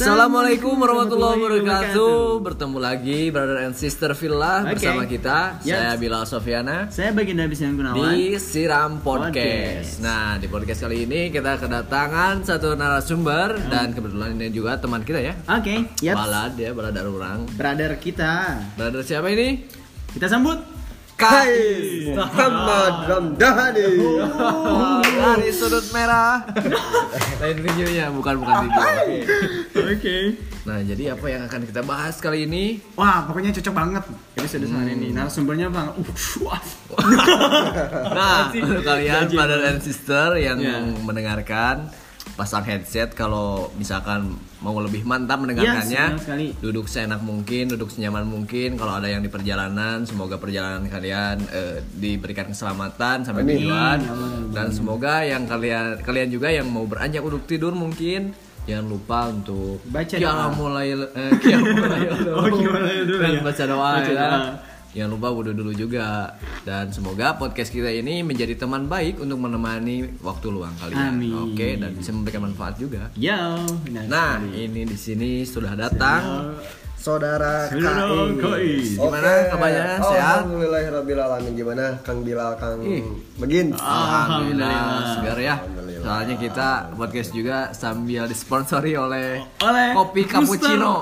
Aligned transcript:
Assalamualaikum 0.00 0.80
warahmatullahi 0.80 1.36
wabarakatuh. 1.44 2.40
Bertemu 2.40 2.78
lagi 2.80 3.28
brother 3.28 3.68
and 3.68 3.76
sister 3.76 4.16
Villa 4.16 4.64
Oke. 4.64 4.72
bersama 4.80 5.04
kita. 5.04 5.60
Yes. 5.60 5.76
Saya 5.76 5.92
Bilal 6.00 6.24
Sofiana 6.24 6.76
Saya 6.88 7.12
baginda 7.12 7.44
Bisnian 7.44 7.76
Gunawan. 7.76 8.16
di 8.16 8.32
Siram 8.40 9.04
Podcast. 9.04 9.36
Podcast. 9.36 9.92
Nah, 10.00 10.40
di 10.40 10.48
podcast 10.48 10.88
kali 10.88 11.04
ini 11.04 11.28
kita 11.28 11.60
kedatangan 11.60 12.48
satu 12.48 12.80
narasumber 12.80 13.60
dan 13.68 13.92
kebetulan 13.92 14.40
ini 14.40 14.48
juga 14.48 14.80
teman 14.80 15.04
kita 15.04 15.20
ya. 15.20 15.36
Oke, 15.52 15.92
yep. 16.00 16.16
Balad 16.16 16.56
ya, 16.56 16.72
balad 16.72 16.96
orang. 16.96 17.44
Brother 17.52 18.00
kita. 18.00 18.56
Brother 18.80 19.04
siapa 19.04 19.28
ini? 19.28 19.68
Kita 20.16 20.32
sambut. 20.32 20.79
Kais 21.20 22.16
Muhammad 22.16 22.94
Ramdhani. 23.04 23.88
dari 25.20 25.48
sudut 25.52 25.84
merah. 25.92 26.48
Lain 27.44 27.58
videonya, 27.60 28.08
bukan 28.08 28.40
bukan 28.40 28.54
video. 28.64 28.80
Oke. 28.80 29.20
Oke. 29.76 30.16
Nah, 30.64 30.80
jadi 30.84 31.16
apa 31.16 31.26
yang 31.28 31.42
akan 31.44 31.60
kita 31.68 31.80
bahas 31.84 32.16
kali 32.20 32.48
ini? 32.48 32.80
Wah, 32.96 33.28
pokoknya 33.28 33.52
cocok 33.60 33.74
banget. 33.76 34.04
Episode 34.36 34.64
hmm. 34.68 34.76
hari 34.76 34.92
ini. 34.96 35.08
Narasumbernya 35.12 35.68
bang. 35.68 35.88
Uh. 35.92 36.08
Nah, 38.16 38.52
kalian 38.84 39.28
brother 39.32 39.60
and 39.68 39.80
sister 39.80 40.36
yang 40.36 40.58
Ya. 40.60 40.80
mendengarkan 41.04 41.88
pasang 42.40 42.64
headset 42.64 43.12
kalau 43.12 43.48
misalkan 43.74 44.32
mau 44.58 44.72
lebih 44.76 45.04
mantap 45.04 45.36
Yes, 45.36 45.42
mendengarkannya 45.42 46.04
benar 46.10 46.20
sekali. 46.20 46.46
duduk 46.58 46.86
seenak 46.86 47.20
mungkin 47.20 47.68
duduk 47.68 47.88
senyaman 47.88 48.24
mungkin 48.24 48.74
kalau 48.74 48.96
ada 48.96 49.06
yang 49.06 49.20
di 49.20 49.28
perjalanan 49.28 50.02
semoga 50.02 50.36
perjalanan 50.36 50.88
kalian 50.88 51.36
eh, 51.50 51.84
diberikan 51.92 52.48
keselamatan 52.48 53.22
sampai 53.22 53.42
Amin. 53.42 53.60
tujuan 53.60 53.98
dan 54.50 54.66
semoga 54.70 55.20
yang 55.22 55.44
kalian 55.44 56.00
kalian 56.00 56.28
juga 56.28 56.48
yang 56.48 56.64
mau 56.66 56.84
beranjak 56.84 57.20
untuk 57.20 57.44
tidur 57.44 57.72
mungkin 57.74 58.32
jangan 58.62 58.86
lupa 58.86 59.28
untuk 59.28 59.80
Baca 59.84 60.14
doa. 60.14 60.48
lail 60.72 61.00
eh, 61.10 61.32
lail 61.34 62.12
Oh, 62.36 62.46
dulu 62.46 63.16
Dan 63.18 63.32
ya. 63.32 63.40
baca 63.42 63.64
doa 63.66 63.90
Baca 63.98 64.12
ya. 64.12 64.30
Jangan 64.90 65.10
lupa 65.12 65.28
wudhu 65.30 65.52
dulu 65.52 65.70
juga 65.70 66.34
Dan 66.60 66.90
semoga 66.90 67.32
podcast 67.32 67.70
kita 67.70 67.86
ini 67.88 68.20
menjadi 68.20 68.56
teman 68.56 68.84
baik 68.84 69.18
untuk 69.18 69.38
menemani 69.38 70.18
waktu 70.18 70.46
luang 70.48 70.74
kalian 70.76 71.14
Amin. 71.14 71.30
Oke, 71.46 71.74
dan 71.74 71.94
bisa 71.94 72.10
memberikan 72.10 72.42
manfaat 72.42 72.74
juga 72.74 73.06
Yo. 73.14 73.38
benar 73.80 74.04
Nah, 74.04 74.32
sekali. 74.36 74.66
ini 74.66 74.80
di 74.84 74.96
sini 74.96 75.30
sudah 75.42 75.72
datang 75.72 76.20
Saudara 76.96 77.64
Saudara 77.66 78.02
KI. 78.04 78.36
KI. 78.36 78.74
Gimana 78.94 79.30
kabarnya? 79.48 79.84
Oh, 79.96 80.10
Sehat? 80.10 80.36
Alhamdulillahirabbil 80.42 81.16
alamin. 81.18 81.52
Gimana 81.54 81.84
Kang 82.02 82.20
Bilal 82.20 82.52
Kang 82.56 82.76
Ih. 82.82 83.00
Begin? 83.38 83.72
Alhamdulillah, 83.72 84.68
Alhamdulillah. 84.68 85.14
segar 85.14 85.38
ya 85.38 85.54
Alhamdulillah. 85.56 86.02
Soalnya 86.02 86.36
kita 86.36 86.68
podcast 86.92 87.30
juga 87.30 87.56
sambil 87.70 88.22
disponsori 88.24 88.92
oleh 88.94 89.40
Oleh 89.60 89.88
Kopi 89.92 90.22
Rooster. 90.22 90.32
Cappuccino 90.34 90.92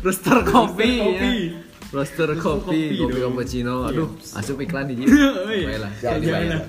Rooster 0.00 0.38
Kopi 0.44 0.90
Kopi. 1.02 1.34
ya. 1.50 1.67
Roaster 1.88 2.28
Rooster 2.28 2.28
kopi, 2.36 3.00
Kopi 3.00 3.18
cappuccino. 3.20 3.88
Aduh, 3.88 4.08
asup 4.36 4.60
iklan 4.60 4.92
di 4.92 5.08
Oh, 5.08 5.48
iya. 5.52 5.66
Baiklah, 5.72 5.92
Jangan. 6.00 6.60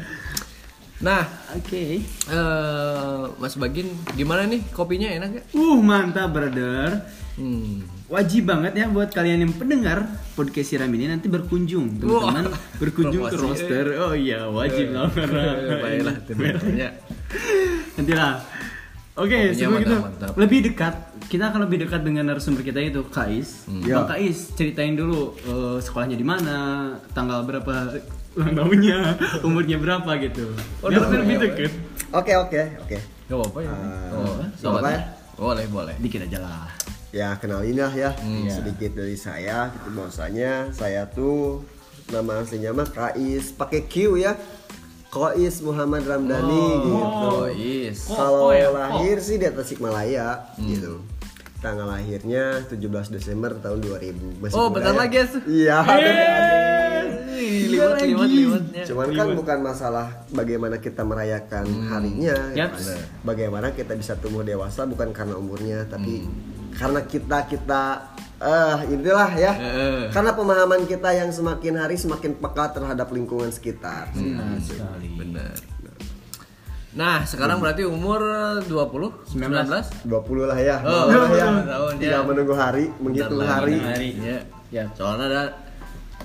Nah, 0.99 1.23
Oke. 1.55 2.03
eh 2.03 3.23
Mas 3.39 3.55
Bagin, 3.55 3.87
gimana 4.19 4.43
nih 4.43 4.59
kopinya 4.75 5.07
enak 5.07 5.29
gak? 5.31 5.45
Uh, 5.55 5.79
mantap 5.79 6.27
brother. 6.35 7.07
Hmm. 7.39 7.87
Wajib 8.11 8.51
banget 8.51 8.75
ya 8.75 8.91
buat 8.91 9.07
kalian 9.15 9.47
yang 9.47 9.53
pendengar 9.55 10.03
podcast 10.35 10.75
Siram 10.75 10.91
ini 10.91 11.07
nanti 11.07 11.31
berkunjung 11.31 12.01
teman-teman 12.03 12.51
Wah, 12.51 12.59
berkunjung 12.81 13.31
ke 13.31 13.37
roster. 13.39 13.95
Oh 14.01 14.11
iya, 14.11 14.43
wajib 14.51 14.91
lah 14.91 15.07
karena 15.07 15.43
Baiklah, 15.79 16.15
tentunya. 16.27 16.89
Nanti 17.95 18.11
lah. 18.11 18.58
Oke, 19.19 19.35
Kopinya 19.35 19.51
sebelum 19.51 19.79
kita 19.83 19.95
mantap, 19.99 20.07
mantap. 20.07 20.33
lebih 20.39 20.59
dekat, 20.71 20.93
kita 21.27 21.43
akan 21.51 21.59
lebih 21.67 21.77
dekat 21.83 22.01
dengan 22.07 22.23
narasumber 22.31 22.63
kita 22.63 22.79
itu 22.79 23.03
Kais. 23.11 23.67
Hmm. 23.67 23.83
Bang 23.83 24.07
Ya. 24.07 24.07
Kais, 24.07 24.55
ceritain 24.55 24.95
dulu 24.95 25.35
eh, 25.43 25.77
sekolahnya 25.83 26.15
di 26.15 26.23
mana, 26.23 26.57
tanggal 27.11 27.43
berapa 27.43 27.99
ulang 28.39 28.53
tahunnya, 28.55 28.99
umurnya 29.47 29.75
berapa 29.75 30.07
gitu. 30.23 30.55
Oh, 30.79 30.87
Biar 30.87 31.03
lebih 31.11 31.35
ya, 31.35 31.41
deket. 31.51 31.71
Oke, 32.15 32.31
oke, 32.39 32.61
oke. 32.87 32.97
Gak 33.29 33.35
apa-apa 33.35 33.59
ya. 33.59 33.69
Ah, 33.69 34.15
oh, 34.15 34.35
sobat. 34.55 34.81
apa-apa 34.81 34.89
ya? 34.89 35.01
Boleh, 35.35 35.65
boleh. 35.67 35.95
Dikit 35.99 36.23
aja 36.23 36.39
lah. 36.39 36.65
Ya, 37.11 37.35
kenalin 37.35 37.75
lah 37.75 37.91
ya. 37.91 38.15
Hmm. 38.23 38.47
Sedikit 38.47 38.95
dari 38.95 39.19
saya 39.19 39.67
gitu 39.75 39.99
bahwasanya 39.99 40.71
saya 40.71 41.03
tuh 41.11 41.59
nama 42.07 42.39
aslinya 42.39 42.71
mah 42.71 42.87
Kais 42.87 43.51
pakai 43.51 43.83
Q 43.83 44.15
ya. 44.15 44.39
Kais 45.09 45.61
Muhammad 45.61 46.05
Ramdhani 46.05 46.63
gitu. 46.79 46.93
Oh, 46.93 47.49
yes. 47.49 48.05
Kok- 48.05 48.13
Kalau 48.13 48.53
ya? 48.53 48.69
lahir 48.69 49.17
sih 49.17 49.35
di 49.35 49.45
Tasikmalaya 49.45 50.53
Hmm. 50.53 50.67
gitu. 50.67 50.93
Tanggal 51.59 51.89
lahirnya 51.89 52.63
17 52.63 53.09
Desember 53.09 53.51
tahun 53.55 53.81
2000. 53.81 54.37
Masih 54.39 54.55
Oh, 54.55 54.69
bentar 54.69 54.93
ya. 54.93 54.99
lagi 54.99 55.17
ya. 55.17 55.25
Iya. 55.43 55.79
Liwat, 57.69 57.99
liwat, 58.01 58.29
liwatnya. 58.29 58.83
Cuman 58.85 59.07
kan 59.11 59.27
bukan 59.33 59.57
masalah 59.61 60.07
bagaimana 60.29 60.77
kita 60.77 61.01
merayakan 61.01 61.65
harinya, 61.87 62.35
Yap. 62.53 62.75
gitu. 62.75 62.93
bagaimana 63.21 63.71
kita 63.71 63.95
bisa 63.95 64.15
tumbuh 64.15 64.41
dewasa 64.41 64.83
bukan 64.83 65.09
karena 65.09 65.35
umurnya, 65.35 65.83
tapi 65.85 66.27
karena 66.71 67.01
kita 67.01 67.47
kita 67.47 67.81
eh 68.39 68.77
inilah 68.89 69.31
ya, 69.33 69.51
Eh. 69.53 70.03
karena 70.09 70.31
pemahaman 70.31 70.83
kita 70.83 71.11
yang 71.11 71.27
semakin 71.29 71.75
hari 71.77 71.95
semakin 71.95 72.35
peka 72.35 72.71
terhadap 72.71 73.07
lingkungan 73.09 73.49
sekitar. 73.49 74.09
Nah, 74.13 74.55
sekali. 74.57 75.11
Benar. 75.13 75.55
Nah, 76.89 77.21
sekarang 77.21 77.59
berarti 77.59 77.83
umur 77.83 78.17
20? 78.63 79.13
19? 79.29 79.85
20 80.03 80.43
lah 80.45 80.57
ya, 80.57 80.81
Oh, 80.81 81.05
Nah, 81.05 81.29
ya. 81.29 81.45
tahun, 81.61 81.91
ya. 81.93 81.99
tinggal 82.01 82.23
menunggu 82.25 82.55
hari, 82.55 82.85
menghitung 82.97 83.37
Bentar 83.37 83.61
hari. 83.61 83.75
hari. 83.77 84.09
Ya. 84.17 84.39
Ya. 84.71 84.83
Soalnya 84.91 85.25
ada 85.27 85.43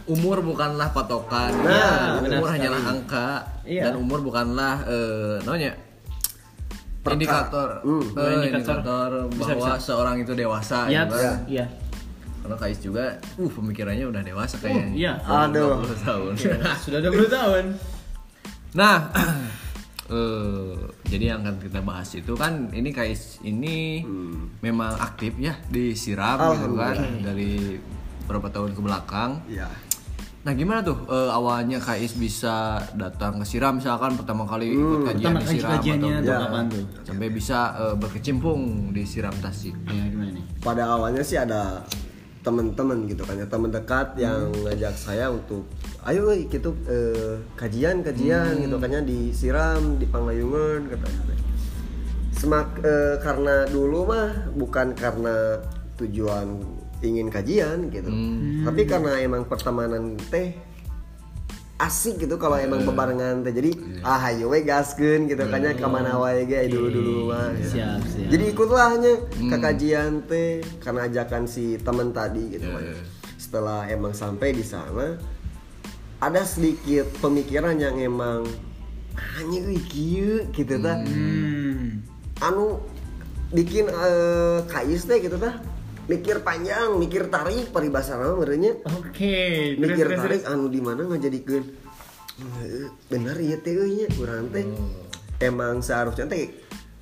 umur 0.07 0.41
bukanlah 0.41 0.89
patokan. 0.89 1.53
Nah, 1.59 1.69
Ya, 1.69 1.89
benar 2.17 2.39
umur 2.39 2.49
sekali. 2.49 2.57
hanyalah 2.57 2.83
angka 2.87 3.29
Iya. 3.65 3.83
dan 3.83 3.95
umur 3.99 4.19
bukanlah 4.21 4.75
eh 4.85 5.37
namanya 5.43 5.73
Perka. 7.03 7.13
indikator 7.15 7.69
Hmm. 7.81 8.01
eh, 8.01 8.17
Oh, 8.17 8.33
indikator. 8.41 8.81
indikator 8.81 9.11
Bisa, 9.29 9.53
bahwa 9.53 9.69
bisa. 9.71 9.85
seorang 9.85 10.17
itu 10.19 10.33
dewasa 10.33 10.79
Yap, 10.89 11.05
gitu 11.05 11.17
kan. 11.19 11.37
Iya. 12.45 12.47
Karena 12.47 12.57
Kais 12.61 12.79
juga 12.79 13.05
uh 13.35 13.49
pemikirannya 13.51 14.05
udah 14.05 14.21
dewasa 14.23 14.61
kayaknya. 14.61 14.93
iya. 14.93 15.13
Aduh. 15.25 15.81
20 15.81 16.05
tahun. 16.05 16.33
Sudah 16.79 17.01
20 17.01 17.25
tahun. 17.33 17.65
Nah, 18.75 19.07
eh 20.11 20.75
jadi 21.07 21.31
yang 21.31 21.41
akan 21.41 21.57
kita 21.59 21.81
bahas 21.81 22.11
itu 22.13 22.35
kan 22.35 22.69
ini 22.71 22.91
Kais 22.91 23.39
ini 23.41 24.03
memang 24.61 24.99
aktif 24.99 25.33
ya 25.39 25.55
disiram 25.71 26.53
gitu 26.53 26.75
kan 26.75 26.99
dari 27.23 27.79
beberapa 28.27 28.51
tahun 28.51 28.75
ke 28.75 28.81
belakang. 28.83 29.41
Iya. 29.47 29.71
Nah 30.43 30.53
gimana 30.53 30.83
tuh 30.83 31.07
eh, 31.07 31.31
awalnya 31.31 31.79
Kais 31.79 32.13
bisa 32.13 32.77
datang 32.93 33.41
ke 33.41 33.47
siram 33.47 33.79
misalkan 33.79 34.13
pertama 34.13 34.45
kali 34.45 34.75
ikut 34.75 35.09
kajian 35.09 35.33
Pertama 35.33 35.39
di 35.41 35.47
siram 35.49 35.71
kajiannya 35.73 36.13
atau 36.19 36.27
Ya. 36.27 36.39
kapan 36.43 36.65
tuh? 36.67 36.85
sampai 37.07 37.29
bisa 37.31 37.59
eh, 37.79 37.95
berkecimpung 37.95 38.61
di 38.91 39.03
siram 39.07 39.33
Tasik. 39.39 39.73
Ya, 39.87 40.05
gimana 40.05 40.35
nih? 40.35 40.45
Pada 40.61 40.83
awalnya 40.91 41.23
sih 41.23 41.39
ada 41.39 41.81
teman-teman 42.45 43.09
gitu 43.09 43.25
kan 43.25 43.41
ya 43.41 43.49
teman 43.49 43.73
dekat 43.73 44.21
yang 44.21 44.53
ngajak 44.53 44.93
saya 45.01 45.33
untuk 45.33 45.65
ayo 46.05 46.29
euy, 46.29 46.45
gitu 46.53 46.77
eh, 46.85 47.41
kajian 47.57 48.05
kajian 48.05 48.61
gitu 48.61 48.77
kan 48.77 48.93
ya 48.93 49.01
disiram 49.01 49.97
di 49.97 50.05
Panglayungan 50.05 50.93
katanya. 50.93 51.35
Semak 52.37 52.85
eh, 52.85 53.17
karena 53.25 53.65
dulu 53.65 54.13
mah 54.13 54.53
bukan 54.53 54.93
karena 54.93 55.65
tujuan 55.97 56.61
ingin 57.01 57.33
kajian 57.33 57.89
gitu. 57.89 58.13
Tapi 58.69 58.83
karena 58.85 59.17
emang 59.25 59.49
pertemanan 59.49 60.21
teh 60.29 60.53
asik 61.85 62.25
gitu 62.25 62.41
kalau 62.41 62.57
emang 62.57 62.81
bebarengan 62.89 63.45
teh 63.45 63.53
jadi 63.53 63.77
ah 64.01 64.33
ayo 64.33 64.49
we 64.49 64.65
gaskeun 64.65 65.29
gitu 65.29 65.45
kan 65.45 65.61
ya 65.61 65.77
ke 65.77 65.85
mana 65.85 66.17
wae 66.17 66.49
ge 66.49 66.65
dulu 66.73 66.89
dulu 66.89 67.15
mah 67.29 67.53
gitu. 67.61 67.77
Siap, 67.77 68.01
siap. 68.09 68.29
Jadi 68.33 68.45
ikutlah 68.57 68.87
hanya 68.97 69.13
ke 69.29 69.57
kajian 69.61 70.25
teh 70.25 70.65
karena 70.81 71.05
ajakan 71.05 71.45
si 71.45 71.77
teman 71.77 72.17
tadi 72.17 72.57
gitu 72.57 72.73
kan. 72.73 72.85
Setelah 73.37 73.85
emang 73.93 74.17
sampai 74.17 74.57
di 74.57 74.65
sana 74.65 75.21
ada 76.25 76.41
sedikit 76.49 77.05
pemikiran 77.21 77.77
yang 77.77 78.01
emang 78.01 78.49
hanya 79.37 79.61
kieu 79.93 80.49
gitu 80.57 80.75
tah. 80.81 80.97
Hmm. 81.05 82.01
Anu 82.41 82.81
bikin 83.53 83.93
eh, 83.93 84.59
kais 84.73 85.05
teh 85.05 85.21
gitu 85.21 85.37
tah. 85.37 85.61
Mikir 86.05 86.41
panjang, 86.41 86.95
mikir 86.95 87.27
tarik 87.27 87.69
paribasana 87.69 88.35
merenya. 88.35 88.77
Oke, 88.93 89.73
terus 89.73 89.81
Mikir 89.81 90.07
terus 90.07 90.21
tarik 90.21 90.43
terus. 90.43 90.53
anu 90.53 90.69
di 90.69 90.79
mana 90.79 91.03
ngajadikeun 91.05 91.65
"Eh, 92.35 92.89
bener 93.07 93.37
ya 93.39 93.57
teh 93.57 93.73
euy 93.73 93.91
nya 93.97 94.07
urang 94.19 94.51
teh. 94.51 94.67
Emang 95.39 95.81
seharusnya 95.81 96.27
teh 96.27 96.51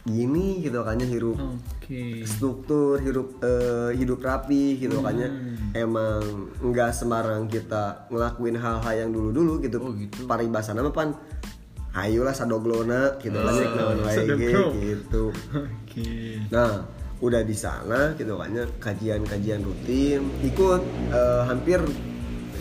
gini 0.02 0.58
gitu 0.60 0.82
kan 0.82 0.98
ya 0.98 1.06
hirup 1.06 1.38
Oke. 1.38 2.22
struktur 2.24 2.98
hidup 2.98 3.38
eh, 3.38 3.94
hidup 3.94 4.18
rapi 4.18 4.74
gitu 4.76 4.98
kan 4.98 5.14
ya 5.14 5.30
emang 5.76 6.18
nggak 6.58 6.90
sembarang 6.90 7.46
kita 7.46 8.06
ngelakuin 8.08 8.54
hal-hal 8.56 8.94
yang 8.96 9.10
dulu-dulu 9.10 9.62
gitu, 9.62 9.78
Oh, 9.78 9.94
gitu. 9.94 10.26
paribasana 10.26 10.82
mah 10.82 10.90
pan 10.90 11.14
ayolah 11.94 12.34
sadoglona 12.34 13.14
gitu 13.16 13.36
kan 13.36 13.54
ya 13.54 13.68
wae 13.94 14.02
ge, 14.02 14.16
sadoglo. 14.16 14.64
gitu 14.74 15.24
Oke. 15.70 16.10
nah 16.50 16.82
udah 17.22 17.40
di 17.40 17.54
sana 17.54 18.12
gitu 18.14 18.34
kan 18.34 18.50
ya 18.50 18.66
kajian-kajian 18.76 19.62
rutin 19.62 20.20
ikut 20.42 20.82
eh, 21.08 21.42
hampir 21.46 21.78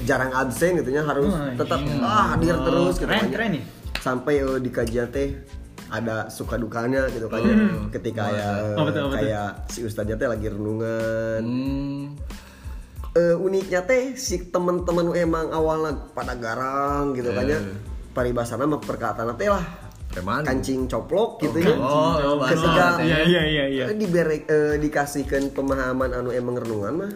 jarang 0.02 0.30
absen 0.32 0.78
gitu 0.78 0.90
ya 0.92 1.02
harus 1.02 1.30
Wah, 1.30 1.50
tetap 1.54 1.82
iya. 1.82 1.98
ah, 2.00 2.26
hadir 2.32 2.56
terus 2.62 2.96
gitu 2.96 3.06
Keren, 3.06 3.18
kan 3.18 3.26
ya. 3.26 3.34
keren 3.34 3.50
nih. 3.52 3.64
sampai 3.98 4.34
eh, 4.40 4.60
di 4.60 4.70
kajian 4.70 5.10
teh 5.10 5.30
ada 5.92 6.30
suka 6.30 6.56
dukanya 6.56 7.10
gitu 7.10 7.26
kan 7.26 7.42
ya. 7.42 7.56
ketika 7.92 8.24
ya 8.30 8.48
eh, 8.64 8.78
Oh, 8.78 8.86
betul, 8.86 9.10
betul. 9.10 9.18
kayak 9.18 9.50
si 9.68 9.82
ustadznya 9.82 10.16
teh 10.16 10.30
lagi 10.30 10.48
renungan 10.48 11.42
Hmm. 11.42 12.04
Eh, 13.12 13.36
uniknya 13.36 13.84
teh 13.84 14.16
si 14.16 14.48
teman-teman 14.48 15.12
emang 15.14 15.52
awalnya 15.52 16.00
pada 16.16 16.32
garang 16.32 17.12
gitu 17.12 17.34
kan 17.34 17.44
ya 17.44 17.60
paribasana 18.12 18.64
mah 18.64 18.80
perkataan 18.80 19.36
teh 19.36 19.52
lah 19.52 19.60
Preman. 20.12 20.44
kancing 20.44 20.86
coplok 20.86 21.40
gitu 21.40 21.58
ya 21.58 21.72
Oh, 21.74 22.16
oh, 22.36 22.44
ketika. 22.44 23.00
Iya, 23.00 23.18
iya, 23.24 23.42
iya, 23.46 23.64
iya. 23.66 23.86
dibere 23.92 24.44
eh, 24.44 24.76
dikasihkan 24.78 25.50
pemahaman 25.50 26.12
anu 26.14 26.30
emang 26.30 26.56
renungan 26.58 26.94
mah 26.98 27.12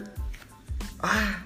ah 0.98 1.44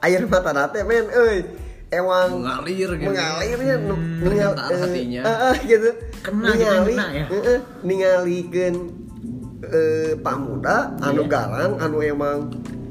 air 0.00 0.22
mata 0.24 0.50
nate 0.50 0.80
men 0.80 1.06
euy 1.08 1.42
emang 1.88 2.30
Mengalir 2.36 2.90
gitu. 2.92 3.04
mengalirnya 3.04 3.74
nu- 3.80 3.94
Hmm, 3.96 4.22
ningal 4.24 4.52
Perkataan 4.52 4.70
eh, 4.72 4.80
hatinya. 4.80 5.22
eh, 5.24 5.56
gitu 5.64 5.90
Kena 6.20 6.48
gitu, 6.48 6.62
ningali 6.64 6.92
kena 6.92 7.06
ya. 7.12 7.24
eh, 7.26 7.42
eh, 7.44 7.58
ningalikeun 7.82 8.74
eh, 9.64 10.12
pamuda 10.16 10.76
anu 11.00 11.22
Iya. 11.22 11.28
garang 11.28 11.72
anu 11.76 11.98
emang 12.00 12.38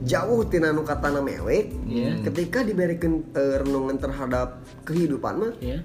jauh 0.04 0.44
tina 0.46 0.70
anu 0.70 0.82
katana 0.82 1.20
mewek 1.20 1.72
Iya. 1.86 2.20
ketika 2.22 2.62
diberikan 2.62 3.24
eh, 3.32 3.56
renungan 3.58 3.96
terhadap 3.96 4.48
kehidupan 4.84 5.34
mah 5.38 5.54
ya 5.60 5.80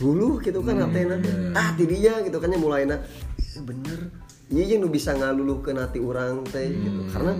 hulu 0.00 0.40
gitu 0.40 0.64
kan 0.64 0.80
hatena 0.80 1.16
ah 1.52 1.74
tidinya 1.76 2.22
gitu 2.24 2.38
kan 2.40 2.48
ya 2.48 2.58
mulainya 2.58 2.96
"Eh, 3.36 3.60
bener. 3.60 4.00
Iya 4.52 4.76
yang 4.76 4.92
bisa 4.92 5.16
ngalulukeun 5.16 5.80
hati 5.80 5.96
orang 5.96 6.44
teh 6.44 6.68
gitu. 6.68 7.08
Karena 7.08 7.32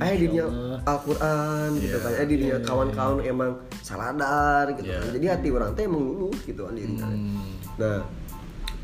aya 0.00 0.16
dirinya 0.16 0.44
Al-Qur'an 0.88 1.76
gitu 1.76 2.00
kan. 2.00 2.10
Aya 2.16 2.24
dirinya 2.24 2.56
kawan-kawan 2.64 3.20
emang 3.20 3.60
saladar 3.84 4.72
gitu 4.72 4.88
kan. 4.88 5.12
Jadi 5.12 5.26
hati 5.28 5.48
orang 5.52 5.76
teh 5.76 5.84
emang 5.84 6.00
luluh 6.00 6.32
gitu 6.48 6.64
kan 6.64 6.72
dirinya 6.72 7.08
nah 7.76 8.00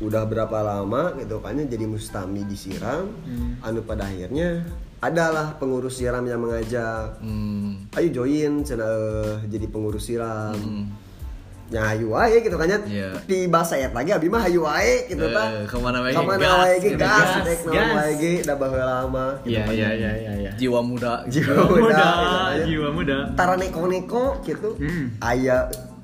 udah 0.01 0.25
berapa 0.29 0.57
lama 0.61 1.17
gitu 1.17 1.41
kan 1.41 1.57
ya 1.57 1.65
jadi 1.65 1.85
mustami 1.89 2.45
disiram 2.45 3.09
anu 3.61 3.81
pada 3.81 4.05
akhirnya 4.05 4.61
adalah 5.03 5.59
pengurus 5.59 5.99
siram 5.99 6.23
yang 6.23 6.39
mengajak. 6.39 7.19
Hmm. 7.19 7.89
ayo 7.91 8.07
join 8.23 8.63
cenah 8.63 8.87
eh, 9.43 9.51
jadi 9.51 9.65
pengurus 9.67 10.07
siram 10.07 10.55
ya 11.69 11.81
hayu 11.89 12.07
wae 12.09 12.37
gitu 12.39 12.53
kan 12.53 12.67
ya 12.67 12.79
Iya. 12.83 13.09
di 13.23 13.47
bahasa 13.47 13.73
et 13.75 13.89
lagi 13.89 14.11
abi 14.11 14.27
mah 14.27 14.41
hayu 14.41 14.61
wae 14.61 15.07
gitu 15.07 15.23
Eh, 15.23 15.31
tah 15.31 15.47
ke 15.63 15.77
mana 15.77 15.97
wae 15.99 16.11
ge 16.11 16.15
ke 16.15 16.21
mana 16.21 16.39
gas, 16.39 16.59
wae 16.59 16.75
ge 16.75 16.85
gitu. 16.85 16.99
gas 16.99 17.29
Gas, 17.39 17.61
gas. 17.65 18.41
da 18.43 18.53
baheula 18.55 18.85
lama 18.99 19.25
gitu 19.41 19.49
iya 19.49 19.61
kan 19.63 19.73
iya 19.73 19.87
ya. 19.87 19.89
iya 19.93 20.11
iya 20.13 20.33
iya 20.39 20.51
Jiwa 20.53 20.79
muda. 20.81 21.13
jiwa 21.25 21.49
Jiwa 21.49 21.65
muda, 21.65 21.97
gitu 22.13 22.27
kan 22.29 22.53
ya. 22.53 22.65
jiwa 22.67 22.89
muda. 22.91 23.17
tara 23.33 23.53
neko-neko 23.55 24.23
gitu 24.43 24.69
Hmm. 24.77 25.05
aya 25.19 25.57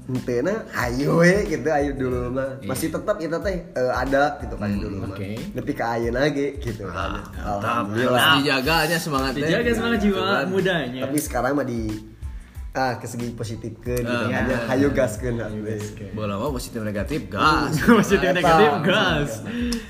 henteu 0.10 0.42
hayu 0.74 1.22
we 1.22 1.34
gitu 1.46 1.70
ayo 1.70 1.94
dulu 1.94 2.34
mah 2.34 2.50
masih 2.66 2.90
tetap 2.90 3.14
kita 3.16 3.38
teh 3.38 3.62
eh, 3.70 3.92
ada 3.94 4.42
gitu 4.42 4.58
kan 4.58 4.74
dulu 4.74 5.06
mah 5.06 5.14
oke. 5.14 5.30
nepi 5.54 5.72
ka 5.72 5.86
ayeuna 5.94 6.26
ge 6.30 6.58
gitu 6.58 6.82
kan 6.84 7.22
Mantap. 7.22 7.62
alhamdulillah 7.62 8.18
Harus 8.18 8.36
dijaganya 8.42 8.98
semangatnya. 8.98 9.46
dijaga 9.46 9.70
semangat 9.72 10.00
jiwa 10.02 10.22
kan. 10.26 10.46
mudanya 10.50 11.02
tapi 11.06 11.18
sekarang 11.22 11.54
mah 11.54 11.62
di 11.64 11.82
ah 12.80 12.96
ke 12.96 13.04
segi 13.04 13.28
positif 13.34 13.76
gitu 13.76 14.08
Ah. 14.08 14.32
kan. 14.32 14.48
ya 14.48 14.58
hayu 14.70 14.88
gaskeun 14.90 15.36
atuh. 15.36 15.76
Bola 16.14 16.40
mah 16.40 16.48
positif 16.50 16.80
negatif 16.82 17.28
gas. 17.28 17.76
positif 18.00 18.30
negatif 18.32 18.72
gas. 18.82 19.32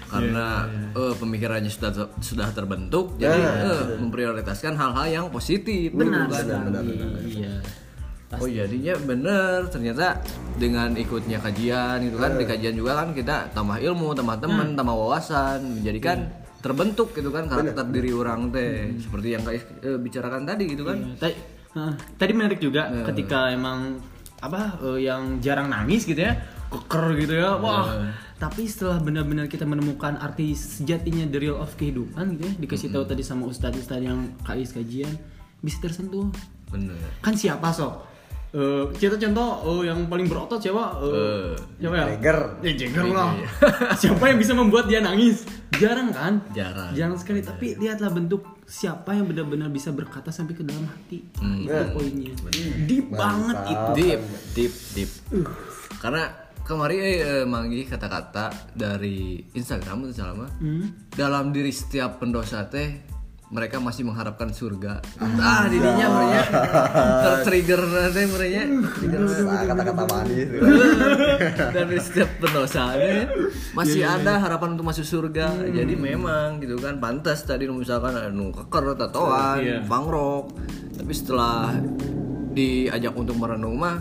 Karena 0.07 0.65
eh, 0.91 1.13
pemikirannya 1.13 1.69
sudah 1.69 1.91
sudah 2.17 2.49
terbentuk, 2.49 3.13
jadi 3.15 3.37
eh, 3.37 3.83
memprioritaskan 3.95 4.73
hal-hal 4.73 5.05
yang 5.07 5.25
positif. 5.29 5.93
benar 5.93 6.25
gitu 6.25 6.49
kan. 6.49 6.61
benar 6.65 6.83
iya. 7.23 7.53
Oh 8.31 8.45
jadinya 8.45 8.93
bener 8.99 9.65
ternyata 9.67 10.21
dengan 10.55 10.93
ikutnya 10.93 11.37
kajian 11.39 11.97
gitu 11.99 12.17
kan 12.17 12.37
di 12.37 12.45
kajian 12.45 12.73
juga 12.73 12.93
kan 12.95 13.09
kita 13.11 13.49
tambah 13.51 13.77
ilmu, 13.77 14.13
tambah 14.13 14.37
teman, 14.37 14.73
tambah 14.73 14.93
wawasan, 14.95 15.77
menjadikan 15.77 16.29
terbentuk 16.59 17.09
gitu 17.11 17.29
kan 17.29 17.45
karakter 17.45 17.85
diri 17.87 18.11
orang 18.11 18.49
teh. 18.49 18.93
Seperti 18.97 19.27
yang 19.33 19.41
kayak 19.41 19.63
eh, 19.81 19.97
bicarakan 19.97 20.41
tadi 20.43 20.63
gitu 20.67 20.85
kan. 20.85 20.97
Iya, 21.17 21.58
Tadi, 21.69 21.85
eh, 21.85 21.93
tadi 22.17 22.31
menarik 22.33 22.59
juga 22.59 22.89
ketika 23.05 23.53
emang 23.53 24.01
apa 24.41 24.79
eh, 24.81 25.05
yang 25.05 25.37
jarang 25.43 25.69
nangis 25.69 26.09
gitu 26.09 26.17
ya, 26.17 26.33
keker 26.73 27.05
gitu 27.21 27.33
ya. 27.37 27.55
Wah. 27.61 28.09
Tapi 28.39 28.65
setelah 28.71 29.03
benar-benar 29.03 29.51
kita 29.51 29.67
menemukan 29.67 30.15
arti 30.15 30.55
sejatinya 30.55 31.27
the 31.27 31.37
real 31.37 31.59
of 31.59 31.75
kehidupan 31.75 32.39
gitu 32.39 32.43
ya, 32.47 32.53
dikasih 32.55 32.87
tahu 32.89 33.03
tadi 33.03 33.21
sama 33.21 33.51
ustadz-ustadz 33.51 34.07
yang 34.07 34.31
kais 34.47 34.71
kajian 34.71 35.11
bisa 35.59 35.77
tersentuh. 35.83 36.31
Bener. 36.71 36.95
Kan 37.19 37.35
siapa 37.35 37.69
sok? 37.69 38.08
Eh, 38.49 38.85
kita 38.97 39.13
contoh 39.21 39.49
eh, 39.77 39.93
yang 39.93 40.09
paling 40.09 40.25
berotot 40.25 40.57
siapa? 40.57 40.97
Eh, 41.05 41.53
siapa 41.77 41.95
ya? 41.95 42.05
Jagger. 42.17 42.37
Ya 42.65 42.71
Jagger 42.73 43.05
lah. 43.13 43.31
siapa 44.01 44.23
yang 44.25 44.41
bisa 44.41 44.57
membuat 44.57 44.89
dia 44.89 45.05
nangis? 45.05 45.45
Jarang 45.77 46.09
kan? 46.09 46.41
Jarang. 46.57 46.97
Jarang 46.97 47.17
sekali. 47.21 47.45
Tapi 47.45 47.77
lihatlah 47.77 48.09
bentuk 48.09 48.41
siapa 48.65 49.13
yang 49.13 49.29
benar-benar 49.29 49.69
bisa 49.69 49.93
berkata 49.93 50.33
sampai 50.33 50.57
ke 50.57 50.65
dalam 50.65 50.81
hati. 50.89 51.21
Hmm. 51.37 51.61
Itu 51.61 51.83
poinnya. 51.93 52.33
Deep 52.89 53.13
banget 53.13 53.57
itu. 53.69 53.89
Deep, 53.93 54.21
deep, 54.57 54.73
deep. 54.97 55.11
Karena 56.01 56.25
kemarin 56.65 56.99
eh, 57.05 57.17
eh, 57.21 57.45
Manggi 57.45 57.85
kata-kata 57.85 58.73
dari 58.73 59.45
Instagram 59.53 60.09
itu 60.09 60.25
Hmm. 60.25 61.05
dalam 61.13 61.53
diri 61.53 61.69
setiap 61.69 62.17
pendosa 62.17 62.65
teh 62.65 63.18
mereka 63.49 63.81
masih 63.81 64.05
mengharapkan 64.05 64.53
surga. 64.53 65.01
Ah, 65.17 65.65
didinya 65.65 66.05
mereka 66.07 66.41
tertrigger 67.19 67.81
nanti 67.89 68.23
mereka 68.29 68.61
kata-kata 69.65 70.03
manis 70.05 70.45
gitu. 70.53 70.65
dari 71.71 71.97
setiap 71.97 72.29
pendosa 72.37 72.93
masih 73.73 74.05
ada 74.05 74.37
harapan 74.37 74.77
untuk 74.77 74.85
masuk 74.85 75.01
surga. 75.01 75.65
Jadi 75.65 75.93
memang 75.93 76.61
gitu 76.61 76.77
kan 76.77 77.01
pantas 77.01 77.41
tadi 77.41 77.65
misalkan 77.65 78.13
anu 78.13 78.53
keker 78.53 78.93
tatoan, 78.93 79.57
Iya. 79.59 79.77
pangrok. 79.81 80.53
Tapi 80.93 81.09
setelah 81.09 81.73
diajak 82.49 83.13
untuk 83.13 83.33
merenung 83.33 83.77
mah 83.77 83.97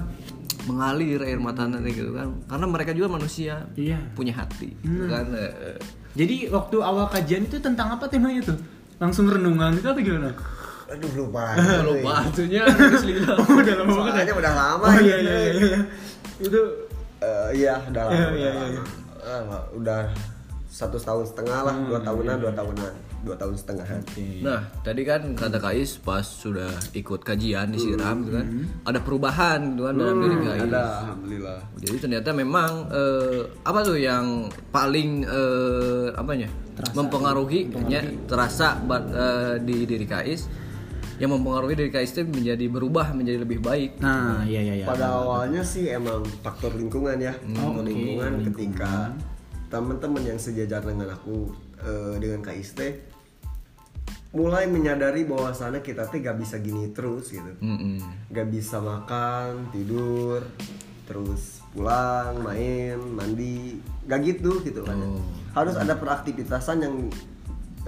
mengalir 0.67 1.25
air 1.25 1.41
mata 1.41 1.65
nanti 1.65 1.97
gitu 1.97 2.13
kan. 2.13 2.37
Karena 2.45 2.67
mereka 2.69 2.93
juga 2.93 3.09
manusia 3.11 3.65
Iya. 3.73 3.97
punya 4.13 4.37
hati 4.37 4.77
gitu 4.77 5.09
kan. 5.09 5.25
Eh, 5.33 5.81
Jadi 6.13 6.51
waktu 6.51 6.77
awal 6.83 7.07
kajian 7.07 7.47
itu 7.47 7.57
tentang 7.57 7.95
apa 7.95 8.05
temanya 8.05 8.43
tuh? 8.45 8.59
Langsung 8.99 9.31
renungan 9.31 9.75
itu 9.75 9.87
atau 9.87 10.03
gimana? 10.03 10.31
Aduh 10.89 11.11
lupa. 11.15 11.55
lupa 11.89 12.15
lila. 13.07 13.35
Oh, 13.39 13.47
udah 13.55 13.75
lama 13.79 13.93
banget 13.95 14.13
ya? 14.13 14.15
Soalnya 14.19 14.35
udah 14.35 14.53
lama 14.55 14.87
Oh 14.87 14.93
ya. 14.95 15.01
iya 15.03 15.17
iya 15.19 15.37
iya. 15.55 15.81
Itu 16.39 16.61
Eh, 17.19 17.49
iya 17.59 17.75
udah 17.83 18.03
lama. 18.07 18.15
Iya, 18.15 18.27
udah 18.31 18.39
iya, 18.39 18.51
lama. 18.55 18.83
Ah, 19.19 19.63
udah 19.75 20.01
satu 20.71 20.95
tahun 20.97 21.25
setengah 21.27 21.59
lah, 21.67 21.75
dua 21.91 21.99
tahunan, 21.99 22.37
dua 22.39 22.53
tahunan, 22.55 22.93
dua 23.23 23.35
tahun 23.35 23.55
setengahan. 23.59 24.01
Nah, 24.47 24.61
tadi 24.87 25.03
kan 25.03 25.35
kata 25.35 25.59
Kais 25.59 25.99
pas 25.99 26.23
sudah 26.23 26.71
ikut 26.95 27.27
kajian 27.27 27.75
disiram 27.75 28.23
gitu 28.23 28.39
kan, 28.39 28.47
ada 28.87 28.99
perubahan 29.03 29.75
gitu 29.75 29.83
kan 29.91 29.95
dalam 29.99 30.17
diri 30.23 30.37
Kais. 30.47 30.63
Ada, 30.71 30.85
alhamdulillah. 31.03 31.59
Jadi 31.83 31.97
ternyata 31.99 32.31
memang 32.31 32.71
eh, 32.95 33.41
apa 33.67 33.79
tuh 33.83 33.99
yang 33.99 34.47
paling 34.71 35.27
eh, 35.27 36.07
apanya 36.15 36.49
mempengaruhi, 36.95 37.75
nya, 37.91 38.07
terasa 38.31 38.79
eh, 38.87 39.55
di 39.67 39.83
diri 39.83 40.07
Kais 40.07 40.47
yang 41.19 41.35
mempengaruhi 41.35 41.75
diri 41.75 41.91
Kais 41.91 42.15
itu 42.15 42.23
menjadi 42.23 42.71
berubah 42.71 43.11
menjadi 43.11 43.43
lebih 43.43 43.59
baik. 43.59 43.99
Nah, 43.99 44.47
iya 44.47 44.63
iya 44.63 44.75
iya. 44.83 44.87
Pada 44.87 45.11
awalnya 45.11 45.67
sih 45.67 45.91
emang 45.91 46.23
faktor 46.47 46.79
lingkungan 46.79 47.19
ya, 47.19 47.35
faktor 47.35 47.83
oke, 47.83 47.91
lingkungan 47.91 48.33
ketika 48.47 49.11
teman-teman 49.69 50.23
yang 50.23 50.39
sejajar 50.39 50.81
dengan 50.81 51.13
aku 51.13 51.51
eh, 51.83 52.15
dengan 52.19 52.41
KIST 52.43 52.81
mulai 54.29 54.69
menyadari 54.69 55.25
bahwasannya 55.25 55.81
kita 55.81 56.05
teh 56.13 56.21
gak 56.21 56.37
bisa 56.37 56.61
gini 56.61 56.93
terus 56.93 57.33
gitu. 57.33 57.49
Mm-mm. 57.65 57.97
Gak 58.29 58.49
bisa 58.53 58.77
makan, 58.77 59.73
tidur, 59.73 60.45
terus 61.09 61.65
pulang, 61.73 62.37
main, 62.45 63.01
mandi, 63.01 63.81
gak 64.05 64.21
gitu 64.29 64.61
gitu 64.61 64.85
kan. 64.85 65.01
Oh. 65.01 65.25
Harus 65.57 65.81
ada 65.81 65.97
peraktivitasan 65.97 66.85
yang 66.85 66.95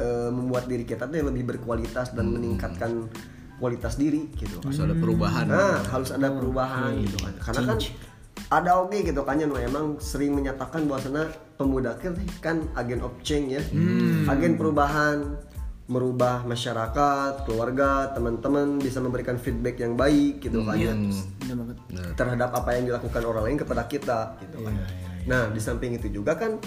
eh, 0.00 0.30
membuat 0.32 0.64
diri 0.64 0.88
kita 0.88 1.04
tuh 1.04 1.20
lebih 1.28 1.44
berkualitas 1.44 2.16
dan 2.16 2.32
meningkatkan 2.32 3.12
kualitas 3.60 4.00
diri 4.00 4.32
gitu 4.40 4.64
kan. 4.64 4.72
Harus 4.72 4.80
ada 4.80 4.96
perubahan. 4.96 5.44
Nah, 5.44 5.84
harus 5.92 6.10
ada 6.16 6.28
perubahan 6.32 6.96
gitu 7.04 7.20
kan. 7.20 7.34
Karena 7.36 7.76
kan 7.76 7.78
ada 8.50 8.82
oke 8.82 8.98
gitu 8.98 9.22
kan 9.22 9.38
yang 9.38 9.54
emang 9.54 10.02
sering 10.02 10.34
menyatakan 10.34 10.90
bahwasanya 10.90 11.30
pemuda 11.54 11.94
kan 12.42 12.66
agen 12.74 13.00
of 13.06 13.14
change 13.22 13.54
ya. 13.54 13.62
Agen 14.26 14.58
perubahan 14.58 15.38
merubah 15.90 16.46
masyarakat, 16.46 17.46
keluarga, 17.46 18.14
teman-teman 18.14 18.78
bisa 18.78 19.02
memberikan 19.02 19.34
feedback 19.38 19.78
yang 19.82 19.98
baik 19.98 20.38
gitu 20.42 20.62
kan 20.66 20.78
ya. 20.78 20.94
Banget. 21.50 21.76
Terhadap 22.14 22.50
apa 22.54 22.78
yang 22.78 22.90
dilakukan 22.90 23.22
orang 23.26 23.42
lain 23.50 23.58
kepada 23.58 23.86
kita 23.90 24.38
gitu 24.42 24.66
kan. 24.66 24.74
Nah, 25.26 25.50
di 25.50 25.58
samping 25.62 25.94
itu 25.98 26.10
juga 26.10 26.38
kan 26.38 26.58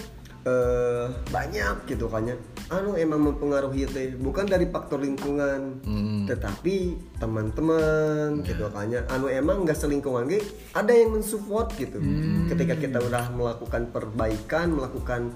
eh, 0.43 1.05
banyak 1.29 1.75
gitu 1.85 2.05
kan 2.05 2.23
ya. 2.23 2.35
Anu 2.69 2.95
emang 2.95 3.19
mempengaruhi 3.23 3.83
teh 3.85 4.11
bukan 4.13 4.43
dari 4.43 4.65
faktor 4.65 4.99
lingkungan 4.99 5.79
Hmm. 5.83 6.25
tetapi 6.25 6.95
teman-teman 7.17 8.39
gitu 8.41 8.65
kayaknya 8.67 9.03
anu 9.07 9.27
emang 9.27 9.63
nggak 9.63 9.75
selingkungan 9.75 10.25
ge? 10.25 10.39
Ada 10.71 10.91
yang 10.91 11.13
mensupport 11.13 11.67
gitu. 11.73 11.99
Ketika 12.47 12.75
kita 12.75 12.99
udah 12.99 13.31
melakukan 13.31 13.87
perbaikan 13.89 14.71
melakukan 14.71 15.31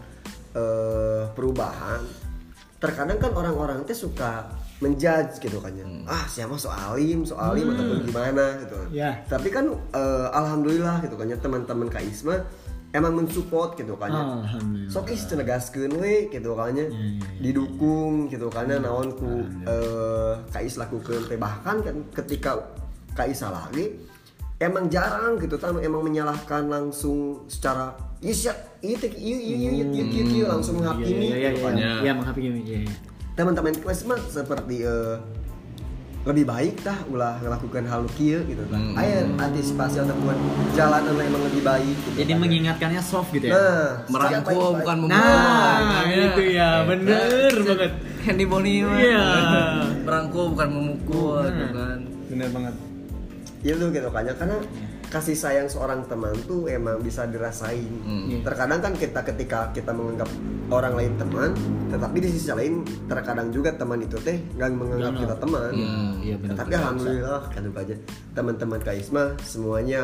eh, 0.53 1.23
perubahan 1.31 2.01
terkadang 2.77 3.17
kan 3.17 3.33
orang-orang 3.33 3.81
teh 3.83 3.93
suka 3.93 4.45
menjudge 4.77 5.39
gitu 5.39 5.57
kan 5.57 5.73
ya. 5.73 5.85
Ah 6.05 6.25
siapa 6.25 6.53
so 6.55 6.69
alim 6.69 7.25
so 7.25 7.33
alim 7.33 7.65
ataupun 7.67 8.05
gimana 8.05 8.61
gitu 8.61 8.77
Ya. 8.93 9.17
tapi 9.25 9.49
kan 9.49 9.65
eh, 9.91 10.27
alhamdulillah 10.31 11.01
gitu 11.01 11.15
kan 11.15 11.25
ya 11.25 11.35
teman-teman 11.35 11.87
Kak 11.87 12.01
Isma 12.01 12.37
emang 12.91 13.13
mensupport 13.13 13.75
gitu 13.75 13.95
kan 13.95 14.09
ya. 14.09 14.23
Sok 14.87 15.11
is 15.11 15.27
cenegaskeun 15.27 15.91
we 15.99 16.27
gitu 16.29 16.55
kan 16.55 16.71
ya. 16.71 16.87
Didukung 17.37 18.27
gitu 18.27 18.47
kan 18.47 18.67
ya 18.67 18.79
naon 18.79 19.11
ku 19.13 19.43
eh, 19.65 20.33
Kais 20.49 20.75
lakukeun 20.75 21.27
teh. 21.27 21.35
Bahkan 21.35 21.75
kan 21.83 21.95
ketika 22.15 22.51
Kais 23.13 23.41
salah 23.41 23.67
ge 23.73 23.97
emang 24.57 24.89
jarang 24.89 25.37
gitu 25.37 25.57
kan 25.57 25.77
emang 25.77 26.01
menyalahkan 26.01 26.65
langsung 26.65 27.45
secara 27.45 27.93
iya 28.25 28.33
siap 28.33 28.57
iya 28.81 28.97
iya 28.97 29.09
iya 29.13 29.37
iya 29.37 29.53
iya 29.53 29.85
iya, 29.85 30.03
iya, 30.09 30.23
iya," 30.25 30.45
langsung 30.49 30.81
menghakimi 30.81 31.13
Iya, 31.29 31.37
iya, 31.37 31.49
gitu 31.53 31.59
iya, 31.61 31.61
kan 31.61 31.73
ya. 31.77 31.81
iya, 31.85 31.93
iya, 32.01 32.11
menghakimi, 32.17 32.59
iya, 32.65 32.77
iya. 32.81 32.93
teman-teman 33.37 33.73
kelas 33.77 34.01
mah 34.09 34.17
seperti 34.17 34.81
eh, 34.81 35.15
lebih 36.27 36.45
baik 36.45 36.75
tah 36.81 36.99
ulah 37.07 37.39
ngelakukan 37.39 37.83
hal 37.83 38.03
kieu 38.13 38.43
gitu 38.43 38.59
kan 38.67 38.77
Hmm. 38.77 38.95
aya 38.95 39.23
antisipasi 39.37 39.97
ataupun 39.99 40.35
jalan 40.73 41.01
anu 41.01 41.19
emang 41.19 41.41
lebih 41.41 41.61
baik 41.61 41.95
gitu 41.97 42.17
Jadi 42.17 42.31
kan. 42.31 42.39
mengingatkannya 42.39 43.01
soft 43.01 43.31
gitu 43.31 43.47
ya. 43.47 43.53
nah 43.53 43.85
merangkul 44.07 44.75
bukan 44.75 44.97
memukul 44.99 45.15
Nah, 45.15 46.03
itu 46.05 46.43
ya, 46.49 46.69
bener 46.83 47.51
banget. 47.57 47.91
Handy 48.21 48.45
Boni 48.45 48.73
mah 48.81 48.97
Iya. 48.97 49.25
merangkul 50.03 50.51
bukan 50.51 50.69
memukul 50.69 51.41
gitu 51.45 51.65
kan 51.73 51.99
Bener 52.27 52.49
banget. 52.51 52.75
itu 53.59 53.85
gitu 53.89 54.09
kan 54.09 54.21
ya 54.21 54.33
karena 54.33 54.57
kasih 55.07 55.33
sayang 55.33 55.67
seorang 55.67 56.03
teman 56.03 56.35
tuh 56.43 56.67
emang 56.67 56.99
bisa 56.99 57.23
dirasain 57.23 57.87
Hmm. 58.03 58.43
terkadang 58.43 58.79
kan 58.79 58.93
kita 58.93 59.23
ketika 59.23 59.71
kita 59.71 59.91
menganggap 59.91 60.27
orang 60.67 60.93
lain 60.93 61.13
teman 61.15 61.55
tetapi 61.87 62.17
di 62.19 62.29
sisi 62.29 62.51
lain 62.51 62.73
terkadang 63.07 63.47
juga 63.49 63.71
teman 63.71 63.99
itu 63.99 64.19
teh 64.19 64.35
nggak 64.53 64.67
menganggap 64.69 65.13
kita 65.17 65.35
teman 65.37 65.71
Iya, 65.71 65.87
iya 66.21 66.35
benar. 66.35 66.55
tapi 66.57 66.71
alhamdulillah 66.75 67.41
kan 67.47 67.63
aja 67.73 67.95
teman-teman 68.33 68.79
Kak 68.79 68.95
Isma 68.95 69.23
semuanya 69.41 70.01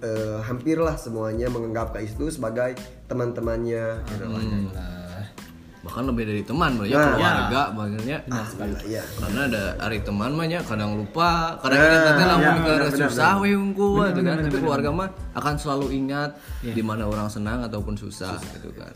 eh, 0.00 0.38
hampirlah 0.40 0.94
semuanya 0.94 1.50
menganggap 1.50 1.90
Kak 1.90 2.02
Is 2.02 2.14
itu 2.14 2.30
sebagai 2.30 2.78
teman-temannya 3.10 3.84
ya. 4.00 5.03
Bahkan 5.84 6.02
lebih 6.02 6.24
dari 6.24 6.42
teman 6.42 6.72
banyak 6.74 6.96
Nah. 6.96 7.12
keluarga 7.12 7.60
makanya 7.70 8.16
Alhamdulillah, 8.24 8.82
iya. 8.84 9.02
karena 9.14 9.40
ada 9.44 9.62
hari 9.78 9.98
teman 10.00 10.30
banyak 10.32 10.62
kadang 10.64 10.92
lupa 10.96 11.30
kadang 11.60 11.76
Nah, 11.76 12.00
nanti 12.02 12.24
lamun 12.24 12.54
iya, 12.56 12.76
ke 12.80 12.96
susah 12.98 13.30
benar. 13.30 13.42
we 13.44 13.50
unggul 13.52 14.00
gitu 14.02 14.20
kan 14.22 14.36
tapi 14.40 14.58
keluarga 14.58 14.88
mah 14.90 15.08
akan 15.34 15.54
selalu 15.54 15.86
ingat 15.94 16.30
di 16.62 16.80
mana 16.80 17.04
orang 17.04 17.28
senang 17.28 17.60
ataupun 17.60 17.94
susah, 17.94 18.40
gitu 18.54 18.72
kan 18.72 18.90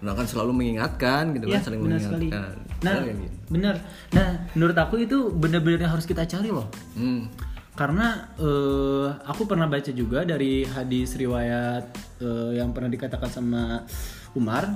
dan 0.00 0.08
akan 0.10 0.26
selalu 0.26 0.50
mengingatkan 0.52 1.30
gitu 1.30 1.46
Iya, 1.46 1.54
kan 1.54 1.62
saling 1.62 1.80
benar 1.80 1.98
sekali. 2.00 2.26
mengingatkan 2.26 2.58
Nah, 2.82 2.92
Kayak 2.98 3.14
gitu. 3.14 3.36
benar. 3.48 3.74
Nah, 4.10 4.28
menurut 4.50 4.74
aku 4.76 4.94
itu 4.98 5.18
benar-benar 5.30 5.78
yang 5.78 5.92
harus 5.92 6.02
kita 6.02 6.26
cari 6.26 6.50
loh. 6.50 6.66
Hmm. 6.98 7.30
Karena 7.72 8.06
eh, 8.36 9.08
aku 9.22 9.46
pernah 9.46 9.64
baca 9.64 9.88
juga 9.88 10.24
dari 10.24 10.66
hadis 10.66 11.14
riwayat 11.14 11.84
eh, 12.18 12.50
yang 12.56 12.74
pernah 12.74 12.90
dikatakan 12.90 13.30
sama 13.30 13.86
Umar, 14.34 14.66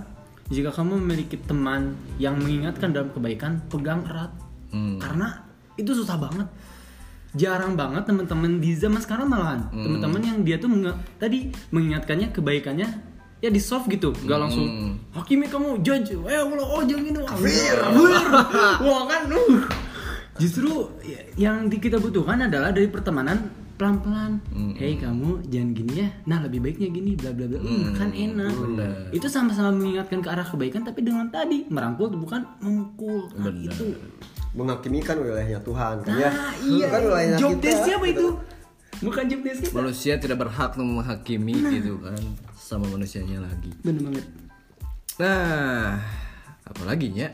jika 0.46 0.70
kamu 0.70 0.98
memiliki 0.98 1.36
teman 1.38 1.92
yang 2.16 2.38
mengingatkan 2.38 2.90
dalam 2.90 3.10
kebaikan, 3.10 3.62
pegang 3.66 4.06
erat. 4.06 4.30
Hmm. 4.70 4.98
Karena 4.98 5.42
itu 5.74 5.90
susah 5.90 6.16
banget. 6.16 6.46
Jarang 7.34 7.76
banget 7.76 8.06
teman-teman 8.06 8.58
di 8.58 8.72
zaman 8.72 8.96
sekarang 8.96 9.28
malahan 9.28 9.68
Hmm. 9.68 9.84
teman-teman 9.84 10.22
yang 10.24 10.38
dia 10.40 10.56
tuh 10.56 10.72
menga- 10.72 10.96
tadi 11.16 11.52
mengingatkannya 11.68 12.32
kebaikannya 12.32 12.88
ya 13.36 13.50
di 13.52 13.60
soft 13.60 13.84
gitu, 13.86 14.16
nggak 14.16 14.38
langsung 14.40 14.64
Hmm. 14.64 14.92
hakimi 15.12 15.44
kamu 15.44 15.84
judge, 15.84 16.16
eh 16.16 16.40
oh 16.40 16.82
jangan 16.82 17.28
kafir, 17.28 17.76
wah 18.80 19.02
kan, 19.04 19.28
uh. 19.28 19.60
Justru 20.36 20.68
ya- 21.02 21.24
yang 21.36 21.68
kita 21.68 21.96
butuhkan 21.96 22.48
adalah 22.48 22.72
dari 22.72 22.88
pertemanan 22.88 23.52
pelan-pelan. 23.76 24.40
Hmm. 24.50 24.72
Hey 24.74 24.96
kamu 24.96 25.44
jangan 25.46 25.70
gini 25.72 25.92
ya. 26.00 26.08
Nah 26.24 26.40
lebih 26.40 26.60
baiknya 26.60 26.88
gini, 26.88 27.12
bla 27.14 27.30
bla 27.30 27.46
bla. 27.46 27.60
Hmm, 27.60 27.92
kan 27.92 28.10
enak. 28.10 28.52
benar. 28.52 28.90
Itu 29.12 29.28
sama-sama 29.28 29.70
mengingatkan 29.70 30.20
ke 30.20 30.28
arah 30.28 30.42
kebaikan, 30.42 30.82
tapi 30.82 31.00
dengan 31.00 31.28
tadi 31.28 31.68
merangkul 31.68 32.08
bukan 32.10 32.42
memukul. 32.58 33.28
Nah, 33.36 33.52
itu. 33.52 33.92
menghakimi 34.56 35.04
kan 35.04 35.20
wilayahnya 35.20 35.60
Tuhan 35.60 36.00
kan 36.00 36.16
ya 36.16 36.32
Nah, 36.32 36.56
iya. 36.64 36.88
kan 36.88 37.04
wilayahnya 37.04 37.36
Job 37.36 37.50
kita, 37.52 37.64
desk 37.68 37.80
siapa 37.84 38.04
gitu. 38.08 38.16
itu? 38.16 38.28
Bukan 39.04 39.22
job 39.28 39.40
desk 39.44 39.60
kita. 39.68 39.74
manusia 39.76 40.12
tidak 40.16 40.38
berhak 40.40 40.72
untuk 40.72 40.96
menghakimi 40.96 41.52
gitu 41.76 42.00
kan 42.00 42.16
sama 42.56 42.88
manusianya 42.88 43.44
lagi 43.44 43.68
Bener 43.84 44.00
banget. 44.00 44.24
nah 45.16 46.00
apalagi 46.64 47.12
ya 47.12 47.28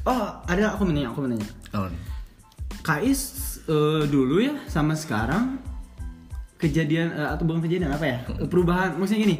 Oh, 0.00 0.32
ada 0.44 0.72
aku 0.72 0.84
menanya, 0.84 1.12
aku 1.12 1.20
menanya. 1.24 1.48
Naon? 1.72 1.92
Kais 2.80 3.20
eh, 3.64 4.04
dulu 4.04 4.40
ya 4.40 4.56
sama 4.64 4.92
sekarang 4.92 5.60
kejadian 6.60 7.16
eh, 7.16 7.28
atau 7.32 7.48
bukan 7.48 7.64
kejadian 7.64 7.90
apa 7.96 8.04
ya? 8.04 8.18
Perubahan 8.46 9.00
maksudnya 9.00 9.24
gini. 9.24 9.36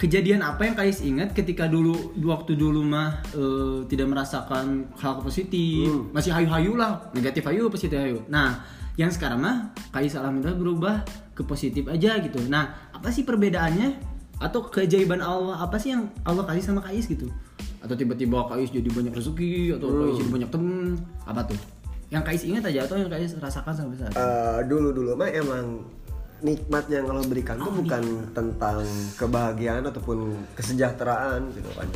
Kejadian 0.00 0.40
apa 0.40 0.64
yang 0.64 0.72
Kais 0.72 1.04
ingat 1.04 1.36
ketika 1.36 1.68
dulu 1.68 2.16
waktu 2.24 2.56
dulu 2.56 2.80
mah 2.80 3.20
eh, 3.36 3.84
tidak 3.90 4.08
merasakan 4.08 4.88
hal 4.96 5.20
positif? 5.20 5.90
Masih 6.14 6.32
hayu-hayu 6.32 6.78
lah 6.78 7.12
negatif 7.12 7.44
hayu 7.44 7.68
positif 7.68 8.00
hayu. 8.00 8.24
Nah 8.32 8.64
yang 8.96 9.12
sekarang 9.12 9.44
mah 9.44 9.76
Kais 9.92 10.16
alhamdulillah 10.16 10.56
berubah 10.56 10.96
ke 11.36 11.42
positif 11.44 11.84
aja 11.90 12.16
gitu. 12.22 12.40
Nah 12.48 12.88
apa 12.94 13.12
sih 13.12 13.28
perbedaannya? 13.28 14.08
Atau 14.40 14.72
keajaiban 14.72 15.20
Allah 15.20 15.60
apa 15.60 15.76
sih 15.76 15.92
yang 15.92 16.08
Allah 16.24 16.48
kasih 16.48 16.64
sama 16.72 16.80
Kais 16.80 17.04
gitu? 17.04 17.28
Atau 17.84 17.92
tiba-tiba 17.92 18.40
Kais 18.48 18.72
jadi 18.72 18.88
banyak 18.88 19.12
rezeki 19.12 19.76
atau 19.76 19.92
Kais 19.92 20.16
jadi 20.16 20.32
banyak 20.32 20.48
temen 20.48 20.96
apa 21.28 21.44
tuh? 21.44 21.60
Yang 22.08 22.22
Kais 22.24 22.42
ingat 22.48 22.64
aja 22.72 22.88
atau 22.88 22.96
yang 22.96 23.12
Kais 23.12 23.36
rasakan 23.36 23.72
sampai 23.76 24.00
saat 24.00 24.16
ini? 24.16 24.18
Eh, 24.18 24.58
dulu-dulu 24.64 25.12
mah 25.12 25.28
emang 25.28 25.84
nikmat 26.40 26.88
yang 26.88 27.08
Allah 27.08 27.24
berikan 27.24 27.60
tuh 27.60 27.72
bukan 27.72 28.02
tentang 28.32 28.82
kebahagiaan 29.16 29.84
ataupun 29.86 30.36
kesejahteraan 30.56 31.52
gitu. 31.54 31.68
Kan 31.76 31.88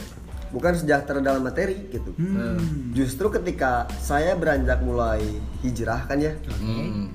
bukan 0.54 0.72
sejahtera 0.78 1.18
dalam 1.18 1.42
materi 1.42 1.90
gitu. 1.90 2.14
Hmm. 2.14 2.94
justru 2.94 3.26
ketika 3.26 3.90
saya 3.98 4.38
beranjak 4.38 4.86
mulai 4.86 5.18
hijrah 5.66 6.06
kan 6.06 6.22
ya 6.22 6.30
Hmm. 6.62 7.10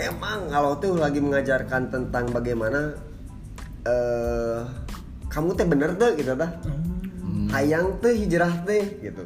emang 0.00 0.48
kalau 0.48 0.80
tuh 0.80 0.96
lagi 0.96 1.20
mengajarkan 1.20 1.92
tentang 1.92 2.32
bagaimana 2.32 2.96
eh 3.84 4.64
kamu 5.28 5.52
teh 5.52 5.68
bener 5.68 6.00
tuh 6.00 6.16
gitu 6.16 6.32
dah. 6.32 6.48
Hayang 7.52 8.00
teh 8.00 8.16
hijrah 8.16 8.64
teh 8.64 8.88
gitu. 9.04 9.20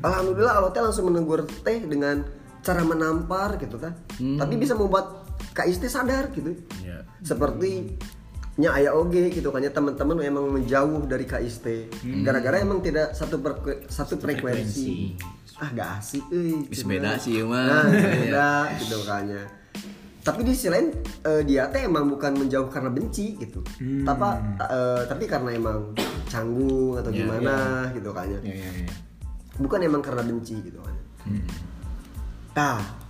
Alhamdulillah 0.00 0.54
Allah 0.56 0.72
teh 0.72 0.80
langsung 0.80 1.12
menegur 1.12 1.44
teh 1.60 1.84
dengan 1.84 2.24
cara 2.58 2.82
menampar 2.82 3.60
gitu 3.60 3.76
kan 3.78 3.92
tapi 4.18 4.58
bisa 4.58 4.74
membuat 4.74 5.27
Kak 5.52 5.66
Isti 5.66 5.88
sadar 5.88 6.30
gitu. 6.32 6.52
Ya. 6.82 7.02
seperti 7.20 7.96
nya 8.58 8.74
ayah 8.74 8.98
oge 8.98 9.30
gitu 9.30 9.54
kan 9.54 9.62
ya 9.62 9.70
teman-teman 9.70 10.18
emang 10.18 10.50
menjauh 10.50 11.06
dari 11.06 11.22
KIST 11.22 11.66
gara-gara 12.26 12.58
emang 12.58 12.82
tidak 12.82 13.14
satu 13.14 13.38
per- 13.38 13.86
satu 13.86 14.18
frekuensi. 14.18 15.14
ah 15.62 15.70
gak 15.70 16.02
asik 16.02 16.26
euy 16.30 16.66
Bisa 16.66 16.82
cenah. 16.82 16.90
beda 16.90 17.10
sih, 17.18 17.38
mah. 17.46 17.66
nah 17.66 17.84
beda 17.86 18.50
gitu 18.82 18.98
kan 19.06 19.26
ya 19.26 19.44
tapi 20.18 20.44
di 20.44 20.52
sisi 20.52 20.68
lain 20.68 20.90
eh, 21.24 21.42
dia 21.46 21.70
teh 21.72 21.86
emang 21.88 22.04
bukan 22.04 22.36
menjauh 22.36 22.68
karena 22.68 22.92
benci 22.92 23.32
gitu. 23.40 23.64
Tapi 23.78 24.26
eh, 24.60 25.02
tapi 25.08 25.24
karena 25.24 25.56
emang 25.56 25.96
canggung 26.28 27.00
atau 27.00 27.08
Ya, 27.08 27.24
gimana 27.24 27.54
gitu 27.96 28.10
kan 28.12 28.28
ya. 28.28 28.36
Ya 28.44 28.54
ya 28.58 28.70
ya 28.84 28.90
bukan 29.56 29.80
emang 29.80 30.02
karena 30.04 30.20
benci 30.20 30.60
gitu 30.60 30.82
kan. 30.84 30.94
Nah 32.52 32.76
u- 32.76 33.07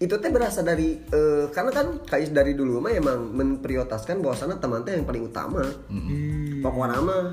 itu 0.00 0.16
teh 0.16 0.32
berasa 0.32 0.64
dari 0.64 0.96
eh, 0.96 1.44
karena 1.52 1.70
kan 1.76 2.00
kais 2.08 2.32
dari 2.32 2.56
dulu 2.56 2.80
mah 2.80 2.88
emang 2.88 3.36
memprioritaskan 3.36 4.24
bahwasannya 4.24 4.56
teman 4.56 4.80
teh 4.80 4.96
yang 4.96 5.04
paling 5.04 5.28
utama. 5.28 5.60
Pokoknya 6.64 6.98
mah 7.04 7.24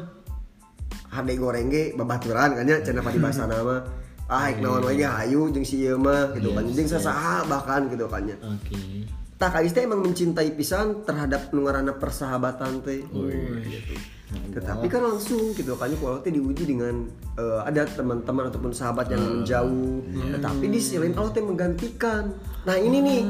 hade 1.07 1.33
goreng 1.39 1.71
ge 1.71 1.95
babaturan 1.95 2.59
kan 2.59 2.67
ya 2.67 2.83
cenah 2.83 3.00
padi 3.00 3.24
bahasa 3.24 3.47
nama. 3.47 3.88
Ah 4.27 4.51
ik 4.51 4.59
naon 4.59 4.83
ge 4.83 5.07
hayu 5.07 5.47
jeung 5.55 5.63
si 5.63 5.88
ieu 5.88 5.95
mah 5.95 6.36
gitu 6.36 6.51
kan. 6.51 6.67
Jeung 6.67 6.91
sasaha 6.91 7.47
bahkan 7.47 7.88
gitu 7.88 8.03
kan 8.12 8.27
ya. 8.27 8.36
Oke. 8.43 9.07
Tak 9.39 9.55
kais 9.55 9.71
teh 9.71 9.88
emang 9.88 10.03
mencintai 10.03 10.51
pisan 10.51 11.07
terhadap 11.07 11.55
nu 11.55 11.63
ngaranna 11.63 11.95
persahabatan 11.95 12.83
teh. 12.83 13.00
Gitu. 13.00 13.95
Tetapi 14.27 14.86
kan 14.91 15.07
langsung 15.07 15.55
gitu 15.55 15.79
kan 15.79 15.88
teh 16.19 16.31
diuji 16.31 16.67
dengan 16.67 17.07
eh, 17.39 17.60
ada 17.63 17.88
teman-teman 17.88 18.51
ataupun 18.51 18.75
sahabat 18.75 19.07
yang 19.07 19.24
menjauh. 19.24 20.03
Tetapi 20.36 20.65
di 20.67 20.79
sisi 20.84 21.00
lain 21.00 21.15
Allah 21.15 21.31
teh 21.31 21.43
menggantikan. 21.43 22.36
Nah, 22.67 22.75
ini 22.75 23.00
nih 23.00 23.22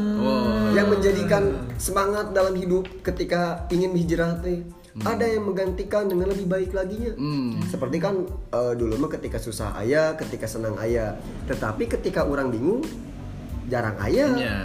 yang 0.74 0.90
menjadikan 0.90 1.70
semangat 1.78 2.34
dalam 2.34 2.58
hidup 2.58 2.90
ketika 3.06 3.70
ingin 3.70 3.94
hijrah 3.94 4.42
teh. 4.42 4.66
ada 5.06 5.30
yang 5.30 5.46
menggantikan 5.46 6.10
dengan 6.10 6.34
lebih 6.34 6.50
baik 6.50 6.74
laginya 6.74 7.14
Hmm. 7.14 7.62
seperti 7.70 8.02
kan 8.02 8.26
eh, 8.50 8.74
dulu 8.74 8.98
mah 8.98 9.14
ketika 9.14 9.38
susah 9.38 9.78
ayah 9.78 10.18
ketika 10.18 10.50
senang 10.50 10.74
ayah 10.82 11.14
tetapi 11.46 11.86
ketika 11.86 12.26
orang 12.26 12.50
bingung 12.50 12.82
jarang 13.68 14.00
ayah 14.08 14.32
Ya. 14.34 14.56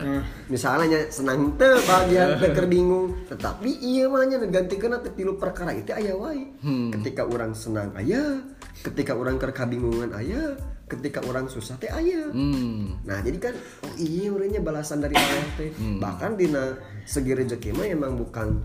misalnya 0.47 1.11
senang 1.11 1.59
teu 1.59 1.75
bagian 1.85 2.39
teker 2.39 2.71
bingung. 2.71 3.13
Tetapi 3.27 3.71
iya 3.83 4.07
mah 4.07 4.23
nya 4.25 4.39
gantikan 4.47 4.95
teh 5.03 5.13
tilu 5.13 5.37
perkara 5.37 5.75
itu 5.75 5.91
ayah 5.91 6.15
wae. 6.15 6.55
Ketika 6.95 7.27
orang 7.27 7.53
senang 7.53 7.91
ayah 7.99 8.41
ketika 8.83 9.15
orang 9.15 9.39
keur 9.39 9.55
kabingungan 9.55 10.11
ayah 10.19 10.59
ketika 10.91 11.23
orang 11.25 11.47
susah 11.47 11.79
teh 11.79 11.89
ayah 11.89 12.29
Hmm. 12.31 12.99
Nah 13.03 13.19
jadi 13.23 13.39
kan 13.39 13.55
oh 13.87 13.95
iya 13.99 14.31
urangnya 14.31 14.61
balasan 14.63 15.03
dari 15.03 15.19
Allah 15.19 15.47
teh. 15.59 15.71
Bahkan 15.75 16.31
dina 16.39 16.79
segi 17.03 17.33
rezeki 17.35 17.75
mah 17.75 17.87
emang 17.91 18.15
bukan 18.15 18.63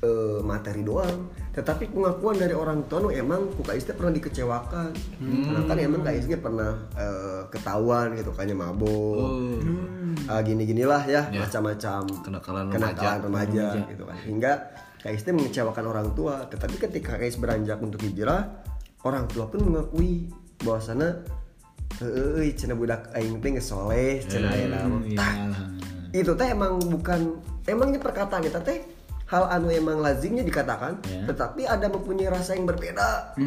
eh, 0.00 0.38
materi 0.40 0.82
doang, 0.84 1.28
tetapi 1.52 1.92
pengakuan 1.92 2.40
dari 2.40 2.56
orang 2.56 2.88
tua 2.88 3.04
nu 3.04 3.08
emang 3.12 3.52
ku 3.54 3.62
kais 3.64 3.84
teh 3.84 3.92
pernah 3.92 4.12
dikecewakan. 4.16 4.90
Karena 5.20 5.60
kan 5.68 5.76
emang 5.76 6.02
kais 6.02 6.24
ge 6.24 6.40
pernah 6.40 6.76
eh, 6.96 7.42
ketahuan 7.52 8.16
gitu 8.16 8.32
kan 8.32 8.48
mabuk. 8.52 9.52
Ah, 10.26 10.40
gini-ginilah 10.42 11.06
ya, 11.06 11.28
macam-macam 11.30 12.06
Kenakalan 12.26 12.64
kenakalan 12.72 13.18
remaja 13.24 13.66
gitu 13.88 14.02
kan. 14.08 14.16
Hingga 14.24 14.52
kais 15.04 15.22
teh 15.22 15.32
mengecewakan 15.36 15.84
orang 15.86 16.08
tua, 16.16 16.48
tetapi 16.48 16.76
ketika 16.80 17.20
kais 17.20 17.36
beranjak 17.36 17.80
untuk 17.80 18.00
hijrah, 18.04 18.64
orang 19.04 19.28
tua 19.28 19.48
pun 19.48 19.64
mengakui 19.64 20.28
bahwasana 20.60 21.40
Heeh, 22.00 22.56
cina 22.56 22.72
budak 22.72 23.12
aing 23.12 23.44
teh 23.44 23.60
soleh, 23.60 24.24
cina 24.24 24.48
ayeuna 24.48 24.88
mah. 24.88 25.02
Tah, 25.20 25.34
itu 26.16 26.32
teh 26.32 26.48
emang 26.48 26.80
bukan 26.80 27.44
emangnya 27.68 28.00
perkataan 28.00 28.40
kita 28.40 28.64
teh 28.64 28.80
hal 29.30 29.46
anu 29.46 29.70
emang 29.70 30.02
lazimnya 30.02 30.42
dikatakan, 30.42 30.98
Ya. 31.06 31.22
tetapi 31.22 31.62
ada 31.62 31.86
mempunyai 31.86 32.26
rasa 32.26 32.58
yang 32.58 32.66
berbeda. 32.66 33.38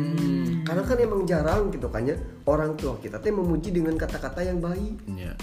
Karena 0.64 0.82
kan 0.82 0.98
emang 0.98 1.28
jarang 1.28 1.68
gitu 1.70 1.92
kan 1.92 2.08
ya 2.08 2.16
orang 2.48 2.80
tua 2.80 2.96
kita 2.98 3.20
teh 3.20 3.30
memuji 3.30 3.76
dengan 3.76 4.00
kata-kata 4.00 4.48
yang 4.48 4.64
baik. 4.64 4.96
Ya. 5.12 5.36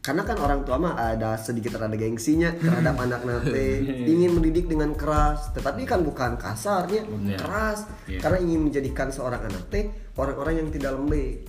Karena 0.00 0.24
kan 0.24 0.40
orang 0.40 0.64
tua 0.64 0.80
mah 0.80 0.96
ada 0.96 1.36
sedikit 1.36 1.76
rada 1.76 1.92
gengsinya 1.92 2.56
terhadap 2.62 2.96
anak 2.96 3.20
nate 3.20 3.84
ingin 4.08 4.32
mendidik 4.32 4.64
dengan 4.64 4.96
keras, 4.96 5.52
tetapi 5.52 5.84
kan 5.84 6.00
bukan 6.00 6.38
kasarnya, 6.38 7.04
keras. 7.36 7.84
Karena 8.06 8.38
ingin 8.40 8.70
menjadikan 8.70 9.10
seorang 9.10 9.44
anak 9.44 9.66
teh 9.68 9.90
orang-orang 10.14 10.62
yang 10.64 10.68
tidak 10.70 10.94
lembek. 10.94 11.44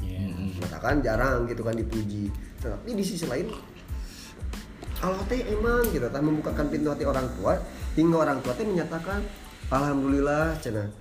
Katakan 0.62 1.00
jarang 1.00 1.46
gitu 1.46 1.62
kan 1.62 1.78
dipuji. 1.78 2.28
Tetapi 2.62 2.94
di 2.94 3.02
sisi 3.02 3.26
lain 3.26 3.50
Allah 5.02 5.26
teh 5.26 5.42
emang 5.50 5.82
gitu 5.90 6.06
tah 6.06 6.22
membukakan 6.22 6.70
pintu 6.70 6.94
hati 6.94 7.10
orang 7.10 7.26
tua 7.38 7.58
hingga 7.98 8.18
orang 8.22 8.38
tua 8.46 8.54
teh 8.54 8.66
menyatakan 8.70 9.26
alhamdulillah 9.74 10.54
cenah 10.62 10.94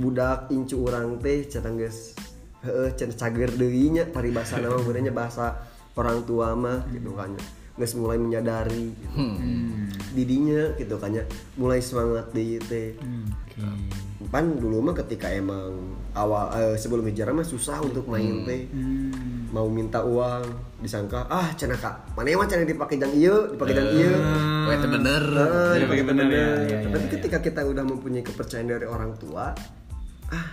budak 0.00 0.48
incu 0.48 0.88
orang 0.88 1.20
teh 1.20 1.44
cenah 1.44 1.72
geus 1.76 2.16
heeh 2.64 2.88
cenah 2.96 3.12
cager 3.12 3.52
deui 3.52 3.92
nya 3.92 4.08
paribasa 4.08 4.56
nama 4.56 4.80
beureunya 4.80 5.12
bahasa 5.12 5.60
orang 5.92 6.24
tua 6.24 6.56
mah 6.56 6.88
gitu 6.96 7.12
kan 7.12 7.36
geus 7.76 7.92
mulai 7.96 8.16
menyadari 8.16 8.92
gitu. 8.92 9.16
didinya 10.12 10.76
gitu 10.76 10.96
kan 11.00 11.12
mulai 11.56 11.80
semangat 11.80 12.32
deui 12.32 12.56
teh. 12.60 12.96
Pan 14.32 14.48
dulu 14.48 14.80
mah 14.80 14.96
ketika 14.96 15.28
emang 15.28 15.92
awal 16.16 16.48
eh, 16.56 16.76
sebelum 16.80 17.04
hijrah 17.04 17.36
mah 17.36 17.44
susah 17.44 17.84
untuk 17.84 18.08
main 18.08 18.48
teh 18.48 18.64
mau 19.52 19.68
minta 19.68 20.00
uang 20.00 20.42
disangka 20.80 21.28
ah 21.28 21.52
cenah 21.52 21.76
kak 21.76 22.16
mana 22.16 22.32
mah 22.40 22.48
cenah 22.48 22.64
dipakai 22.64 22.96
jang 22.96 23.12
ieu 23.12 23.52
dipakai 23.52 23.76
jang 23.76 23.88
ieu 23.92 24.16
Wah, 24.62 24.74
itu 24.78 24.88
bener. 24.88 25.22
Ah, 25.34 25.74
dipakai 25.74 26.04
bener, 26.06 26.26
bener. 26.30 26.56
ya, 26.70 26.78
ya, 26.86 26.90
Tapi 26.94 27.06
ketika 27.18 27.38
kita 27.42 27.60
udah 27.66 27.82
mempunyai 27.82 28.22
kepercayaan 28.22 28.70
dari 28.70 28.86
orang 28.86 29.18
tua, 29.18 29.50
ah 30.30 30.46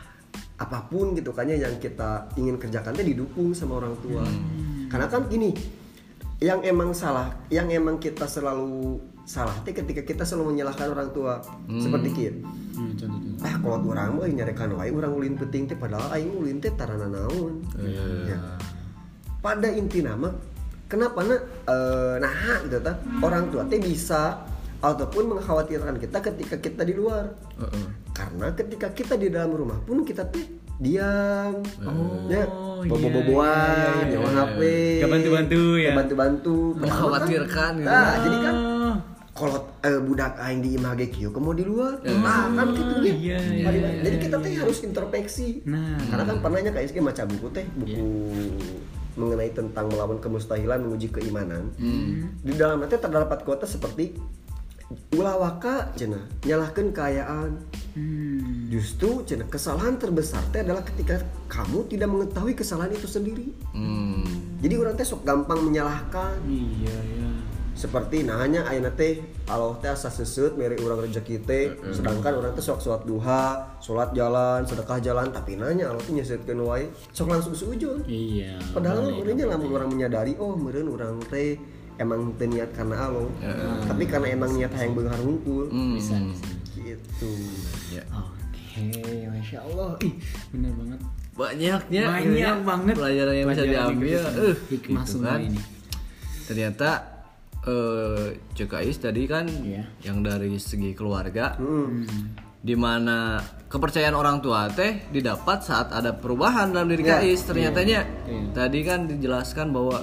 apa 0.59 0.91
pun 0.91 1.15
gitu 1.15 1.31
kan 1.31 1.47
ya 1.47 1.55
yang 1.55 1.77
kita 1.79 2.27
ingin 2.35 2.59
kerjakan 2.59 2.91
teh 2.97 3.05
didukung 3.05 3.53
sama 3.53 3.79
orang 3.79 3.95
tua. 4.01 4.25
Karena 4.89 5.05
kan 5.07 5.29
gini, 5.29 5.53
yang 6.41 6.65
emang 6.65 6.91
salah, 6.97 7.31
yang 7.53 7.69
emang 7.69 8.01
kita 8.01 8.25
selalu 8.25 8.97
salah 9.29 9.53
teh 9.61 9.77
ketika 9.77 10.01
kita 10.01 10.25
selalu 10.25 10.57
menyalahkan 10.57 10.89
orang 10.89 11.13
tua. 11.13 11.39
Seperti 11.69 12.09
kieu. 12.11 12.33
Hmm. 12.75 13.39
Ah, 13.45 13.55
kalau 13.61 13.93
orang 13.93 14.17
mah 14.17 14.25
nyarekan 14.25 14.73
wae 14.73 14.89
orang 14.89 15.13
ulin 15.13 15.37
penting 15.37 15.69
teh 15.69 15.77
padahal 15.77 16.17
aing 16.17 16.33
ulin 16.33 16.57
teh 16.57 16.73
tarana 16.73 17.07
naon. 17.07 17.61
Ya. 18.25 18.57
Pada 19.39 19.67
inti 19.71 20.03
nama 20.03 20.27
kenapa 20.89 21.21
na 21.23 21.35
eh, 21.69 22.15
nah 22.19 22.59
gitu 22.65 22.77
tah 22.81 22.97
orang 23.23 23.47
tua 23.53 23.63
teh 23.69 23.79
bisa 23.79 24.41
ataupun 24.79 25.35
mengkhawatirkan 25.35 25.95
kita 25.99 26.17
ketika 26.19 26.55
kita 26.59 26.81
di 26.83 26.93
luar. 26.95 27.29
Heeh. 27.59 27.87
Karena 28.11 28.51
ketika 28.51 28.91
kita 28.91 29.15
di 29.15 29.31
dalam 29.31 29.55
rumah 29.55 29.79
pun 29.83 30.03
kita 30.03 30.27
teh 30.27 30.43
diam, 30.79 31.59
ya, 32.31 32.43
Oh, 32.47 32.79
bobo-boboan, 32.87 34.07
iya, 34.07 34.07
iya, 34.07 34.11
nyawa 34.15 34.29
iya. 34.31 34.39
HP, 34.47 34.59
Gak 35.03 35.11
bantu-bantu 35.11 35.63
ya? 35.75 35.91
Bantu-bantu, 35.91 36.57
Mengkhawatirkan 36.79 37.71
gitu. 37.83 37.87
Nah, 37.91 38.11
jadi 38.23 38.37
kan 38.39 38.55
Oh. 38.55 38.95
kalau 39.35 39.59
eh, 39.83 39.99
budak 39.99 40.39
aing 40.39 40.63
di 40.63 40.79
image 40.79 41.11
kieu 41.11 41.31
mau 41.35 41.51
di 41.51 41.63
luar, 41.67 41.99
nah 42.03 42.47
kan 42.51 42.71
gitu 42.71 42.95
nih. 43.03 43.15
iya, 43.19 43.37
iya, 43.39 43.67
iya, 43.71 43.91
Jadi 44.03 44.15
iya. 44.15 44.23
kita 44.23 44.35
teh 44.39 44.51
harus 44.55 44.77
introspeksi. 44.83 45.63
Nah. 45.67 45.99
Karena 46.07 46.23
kan 46.27 46.37
pernahnya 46.43 46.71
kayak 46.71 46.91
SG 46.91 46.99
maca 47.03 47.23
buku 47.27 47.47
teh, 47.51 47.67
buku 47.75 48.07
mengenai 49.15 49.49
tentang 49.49 49.89
melawan 49.89 50.17
kemustahilan 50.17 50.83
menguji 50.83 51.09
keimanan. 51.09 51.71
Di 52.41 52.53
dalamnya 52.53 52.85
teh 52.87 52.99
terdapat 52.99 53.41
kota 53.41 53.65
seperti 53.65 54.13
ulah 55.13 55.37
waka 55.37 55.93
cenah 55.93 56.25
nyalahkan 56.43 56.89
kekayaan 56.89 57.51
Hmm. 57.89 58.69
justru 58.69 59.25
cenah 59.25 59.49
kesalahan 59.49 59.97
terbesar 59.97 60.45
teh 60.53 60.61
adalah 60.61 60.85
ketika 60.85 61.19
kamu 61.49 61.89
tidak 61.89 62.05
mengetahui 62.05 62.53
kesalahan 62.53 62.93
itu 62.93 63.09
sendiri 63.09 63.49
Hmm. 63.73 64.21
jadi 64.61 64.77
orang 64.77 64.93
teh 64.93 65.05
sok 65.05 65.25
gampang 65.25 65.61
menyalahkan 65.61 66.37
Iya, 66.45 66.93
iya. 66.95 67.29
Seperti 67.79 68.27
nanya 68.27 68.67
ayeuna 68.67 68.91
teh 68.91 69.23
Allah 69.47 69.71
teh 69.79 69.87
asa 69.87 70.11
seuseup 70.11 70.53
mere 70.53 70.75
urang 70.77 70.99
rezeki 70.99 71.39
teh 71.41 71.63
sedangkan 71.89 72.35
orang 72.35 72.51
teh 72.51 72.59
sok 72.59 72.77
sholat 72.77 73.03
duha 73.03 73.43
salat 73.79 74.11
jalan 74.11 74.59
sedekah 74.61 74.99
jalan 74.99 75.31
tapi 75.31 75.55
nanya 75.55 75.87
Allah 75.87 76.03
teh 76.03 76.11
nyesetkeun 76.11 76.59
wae 76.61 76.91
sok 77.09 77.31
langsung 77.31 77.55
seujung 77.55 78.03
Iya. 78.03 78.59
padahal 78.69 79.15
boleh. 79.15 79.47
lamun 79.47 79.71
orang 79.71 79.89
menyadari 79.89 80.35
oh 80.35 80.53
meureun 80.53 80.91
urang 80.91 81.23
teh 81.25 81.55
emang 81.95 82.35
teu 82.35 82.45
niat 82.45 82.67
karena 82.69 82.99
Allah 82.99 83.31
tapi 83.85 84.03
karena 84.03 84.27
emang 84.29 84.51
niat 84.51 84.71
hayang 84.71 84.91
beunghar 84.93 85.15
hungkul 85.17 85.71
Hmm. 85.71 85.95
Bisa, 85.95 86.19
bisa. 86.19 86.47
gitu 86.75 87.31
Ya. 87.89 88.03
Oke, 88.11 88.85
masya 89.25 89.59
Allah. 89.61 89.97
Ih, 89.99 90.13
bener 90.49 90.71
banget. 90.71 90.99
Banyaknya 91.33 92.03
Banyak 92.05 92.23
ininya 92.23 92.51
banget 92.61 92.95
pelajaran 92.95 93.33
yang 93.33 93.47
bisa 93.49 93.61
yang 93.61 93.71
diambil. 93.89 94.19
Eh, 94.21 94.55
hikmah 94.69 95.01
gitu 95.01 95.11
semua 95.15 95.31
kan. 95.33 95.39
ini. 95.41 95.59
Ternyata 96.45 96.89
eh 97.69 98.25
CKIS 98.55 98.97
tadi 98.99 99.23
kan 99.23 99.45
Iya. 99.45 99.85
yang 100.03 100.19
dari 100.19 100.57
segi 100.57 100.91
keluarga 100.91 101.53
Hmm. 101.55 102.03
di 102.59 102.73
mana 102.73 103.37
kepercayaan 103.65 104.11
orang 104.13 104.41
tua 104.41 104.67
teh 104.69 105.07
didapat 105.07 105.61
saat 105.61 105.87
ada 105.91 106.11
perubahan 106.11 106.69
dalam 106.69 106.89
diri 106.89 107.03
Iya. 107.03 107.21
KIS 107.21 107.41
ternyatanya 107.45 107.99
Iya. 108.25 108.41
tadi 108.51 108.79
kan 108.81 109.05
dijelaskan 109.05 109.69
bahwa 109.69 110.01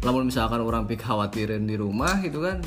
namun 0.00 0.32
misalkan 0.32 0.60
orang 0.60 0.88
pik 0.88 1.04
khawatirin 1.04 1.68
di 1.68 1.76
rumah 1.76 2.16
gitu 2.18 2.40
kan 2.40 2.64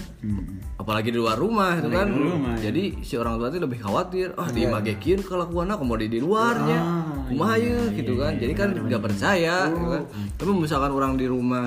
apalagi 0.77 1.09
di 1.09 1.17
luar 1.17 1.33
rumah 1.35 1.81
gitu 1.81 1.89
kan 1.89 2.05
rumah, 2.05 2.61
ya. 2.61 2.69
jadi 2.69 2.83
si 3.01 3.17
orang 3.17 3.41
tua 3.41 3.49
itu 3.49 3.57
lebih 3.57 3.81
khawatir 3.81 4.37
ah 4.37 4.45
di 4.47 4.69
magekin 4.69 5.17
kelakuan 5.19 5.65
aku 5.67 5.81
mau 5.81 5.97
di 5.97 6.07
di 6.07 6.21
luarnya 6.21 6.77
Ah, 6.77 7.25
kumaha 7.25 7.57
iya, 7.57 7.89
ye?" 7.89 7.97
gitu 7.97 8.13
iya, 8.13 8.21
kan 8.21 8.31
iya, 8.31 8.39
jadi 8.39 8.53
kan 8.53 8.69
nggak 8.79 9.01
percaya 9.01 9.55
gitu 9.67 9.85
kan 9.87 10.03
tapi 10.37 10.49
misalkan 10.53 10.91
orang 10.93 11.17
di 11.17 11.25
rumah 11.25 11.65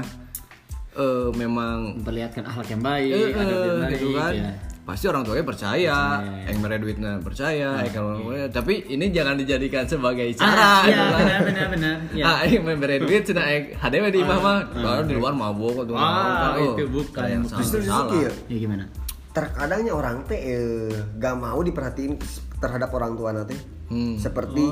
eh, 0.97 1.29
memang 1.33 1.77
Memperlihatkan 1.97 2.43
akhlak 2.43 2.69
yang 2.69 2.83
baik, 2.83 3.11
Eh, 3.11 3.31
adab 3.31 3.37
yang 3.37 3.47
eh, 3.47 3.79
baik, 3.79 3.93
gitu 3.93 4.09
kan 4.13 4.33
ya. 4.33 4.51
pasti 4.83 5.05
orang 5.05 5.23
tuanya 5.23 5.43
percaya 5.43 5.99
yang 6.47 6.59
mere 6.59 6.79
duitnya 6.79 7.19
percaya 7.19 7.69
yang 7.81 7.91
kalau 7.91 8.23
tapi 8.49 8.87
ini 8.87 9.11
jangan 9.11 9.35
dijadikan 9.35 9.83
sebagai 9.83 10.31
Ah, 10.33 10.39
cara 10.39 10.71
gitu 10.81 10.87
iya, 10.87 11.03
kan. 11.03 11.11
benar, 11.19 11.41
benar, 11.43 11.67
benar. 11.69 11.95
Iya. 12.13 12.25
ah 12.25 12.41
yang 12.45 12.63
mere 12.63 12.97
duit 12.99 13.23
cina 13.23 13.43
hadewe 13.75 14.09
di 14.09 14.19
imah 14.21 14.39
mah 14.39 14.59
baru 14.73 15.03
di 15.05 15.15
luar 15.15 15.35
mabuk 15.35 15.83
atau 15.83 15.95
Ah, 15.95 16.55
apa, 16.55 16.63
itu 16.63 16.71
oh, 16.79 16.89
bukan. 16.95 17.19
ada 17.19 17.29
yang 17.29 17.45
salah, 17.45 17.61
justru. 17.61 18.23
Ya 18.47 18.57
gimana? 18.57 18.85
terkadangnya 19.29 19.93
orang 19.93 20.25
teh 20.25 20.39
eh, 20.39 20.89
gak 21.15 21.35
mau 21.35 21.61
diperhatiin 21.61 22.17
terhadap 22.57 22.89
orang 22.91 23.13
tua 23.13 23.31
nanti 23.33 23.53
Hmm. 23.87 24.17
seperti 24.17 24.65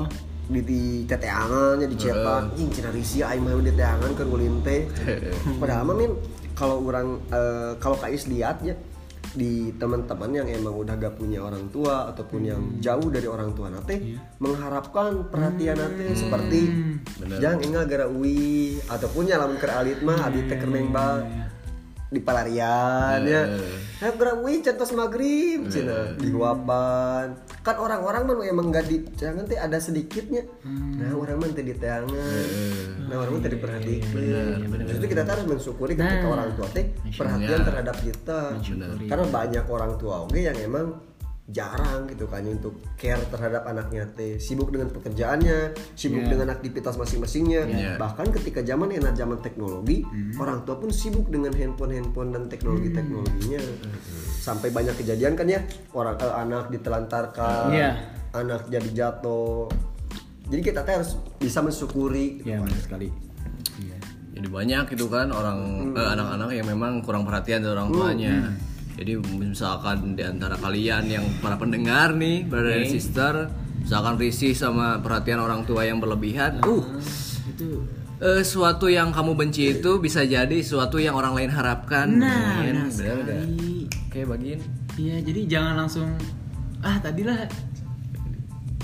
di, 0.45 0.61
di 0.61 0.83
teteangannya 1.09 1.87
dicetak 1.89 2.53
ing 2.61 2.69
cina 2.69 2.89
risi 2.93 3.25
aing 3.25 3.41
mah 3.41 3.57
di 3.57 3.73
teteangan 3.73 4.11
keur 4.13 4.27
ulin 4.29 4.61
teh. 4.61 4.85
Padahal 5.61 5.83
mah 5.89 5.95
min 5.97 6.11
kalau 6.55 6.79
orang 6.85 7.19
eh, 7.29 7.71
kalau 7.81 7.97
kais 7.99 8.29
lihat 8.29 8.61
ya 8.63 8.75
di 9.35 9.75
teman-teman 9.75 10.31
yang 10.31 10.47
emang 10.47 10.71
udah 10.79 10.95
gak 10.95 11.19
punya 11.19 11.43
orang 11.43 11.67
tua 11.67 12.07
ataupun 12.15 12.41
yang 12.47 12.61
jauh 12.79 13.11
dari 13.11 13.27
orang 13.27 13.51
tua 13.51 13.67
nate 13.67 14.15
mengharapkan 14.39 15.27
perhatian 15.27 15.75
nate 15.75 16.15
seperti 16.15 16.71
jangan 17.43 17.59
enggak 17.59 17.85
gara 17.91 18.05
uwi 18.07 18.79
ataupun 18.87 19.27
ya 19.27 19.35
lamun 19.35 19.59
keur 19.59 19.75
alit 19.75 19.99
mah 19.99 20.23
abi 20.23 20.47
teh 20.47 20.55
keur 20.55 20.71
di 22.05 22.21
pelarian 22.21 23.19
ya. 23.25 23.49
Nah, 24.01 24.11
gerak 24.13 24.37
wih 24.45 24.61
cantos 24.61 24.93
maghrib 24.93 25.65
cina 25.67 26.13
di 26.13 26.29
guapan. 26.29 27.33
Kan 27.65 27.75
orang-orang 27.81 28.29
mah 28.29 28.45
emang 28.45 28.69
gak 28.69 28.85
di 28.85 29.01
jangan 29.17 29.49
teh 29.49 29.57
ada 29.57 29.81
sedikitnya. 29.81 30.45
Nah, 30.65 31.17
orang 31.17 31.41
mah 31.41 31.49
teh 31.49 31.65
di 31.65 31.73
teangan. 31.73 32.45
Nah, 33.09 33.15
orang 33.17 33.31
mah 33.35 33.41
teh 33.41 33.51
diperhatikan. 33.57 34.61
Jadi 34.85 35.07
kita 35.09 35.21
tuh 35.25 35.33
harus 35.33 35.45
mensyukuri 35.49 35.93
ketika 35.97 36.27
orang 36.29 36.53
tua 36.53 36.67
teh 36.69 36.93
perhatian 37.17 37.61
terhadap 37.65 37.95
kita. 37.97 38.39
Karena 39.09 39.25
banyak 39.25 39.65
orang 39.65 39.97
tua 39.97 40.29
oke 40.29 40.37
yang 40.37 40.55
emang 40.61 40.93
jarang 41.45 42.09
gitu 42.09 42.25
kan 42.25 42.41
untuk 42.41 42.81
care 42.97 43.21
terhadap 43.29 43.69
anaknya 43.69 44.09
teh. 44.17 44.41
Sibuk 44.41 44.73
dengan 44.73 44.89
pekerjaannya 44.89 45.77
sibuk 45.93 46.25
dengan 46.25 46.49
aktivitas 46.49 46.97
masing-masingnya. 46.97 47.69
Bahkan 48.01 48.33
ketika 48.33 48.65
zaman 48.65 48.89
enak 48.89 49.13
zaman 49.13 49.37
teknologi 49.45 50.01
orang 50.41 50.65
tua 50.65 50.81
pun 50.81 50.89
sibuk 50.89 51.29
dengan 51.29 51.53
handphone 51.53 51.93
handphone 51.93 52.33
dan 52.33 52.49
teknologi 52.49 52.89
teknologinya. 52.89 53.61
Sampai 54.41 54.73
banyak 54.73 54.97
kejadian 54.97 55.37
kan 55.37 55.45
ya 55.45 55.61
orang 55.93 56.17
eh, 56.17 56.33
anak 56.33 56.69
ditelantarkan 56.69 57.69
Iya. 57.69 57.91
anak 58.33 58.65
jadi 58.67 58.89
jatuh. 58.93 59.69
Jadi 60.45 60.61
kita 60.61 60.81
teh 60.81 60.93
harus 60.97 61.17
bisa 61.37 61.61
mensyukuri 61.61 62.41
ya 62.41 62.57
benar 62.61 62.77
sekali. 62.77 63.09
Iya. 63.81 63.97
Jadi 64.33 64.47
banyak 64.49 64.83
gitu 64.97 65.09
kan 65.09 65.29
orang 65.29 65.93
eh, 65.93 66.09
anak-anak 66.09 66.49
yang 66.57 66.65
memang 66.65 67.05
kurang 67.05 67.21
perhatian 67.21 67.61
dari 67.61 67.73
orang 67.77 67.89
tuanya. 67.93 68.33
Jadi 68.95 69.11
misalkan 69.35 70.15
di 70.15 70.23
antara 70.23 70.55
kalian 70.55 71.03
yang 71.05 71.25
para 71.39 71.59
pendengar 71.59 72.15
nih, 72.15 72.47
brother 72.47 72.79
dan 72.79 72.87
sister, 72.87 73.33
misalkan 73.77 74.15
risih 74.15 74.55
sama 74.55 75.03
perhatian 75.03 75.37
orang 75.37 75.67
tua 75.67 75.83
yang 75.83 75.99
berlebihan, 75.99 76.63
uh, 76.63 76.83
itu 77.45 77.83
eh, 78.17 78.39
suatu 78.39 78.87
yang 78.87 79.11
kamu 79.11 79.35
benci 79.35 79.75
itu 79.75 79.99
bisa 79.99 80.23
jadi 80.23 80.63
suatu 80.63 80.95
yang 80.95 81.11
orang 81.13 81.35
lain 81.35 81.51
harapkan. 81.51 82.07
Nah, 82.07 82.63
benar 82.63 82.87
sekali. 82.87 83.83
Oke, 84.07 84.23
bagiin. 84.23 84.59
Iya, 84.95 85.19
jadi 85.21 85.41
jangan 85.45 85.73
langsung 85.75 86.07
ah 86.79 86.95
tadilah 86.95 87.43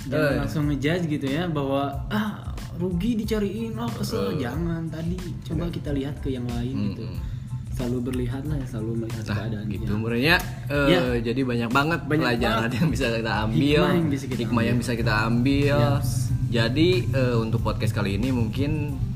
jangan 0.03 0.27
Eh. 0.27 0.37
langsung 0.43 0.63
ngejudge 0.67 1.07
gitu 1.07 1.23
ya 1.23 1.47
bahwa 1.47 1.87
ah 2.09 2.51
rugi 2.75 3.15
dicariin 3.15 3.77
oh 3.77 3.87
kesel 3.87 4.35
Eh. 4.35 4.43
jangan 4.43 4.89
tadi 4.89 5.15
coba 5.45 5.69
kita 5.69 5.93
lihat 5.93 6.19
ke 6.19 6.33
yang 6.33 6.43
lain 6.49 6.91
gitu 6.91 7.05
selalu 7.71 7.97
berlihat 8.03 8.43
lah 8.43 8.59
selalu 8.63 8.91
melihat 8.99 9.23
Nah, 9.23 9.35
keadaan 9.37 9.65
gitu 9.67 9.91
menurutnya 9.91 10.35
eh, 10.67 10.87
Ya. 10.87 10.99
jadi 11.23 11.41
banyak 11.41 11.69
banget 11.69 11.99
Banyak 12.03 12.25
pelajaran 12.29 12.57
banget. 12.61 12.71
yang 12.77 12.89
bisa 12.89 13.05
kita 13.09 13.33
ambil, 13.41 13.79
Hikmah 13.81 13.93
yang 13.93 14.09
bisa 14.09 14.25
kita 14.25 14.39
hikmah 14.39 14.61
yang 14.61 14.71
ambil. 14.71 14.83
bisa 14.83 14.93
kita 14.93 15.13
ambil. 15.23 15.77
Yaps. 15.97 16.11
Jadi 16.47 16.89
eh, 17.09 17.35
untuk 17.37 17.59
podcast 17.61 17.91
kali 17.91 18.11
ini 18.13 18.29
mungkin 18.29 18.71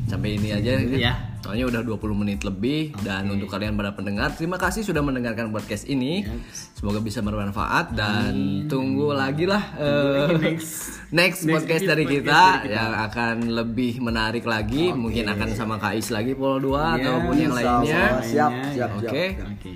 sampai 0.06 0.30
ini 0.34 0.50
aja 0.50 0.72
dulu 0.78 0.96
ya. 0.96 1.14
Soalnya 1.46 1.70
udah 1.70 1.82
20 1.86 2.22
menit 2.26 2.42
lebih 2.42 2.98
dan 3.06 3.30
untuk 3.30 3.54
kalian 3.54 3.78
para 3.78 3.94
pendengar 3.94 4.34
terima 4.34 4.58
kasih 4.58 4.82
sudah 4.82 5.06
mendengarkan 5.06 5.54
podcast 5.54 5.86
ini. 5.86 6.26
Semoga 6.74 6.98
bisa 7.06 7.22
bermanfaat 7.22 7.94
dan 7.94 8.66
tunggu 8.66 9.14
lagi 9.14 9.46
lah 9.46 9.62
eh, 9.78 10.42
next. 10.42 10.98
next 11.22 11.46
Next 11.46 11.54
podcast 11.54 11.84
dari 11.86 12.04
podcast 12.10 12.26
kita, 12.26 12.42
dari 12.42 12.66
kita. 12.66 12.74
yang 12.74 12.92
akan 12.98 13.36
lebih 13.54 13.94
menarik 14.02 14.42
lagi, 14.50 14.90
mungkin 14.90 15.30
akan 15.30 15.54
sama 15.54 15.78
Kais 15.78 16.10
lagi 16.10 16.34
Polo 16.34 16.58
2 16.74 16.98
ataupun 16.98 17.36
yang 17.38 17.54
lainnya. 17.54 18.26
Siap 18.26 18.52
siap 18.74 18.90
Oke. 18.98 19.26
siap 19.38 19.50
Oke. 19.54 19.74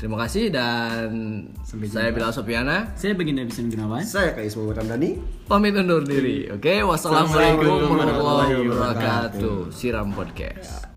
Terima 0.00 0.16
kasih 0.16 0.48
dan 0.48 1.10
Sampai 1.60 1.92
saya 1.92 2.08
jumpa. 2.08 2.16
Bilal 2.16 2.32
Sopiana 2.32 2.76
Saya 2.96 3.12
Baginda 3.12 3.44
Bisan 3.44 3.68
Gunawan. 3.68 4.00
saya 4.00 4.32
Kais 4.32 4.56
Muhammad 4.56 4.80
Ramdhani 4.80 5.10
pamit 5.44 5.74
undur 5.74 6.06
diri. 6.06 6.46
Oke, 6.48 6.80
wassalamualaikum 6.86 7.90
warahmatullahi 7.98 8.54
wabarakatuh. 8.70 9.74
Siram 9.74 10.14
podcast. 10.14 10.89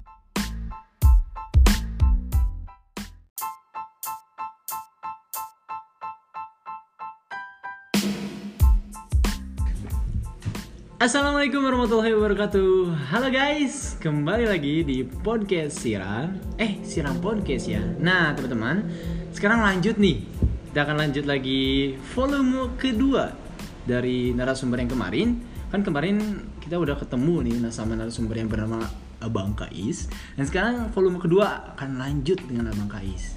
Assalamualaikum 11.03 11.59
warahmatullahi 11.67 12.15
wabarakatuh. 12.15 12.95
Halo 13.11 13.27
guys, 13.27 13.99
kembali 13.99 14.47
lagi 14.47 14.87
di 14.87 15.03
podcast 15.03 15.83
Siram. 15.83 16.39
Eh, 16.55 16.79
Siram 16.79 17.19
Podcast 17.19 17.67
ya? 17.67 17.83
Nah 17.99 18.31
teman-teman, 18.31 18.87
sekarang 19.35 19.67
lanjut 19.67 19.99
nih. 19.99 20.23
Kita 20.71 20.87
akan 20.87 21.03
lanjut 21.03 21.27
lagi 21.27 21.99
volume 22.15 22.79
kedua 22.79 23.35
Dari 23.83 24.31
narasumber 24.31 24.79
yang 24.79 24.95
kemarin. 24.95 25.43
Kan 25.75 25.83
kemarin 25.83 26.39
kita 26.63 26.79
udah 26.79 26.95
ketemu 26.95 27.51
nih 27.51 27.55
sama 27.75 27.99
narasumber 27.99 28.39
yang 28.39 28.47
bernama 28.47 28.87
Abang 29.19 29.59
Kais. 29.59 30.07
Dan 30.39 30.47
sekarang 30.47 30.87
volume 30.95 31.19
kedua 31.19 31.75
akan 31.75 31.99
lanjut 31.99 32.39
dengan 32.47 32.71
Abang 32.71 32.87
Kais. 32.87 33.35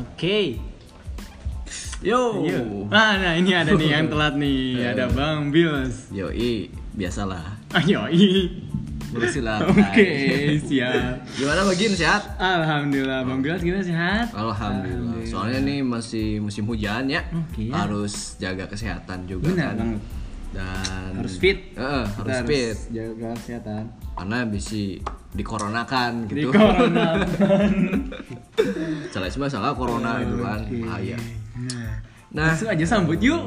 Oke. 0.00 0.56
Yo. 1.98 2.46
Ah, 2.94 3.18
nah 3.18 3.34
ini 3.34 3.50
ada 3.50 3.74
nih 3.74 3.90
yang 3.90 4.06
telat 4.06 4.38
nih. 4.38 4.78
Ada 4.94 5.10
Bang 5.10 5.50
Bills 5.50 6.06
Yoi, 6.14 6.70
biasalah. 6.98 7.54
Ayo, 7.72 8.02
Bersih 9.08 9.40
lah. 9.40 9.64
Oke, 9.72 10.10
siap. 10.60 11.24
Gimana 11.32 11.64
bagian 11.64 11.96
sehat? 11.96 12.36
Alhamdulillah, 12.36 13.24
Bang 13.24 13.40
Bilas 13.40 13.64
gimana 13.64 13.80
sehat? 13.80 14.28
Alhamdulillah. 14.36 15.24
Soalnya 15.24 15.64
nih 15.64 15.80
masih 15.80 16.44
musim 16.44 16.68
hujan 16.68 17.08
ya. 17.08 17.24
Oke, 17.32 17.72
ya. 17.72 17.88
Harus 17.88 18.36
jaga 18.36 18.68
kesehatan 18.68 19.24
juga 19.24 19.48
Benar 19.48 19.72
kan. 19.72 19.76
banget. 19.80 20.02
Dan 20.48 21.10
Harus 21.16 21.34
fit. 21.40 21.72
Kita 21.72 22.04
harus 22.04 22.38
fit. 22.44 22.76
Jaga 22.92 23.32
kesehatan. 23.32 23.82
Karena 24.12 24.38
bisa 24.44 24.80
dikoronakan 25.32 26.10
Di 26.28 26.44
gitu. 26.44 26.52
corona. 26.52 27.08
Salah 29.12 29.30
semua 29.30 29.48
salah 29.48 29.72
corona 29.72 30.20
itu 30.20 30.36
kan 30.36 30.60
bahaya. 30.84 31.16
Nah, 31.56 31.92
Nah, 32.28 32.52
langsung 32.52 32.68
aja 32.68 32.84
sambut 32.84 33.16
yuk. 33.24 33.40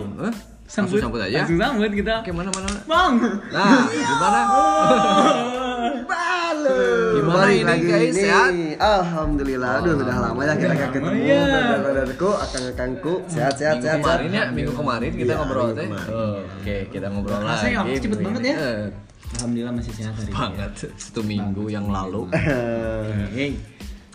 Hah? 0.72 0.80
Langsung 0.80 1.00
sambut 1.02 1.20
aja. 1.20 1.38
Langsung 1.38 1.60
sambut 1.60 1.92
kita. 1.92 2.14
Oke, 2.18 2.32
mana 2.32 2.50
mana. 2.50 2.70
Bang. 2.86 3.14
Nah, 3.52 3.84
gimana? 3.92 4.40
Halo. 6.12 6.80
Gimana 7.14 7.38
Balik 7.42 7.54
ini, 7.54 7.64
lagi 7.66 7.84
guys? 7.86 8.02
nih. 8.10 8.24
Sehat? 8.24 8.52
Alhamdulillah. 8.80 9.72
Aduh, 9.78 9.94
udah 9.98 10.18
lama 10.22 10.42
ya 10.42 10.54
kita 10.54 10.74
gak 10.74 10.90
ketemu. 10.90 11.12
Iya. 11.22 11.44
Saudara-saudaraku, 11.44 12.30
akang-akangku, 12.38 13.14
sehat-sehat 13.26 13.76
Minggu 13.78 13.86
sehat. 13.86 14.00
kemarin 14.02 14.30
ya, 14.30 14.44
minggu 14.50 14.74
kemarin 14.74 15.12
kita 15.12 15.28
Iya, 15.28 15.36
ngobrol 15.38 15.70
teh. 15.74 15.88
Oh, 16.08 16.36
Oke, 16.40 16.76
kita 16.88 17.08
ngobrol 17.08 17.40
Rasanya 17.42 17.52
lagi. 17.52 17.76
waktu 17.78 18.00
cepet 18.00 18.18
minggu 18.18 18.28
banget 18.30 18.42
ini. 18.42 18.50
ya. 18.50 18.56
Eh, 18.58 18.86
Alhamdulillah 19.32 19.74
masih 19.74 19.92
sehat 19.94 20.14
hari 20.14 20.28
ini. 20.28 20.34
banget 20.34 20.72
satu 20.98 21.22
minggu 21.22 21.64
yang 21.68 21.86
lalu. 21.86 22.22
Hey. 23.32 23.52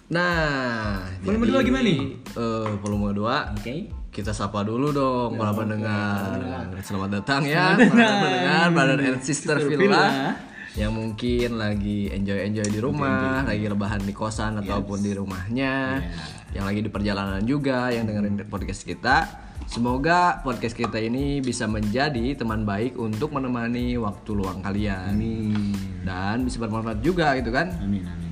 Nah, 0.06 1.02
Volume 1.20 1.42
jadi, 1.42 1.52
dua 1.52 1.60
gimana 1.64 1.82
nih? 1.82 1.98
eh, 2.30 2.68
volume 2.78 3.10
2 3.10 3.58
Oke. 3.58 3.74
Kita 4.16 4.32
sapa 4.32 4.64
dulu 4.64 4.96
dong 4.96 5.36
para 5.36 5.52
pendengar. 5.52 6.40
Selamat 6.80 7.20
datang 7.20 7.44
ya 7.44 7.76
para 7.76 8.16
pendengar 8.24 8.66
brother 8.72 8.98
and 9.12 9.20
sister 9.20 9.60
Sister 9.60 9.76
Villa. 9.76 9.84
Villa. 9.84 10.04
yang 10.76 10.92
mungkin 10.92 11.56
lagi 11.56 12.12
enjoy-enjoy 12.12 12.68
di 12.68 12.80
rumah, 12.84 13.44
lagi 13.48 13.64
rebahan 13.64 14.00
di 14.04 14.12
kosan 14.12 14.60
ataupun 14.60 15.00
di 15.00 15.16
rumahnya, 15.16 16.04
yang 16.52 16.68
lagi 16.68 16.84
di 16.84 16.92
perjalanan 16.92 17.40
juga, 17.48 17.88
yang 17.88 18.04
dengerin 18.04 18.44
podcast 18.44 18.84
kita. 18.84 19.24
Semoga 19.72 20.44
podcast 20.44 20.76
kita 20.76 21.00
ini 21.00 21.40
bisa 21.40 21.64
menjadi 21.64 22.36
teman 22.36 22.68
baik 22.68 23.00
untuk 23.00 23.32
menemani 23.32 23.96
waktu 23.96 24.30
luang 24.36 24.60
kalian. 24.60 25.16
Dan 26.04 26.44
bisa 26.44 26.60
bermanfaat 26.60 27.00
juga 27.00 27.32
gitu 27.40 27.48
kan? 27.48 27.72
Amin 27.80 28.04
amin 28.04 28.04
amin. 28.04 28.25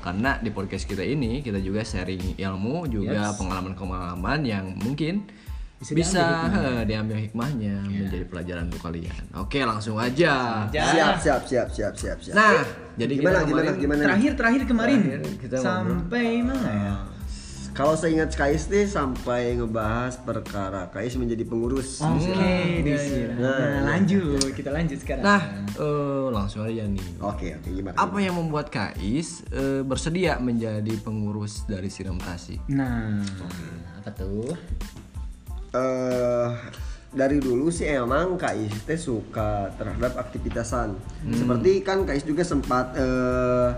Karena 0.00 0.40
di 0.40 0.50
podcast 0.50 0.84
kita 0.88 1.04
ini 1.04 1.44
kita 1.44 1.60
juga 1.60 1.84
sharing 1.84 2.36
ilmu 2.40 2.88
juga 2.88 3.32
pengalaman-pengalaman 3.36 4.40
yang 4.44 4.64
mungkin 4.80 5.24
bisa, 5.80 6.44
eh, 6.52 6.82
diambil 6.84 7.16
hikmahnya 7.16 7.88
menjadi 7.88 8.24
pelajaran 8.28 8.68
untuk 8.68 8.84
kalian. 8.84 9.24
Oke, 9.40 9.64
langsung 9.64 9.96
aja. 9.96 10.68
Siap, 10.68 11.16
siap, 11.24 11.42
siap, 11.48 11.68
siap, 11.72 11.92
siap, 11.96 12.18
siap. 12.20 12.36
Nah, 12.36 12.60
jadi 13.00 13.12
gimana, 13.16 13.40
kita 13.40 13.48
gimana, 13.48 13.60
kemarin- 13.64 13.80
gimana? 13.80 14.00
nih? 14.00 14.06
Terakhir 14.08 14.32
terakhir 14.36 14.62
kemarin 14.68 14.98
Terakhir 15.00 15.20
kita 15.40 15.56
sampai 15.64 16.28
mana 16.44 16.68
ya? 16.68 16.94
Kalau 17.80 17.96
saya 17.96 18.12
ingat 18.12 18.36
Kais 18.36 18.68
nih 18.68 18.84
sampai 18.84 19.56
ngebahas 19.56 20.20
perkara 20.20 20.92
Kais 20.92 21.16
menjadi 21.16 21.48
pengurus. 21.48 22.04
Oke, 22.04 22.84
di 22.84 22.92
sini. 22.92 23.40
Nah, 23.40 23.88
lanjut, 23.88 24.52
kita 24.52 24.68
lanjut 24.68 25.00
sekarang. 25.00 25.24
Nah, 25.24 25.40
eh, 25.80 26.26
langsung 26.28 26.60
aja 26.68 26.84
nih. 26.84 27.24
Oke, 27.24 27.56
oke, 27.56 27.68
gimana? 27.72 27.96
Apa 27.96 28.20
yang 28.20 28.36
membuat 28.36 28.68
Kais 28.68 29.48
eh, 29.48 29.80
bersedia 29.80 30.36
menjadi 30.44 30.92
pengurus 31.00 31.64
dari 31.64 31.88
Siram 31.88 32.20
Tasi? 32.20 32.60
Nah, 32.68 33.24
apa 33.96 34.12
tuh? 34.12 34.52
eh 35.72 36.48
dari 37.16 37.40
dulu 37.40 37.72
sih 37.72 37.88
emang 37.88 38.36
Kais 38.36 38.76
teh 38.84 39.00
suka 39.00 39.72
terhadap 39.80 40.20
aktivitasan. 40.20 41.00
Seperti 41.32 41.80
kan 41.80 42.04
Kais 42.04 42.28
juga 42.28 42.44
sempat 42.44 42.92
eh, 42.92 43.68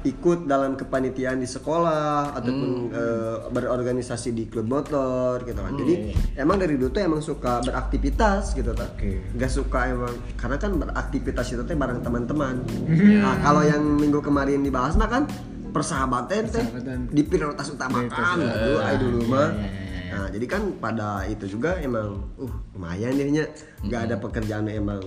ikut 0.00 0.48
dalam 0.48 0.80
kepanitiaan 0.80 1.44
di 1.44 1.48
sekolah 1.48 2.32
ataupun 2.32 2.70
eh, 2.88 3.36
berorganisasi 3.52 4.32
di 4.32 4.48
klub 4.48 4.64
motor 4.64 5.44
gitu 5.44 5.60
kan. 5.60 5.76
Jadi 5.76 5.94
emang 6.40 6.56
dari 6.56 6.80
dulu 6.80 6.88
tuh 6.88 7.02
emang 7.04 7.20
suka 7.20 7.60
beraktivitas 7.60 8.56
gitu 8.56 8.72
kan. 8.72 8.88
Gak 9.36 9.52
suka 9.52 9.92
emang 9.92 10.14
karena 10.40 10.56
kan 10.56 10.72
beraktivitas 10.72 11.46
itu 11.52 11.62
teh 11.68 11.76
bareng 11.76 12.00
teman-teman. 12.00 12.64
Nah, 13.20 13.36
kalau 13.44 13.60
yang 13.60 13.82
minggu 13.84 14.24
kemarin 14.24 14.64
dibahas 14.64 14.96
mah 14.96 15.08
kan 15.08 15.28
persahabatan 15.70 16.48
teh. 16.48 16.64
Persahabatan. 16.64 16.98
di 17.12 17.22
prioritas 17.24 17.68
utamakan 17.70 18.34
gitu 18.40 18.72
ay 18.80 18.94
dulu 18.98 19.20
mah. 19.28 19.50
nah 20.10 20.26
jadi 20.26 20.46
kan 20.50 20.62
pada 20.82 21.22
itu 21.30 21.46
juga 21.46 21.78
emang 21.78 22.18
uh 22.34 22.54
lumayan 22.74 23.14
deh 23.14 23.30
nya 23.30 23.46
nggak 23.86 24.10
ada 24.10 24.16
pekerjaan 24.18 24.66
emang 24.66 24.98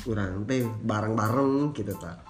kurang 0.00 0.48
teh 0.48 0.64
bareng-bareng 0.64 1.76
gitu 1.76 1.92
tak 2.00 2.24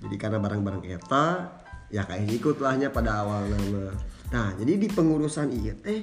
jadi 0.00 0.16
karena 0.16 0.38
bareng-bareng 0.40 0.82
eta 0.88 1.52
ya 1.92 2.02
kayak 2.08 2.26
ikut 2.26 2.58
lahnya 2.58 2.90
pada 2.90 3.22
awal 3.22 3.46
nama. 3.46 3.94
Nah 4.34 4.50
jadi 4.58 4.80
di 4.80 4.88
pengurusan 4.90 5.52
iya 5.54 5.78
teh 5.78 6.02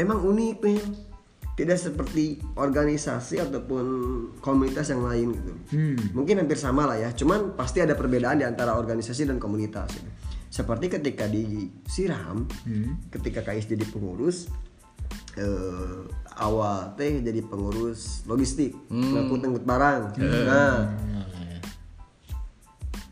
emang 0.00 0.24
unik 0.24 0.56
men 0.64 0.80
tidak 1.58 1.76
seperti 1.76 2.40
organisasi 2.56 3.36
ataupun 3.36 3.84
komunitas 4.40 4.88
yang 4.88 5.04
lain 5.04 5.36
gitu. 5.36 5.52
Mungkin 6.16 6.40
hampir 6.40 6.56
sama 6.56 6.88
lah 6.88 6.96
ya 6.96 7.12
cuman 7.12 7.52
pasti 7.52 7.84
ada 7.84 7.92
perbedaan 7.92 8.40
di 8.40 8.48
antara 8.48 8.80
organisasi 8.80 9.28
dan 9.28 9.36
komunitas 9.36 9.92
gitu. 9.92 10.08
seperti 10.50 10.90
ketika 10.90 11.30
di 11.30 11.70
Siram 11.86 12.42
ketika 13.12 13.46
KIS 13.46 13.70
jadi 13.70 13.86
pengurus 13.86 14.50
eh, 15.36 16.00
awal 16.40 16.94
teh 16.96 17.20
jadi 17.20 17.44
pengurus 17.44 18.24
logistik. 18.24 18.74
Ngangkut 18.90 19.44
ngangkut 19.44 19.64
barang. 19.66 20.02
Nah. 20.18 20.90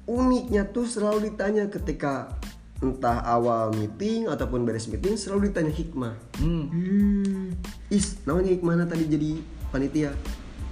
Uniknya 0.08 0.64
tuh 0.72 0.88
selalu 0.88 1.28
ditanya 1.32 1.68
ketika 1.68 2.32
entah 2.80 3.20
awal 3.26 3.74
meeting 3.74 4.30
ataupun 4.30 4.64
beres 4.64 4.88
meeting 4.88 5.18
selalu 5.18 5.52
ditanya 5.52 5.74
hikmah. 5.74 6.14
Hmm. 6.40 7.52
is 7.92 8.16
naonnya 8.24 8.56
hikmahna 8.56 8.88
tadi 8.88 9.04
jadi 9.04 9.30
panitia? 9.68 10.10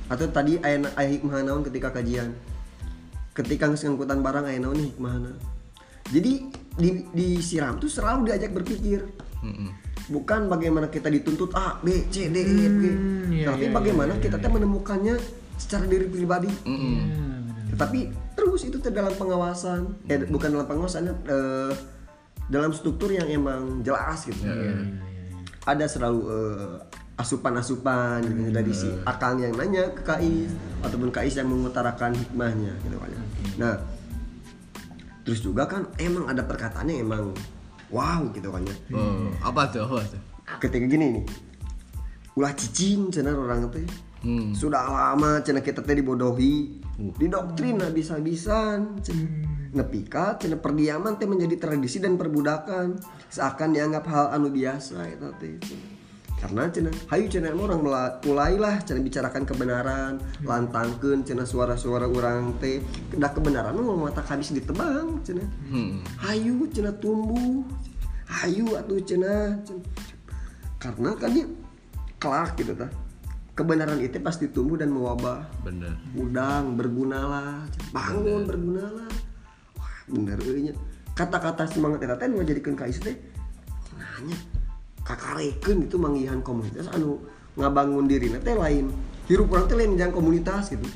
Atau 0.06 0.30
tadi 0.30 0.56
aya 0.62 0.86
aya 0.96 1.08
hikmah 1.12 1.44
naon 1.44 1.66
ketika 1.66 1.92
kajian? 1.92 2.32
Ketika 3.36 3.68
ngangkutan 3.68 4.24
barang 4.24 4.48
aya 4.48 4.56
naon 4.62 4.80
hikmahna 4.80 5.56
jadi 6.10 6.46
di, 6.78 6.90
di 7.10 7.28
siram 7.42 7.82
tuh 7.82 7.90
selalu 7.90 8.30
diajak 8.30 8.54
berpikir. 8.54 9.02
Mm-mm. 9.42 9.70
Bukan 10.06 10.46
bagaimana 10.46 10.86
kita 10.86 11.10
dituntut 11.10 11.50
A 11.58 11.82
B 11.82 12.06
C 12.10 12.30
D 12.30 12.36
E 12.38 12.56
F 12.66 12.74
G. 12.78 12.84
Iya, 13.32 13.46
tapi 13.50 13.64
iya, 13.66 13.74
bagaimana 13.74 14.12
kita 14.22 14.38
teh 14.38 14.50
menemukannya 14.50 15.18
secara 15.58 15.84
diri 15.86 16.06
pribadi. 16.06 16.50
Tetapi 17.74 18.00
terus 18.38 18.62
itu 18.64 18.78
dalam 18.78 19.12
pengawasan 19.18 20.06
eh 20.06 20.22
bukan 20.30 20.48
dalam 20.54 20.66
pengawasan 20.68 21.10
eh, 21.10 21.72
dalam 22.46 22.70
struktur 22.70 23.10
yang 23.10 23.26
emang 23.26 23.82
jelas 23.82 24.26
gitu. 24.30 24.46
Ada 25.66 25.90
selalu 25.90 26.20
eh, 26.30 26.74
asupan-asupan 27.16 28.28
gitu, 28.28 28.52
dari 28.52 28.72
si 28.76 28.88
akang 29.08 29.40
yang 29.40 29.56
nanya 29.56 29.88
ke 29.96 30.04
KIS 30.04 30.52
ataupun 30.84 31.08
KIS 31.08 31.40
yang 31.40 31.48
mengutarakan 31.48 32.12
hikmahnya 32.12 32.76
gitu 32.84 32.96
kan. 33.00 33.08
Ya. 33.08 33.22
nah 33.56 33.74
terus 35.24 35.40
juga 35.40 35.64
kan 35.64 35.88
emang 35.96 36.28
ada 36.28 36.44
perkataannya 36.44 37.00
emang 37.00 37.32
wow 37.90 38.20
gitu 38.34 38.48
kan 38.50 38.62
ya. 38.66 38.76
Oh, 38.94 39.30
apa 39.42 39.70
tuh? 39.70 39.86
Apa 39.86 40.02
tuh? 40.06 40.22
ketika 40.62 40.86
gini 40.86 41.20
nih. 41.20 41.24
Ulah 42.36 42.52
cicing 42.54 43.10
cenah 43.10 43.34
orang 43.34 43.68
teh 43.72 43.86
Hmm. 44.26 44.50
sudah 44.50 44.82
lama 44.90 45.38
cenah 45.44 45.62
kita 45.62 45.84
teh 45.84 45.94
dibodohi. 45.94 46.82
Didoktrin 46.96 47.78
habis-habisan 47.78 48.98
cenah 49.04 49.28
nepika 49.76 50.40
cenah 50.40 50.58
perdiaman 50.58 51.20
teh 51.20 51.28
menjadi 51.28 51.54
tradisi 51.60 52.00
dan 52.02 52.18
perbudakan. 52.18 52.96
Seakan 53.30 53.76
dianggap 53.76 54.04
hal 54.08 54.26
anu 54.34 54.50
biasa 54.50 55.04
itu 55.12 55.28
teh 55.38 55.54
karena 56.36 56.68
cenah 56.68 56.92
hayu 57.08 57.26
emang 57.32 57.64
orang 57.64 57.80
mulailah 58.20 58.76
cenah 58.84 59.00
bicarakan 59.00 59.48
kebenaran 59.48 60.12
lantangkeun 60.44 61.24
cenah 61.24 61.48
suara-suara 61.48 62.04
orang 62.04 62.52
teh. 62.60 62.84
Dah 63.16 63.32
kebenaran 63.32 63.72
mah 63.72 63.96
mata 63.96 64.20
habis 64.20 64.52
ditebang 64.52 65.24
cenah 65.24 65.48
Hmm. 65.72 66.04
hayu 66.20 66.68
cenah 66.68 66.92
tumbuh 67.00 67.64
hayu 68.28 68.68
atuh 68.76 69.00
cenah 69.00 69.56
cenah. 69.64 69.84
karena 70.76 71.10
kan 71.16 71.30
dia 71.32 71.46
kelak 72.20 72.52
gitu 72.60 72.76
ta 72.76 72.88
kebenaran 73.56 73.96
itu 74.04 74.20
pasti 74.20 74.52
tumbuh 74.52 74.76
dan 74.76 74.92
mewabah. 74.92 75.48
Bener. 75.64 75.96
udang 76.12 76.76
bergunalah 76.76 77.64
bangun 77.96 78.44
bergunalah. 78.44 79.08
Wah 79.80 79.96
bener 80.12 80.38
kata-kata 81.16 81.64
semangat 81.64 82.04
eta 82.04 82.20
teh 82.20 82.28
ngajadikeun 82.28 82.76
KIS 82.76 83.00
teh 83.00 83.16
nanya 83.96 84.36
kakarekeun 85.06 85.86
itu 85.86 85.96
manggihan 85.96 86.42
komunitas 86.42 86.90
anu 86.90 87.22
ngabangun 87.54 88.10
diri 88.10 88.34
teh 88.42 88.58
lain. 88.58 88.90
Hirup 89.26 89.50
orang 89.50 89.66
teh 89.66 89.74
lain 89.74 89.98
jangan 89.98 90.14
komunitas 90.14 90.70
gitu. 90.70 90.86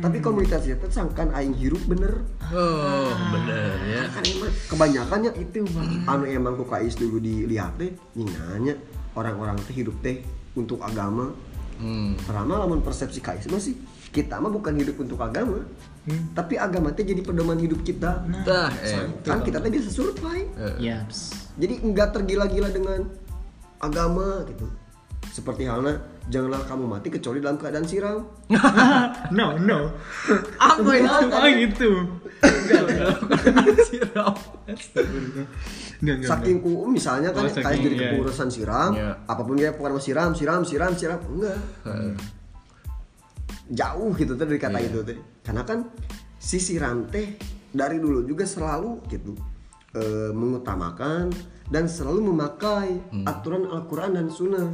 Tapi 0.00 0.18
komunitas 0.20 0.64
itu 0.64 0.88
sangkan 0.88 1.32
aing 1.36 1.56
hirup 1.56 1.80
bener. 1.84 2.24
Oh, 2.52 3.12
bener 3.32 3.76
ya. 3.84 4.02
kan 4.12 4.24
emang 4.24 4.52
kebanyakannya 4.72 5.30
itu 5.40 5.64
anu 6.04 6.24
emang 6.28 6.56
ku 6.56 6.64
KIS 6.64 7.00
dulu 7.00 7.20
dilihat 7.20 7.76
teh 7.80 7.92
nyinganya 8.16 8.76
orang-orang 9.16 9.56
teh 9.68 9.76
hidup 9.76 9.96
teh 10.00 10.24
untuk 10.56 10.80
agama. 10.80 11.32
Hmm. 11.76 12.16
Pertama 12.24 12.56
lamun 12.56 12.80
persepsi 12.80 13.20
KIS 13.20 13.52
mah 13.52 13.60
sih 13.60 13.76
kita 14.12 14.40
mah 14.40 14.48
bukan 14.48 14.76
hidup 14.80 14.96
untuk 14.96 15.20
agama. 15.20 15.60
Tapi 16.06 16.54
agama 16.54 16.94
teh 16.94 17.02
jadi 17.02 17.18
pedoman 17.24 17.58
hidup 17.58 17.82
kita. 17.82 18.22
Tah, 18.46 18.70
eh. 18.84 19.10
kan 19.26 19.42
kita 19.42 19.58
teh 19.58 19.70
bisa 19.72 19.90
survive 19.90 20.46
Yaps. 20.78 21.50
jadi 21.58 21.82
enggak 21.82 22.14
tergila-gila 22.14 22.70
dengan 22.70 23.10
agama 23.78 24.44
gitu 24.48 24.66
seperti 25.26 25.66
halnya 25.68 25.92
janganlah 26.26 26.62
kamu 26.64 26.84
mati 26.88 27.08
kecuali 27.10 27.38
dalam 27.42 27.58
keadaan 27.60 27.84
siram 27.84 28.24
no, 29.36 29.58
no. 29.58 29.90
Apa 30.56 30.90
itu? 30.96 31.06
ya? 31.06 31.34
Oh 31.34 31.50
gitu. 31.50 31.90
Siram. 33.84 34.34
Saking 36.30 36.58
ku 36.60 36.88
misalnya 36.88 37.32
kan 37.32 37.44
Oh, 37.44 37.50
saking, 37.50 37.64
KIS 37.64 37.84
jadi 37.84 37.94
iya. 37.96 38.00
kepengurusan 38.12 38.48
siram 38.48 38.90
Iya. 38.92 39.10
apa 39.24 39.42
pun 39.44 39.54
dia 39.56 39.72
pokoknya 39.72 40.00
siram 40.00 40.30
siram 40.32 40.62
siram 40.62 40.92
siram 40.92 41.20
enggak 41.26 41.56
jauh 43.66 44.10
gitu 44.14 44.32
tuh 44.36 44.46
dari 44.46 44.60
kata 44.60 44.78
itu 44.78 45.00
teh 45.02 45.18
karena 45.42 45.62
kan 45.66 45.90
si 46.38 46.62
siram 46.62 47.08
teh 47.10 47.34
dari 47.72 47.98
dulu 47.98 48.22
juga 48.22 48.46
selalu 48.46 49.02
gitu 49.10 49.34
eh, 49.94 50.30
mengutamakan 50.34 51.30
dan 51.70 51.86
selalu 51.86 52.30
memakai 52.34 52.98
aturan 53.26 53.66
Al-Quran 53.66 54.18
dan 54.18 54.26
Sunnah. 54.30 54.70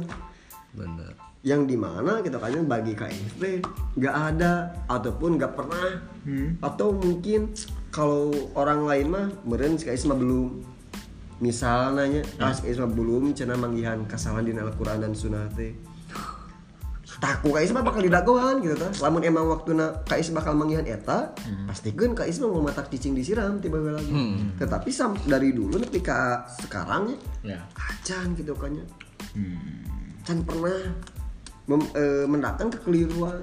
Bener. 0.73 1.13
yang 1.43 1.67
di 1.67 1.75
mana 1.75 2.23
gitu 2.23 2.39
kan 2.39 2.55
bagi 2.71 2.95
KIP 2.95 3.67
nggak 3.99 4.15
ada 4.15 4.71
ataupun 4.87 5.35
nggak 5.35 5.53
pernah. 5.59 5.99
Atau 6.63 6.95
mungkin 6.95 7.51
kalau 7.91 8.31
orang 8.55 8.87
lain 8.87 9.07
mah 9.11 9.27
meren 9.43 9.75
si 9.75 9.85
mah 10.07 10.15
belum. 10.15 10.63
Misalnya 11.43 12.23
pas 12.39 12.55
KIS 12.63 12.79
mah 12.79 12.87
belum 12.87 13.35
cina 13.35 13.59
manggihan 13.59 13.99
kesalahan 14.07 14.47
di 14.47 14.55
Al-Quran 14.55 15.03
dan 15.03 15.11
Sunnah 15.11 15.51
teh 15.51 15.75
taku 17.23 17.55
KIS 17.55 17.71
mah 17.71 17.81
bakal 17.81 18.03
didagoan 18.03 18.59
gitu 18.59 18.75
kan 18.75 18.91
lamun 18.99 19.23
emang 19.23 19.47
waktu 19.47 19.71
KIS 20.03 20.35
bakal 20.35 20.51
manggihan 20.53 20.83
eta 20.83 21.31
pastikan 21.63 22.11
KIS 22.11 22.37
mah 22.37 22.51
mau 22.51 22.59
matak 22.61 22.91
cicing 22.91 23.15
disiram 23.15 23.57
tiba 23.57 23.79
lagi 23.79 24.11
tetapi 24.59 24.91
sam 24.91 25.15
dari 25.23 25.55
dulu 25.55 25.79
nepi 25.79 25.99
ka 25.99 26.43
sekarang 26.59 27.15
ya 27.41 27.55
Ya. 27.55 27.59
acan 27.73 28.35
gitu 28.35 28.51
kan 28.53 28.71
ya 28.71 28.83
can 30.21 30.39
pernah 30.41 30.79
mem- 31.63 31.91
eh, 31.93 32.25
mendatang 32.25 32.67
kekeliruan 32.69 33.39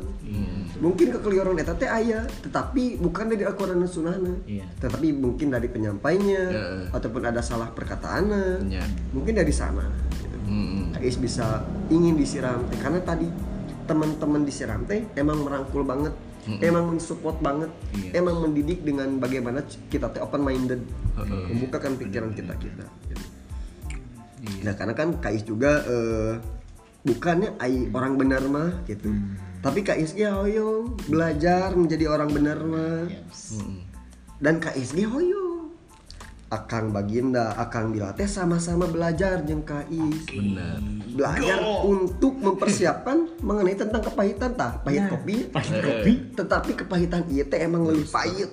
mungkin 0.76 1.08
kekeliruan 1.10 1.56
eta 1.56 1.72
teh 1.72 1.88
aya 1.88 2.20
tetapi 2.40 2.96
bukan 2.96 3.28
dari 3.28 3.44
Al-Quran 3.44 3.80
dan 3.80 3.88
Sunnahna 3.88 4.32
Iya. 4.44 4.68
tetapi 4.76 5.12
mungkin 5.14 5.48
dari 5.48 5.68
penyampainya 5.68 6.42
Heeh. 6.46 6.84
ataupun 6.90 7.22
ada 7.22 7.40
salah 7.40 7.68
perkataannya 7.70 8.68
Iya. 8.68 8.84
mungkin 9.12 9.32
dari 9.34 9.52
sana 9.52 9.88
gitu. 10.14 10.36
Hmm. 10.44 10.92
Kais 10.92 11.16
bisa 11.16 11.60
ingin 11.88 12.12
disiram 12.14 12.60
karena 12.76 13.00
tadi 13.00 13.24
teman-teman 13.90 14.46
disiram 14.46 14.86
teh 14.86 15.02
emang 15.18 15.42
merangkul 15.42 15.82
banget 15.82 16.14
emang 16.62 16.94
mensupport 16.94 17.36
banget 17.42 17.70
Iya. 17.90 18.22
emang 18.22 18.40
mendidik 18.40 18.80
dengan 18.80 19.18
bagaimana 19.18 19.60
kita 19.90 20.08
teh 20.08 20.22
open 20.22 20.40
minded 20.40 20.78
membukakan 21.50 21.98
pikiran 21.98 22.30
kita 22.32 22.54
kita 22.56 22.86
gitu. 23.10 23.26
Nah 24.64 24.72
karena 24.72 24.94
kan 24.96 25.20
Kais 25.20 25.44
juga 25.44 25.84
eh, 25.84 26.32
bukannya 27.04 27.60
ai 27.60 27.92
orang 27.92 28.16
benar 28.16 28.40
mah 28.46 28.72
gitu. 28.86 29.12
Tapi 29.60 29.84
Kais 29.84 30.16
ge 30.16 30.24
hoyong 30.24 30.96
belajar 31.12 31.76
menjadi 31.76 32.08
orang 32.08 32.32
benar 32.32 32.56
mah. 32.64 33.04
Hmm. 33.52 33.84
Dan 34.40 34.56
Kais 34.56 34.96
ge 34.96 35.04
hoyong. 35.04 35.59
Akang 36.50 36.90
Baginda, 36.90 37.54
Akang 37.54 37.94
Bila 37.94 38.10
teh 38.10 38.26
sama-sama 38.26 38.90
belajar 38.90 39.38
jeung 39.46 39.62
Kais. 39.62 40.26
Bener. 40.26 40.82
Belajar 41.14 41.62
untuk 41.86 42.34
mempersiapkan 42.42 43.30
mengenai 43.46 43.78
tentang 43.78 44.02
kepahitan 44.02 44.58
tah, 44.58 44.82
pahit 44.82 45.06
kopi. 45.06 45.46
Pahit 45.46 45.78
kopi. 45.78 46.12
Tetapi 46.34 46.70
kepahitan 46.74 47.22
ieu 47.30 47.46
teh 47.46 47.62
emang 47.62 47.86
lebih 47.86 48.10
pahit. 48.10 48.50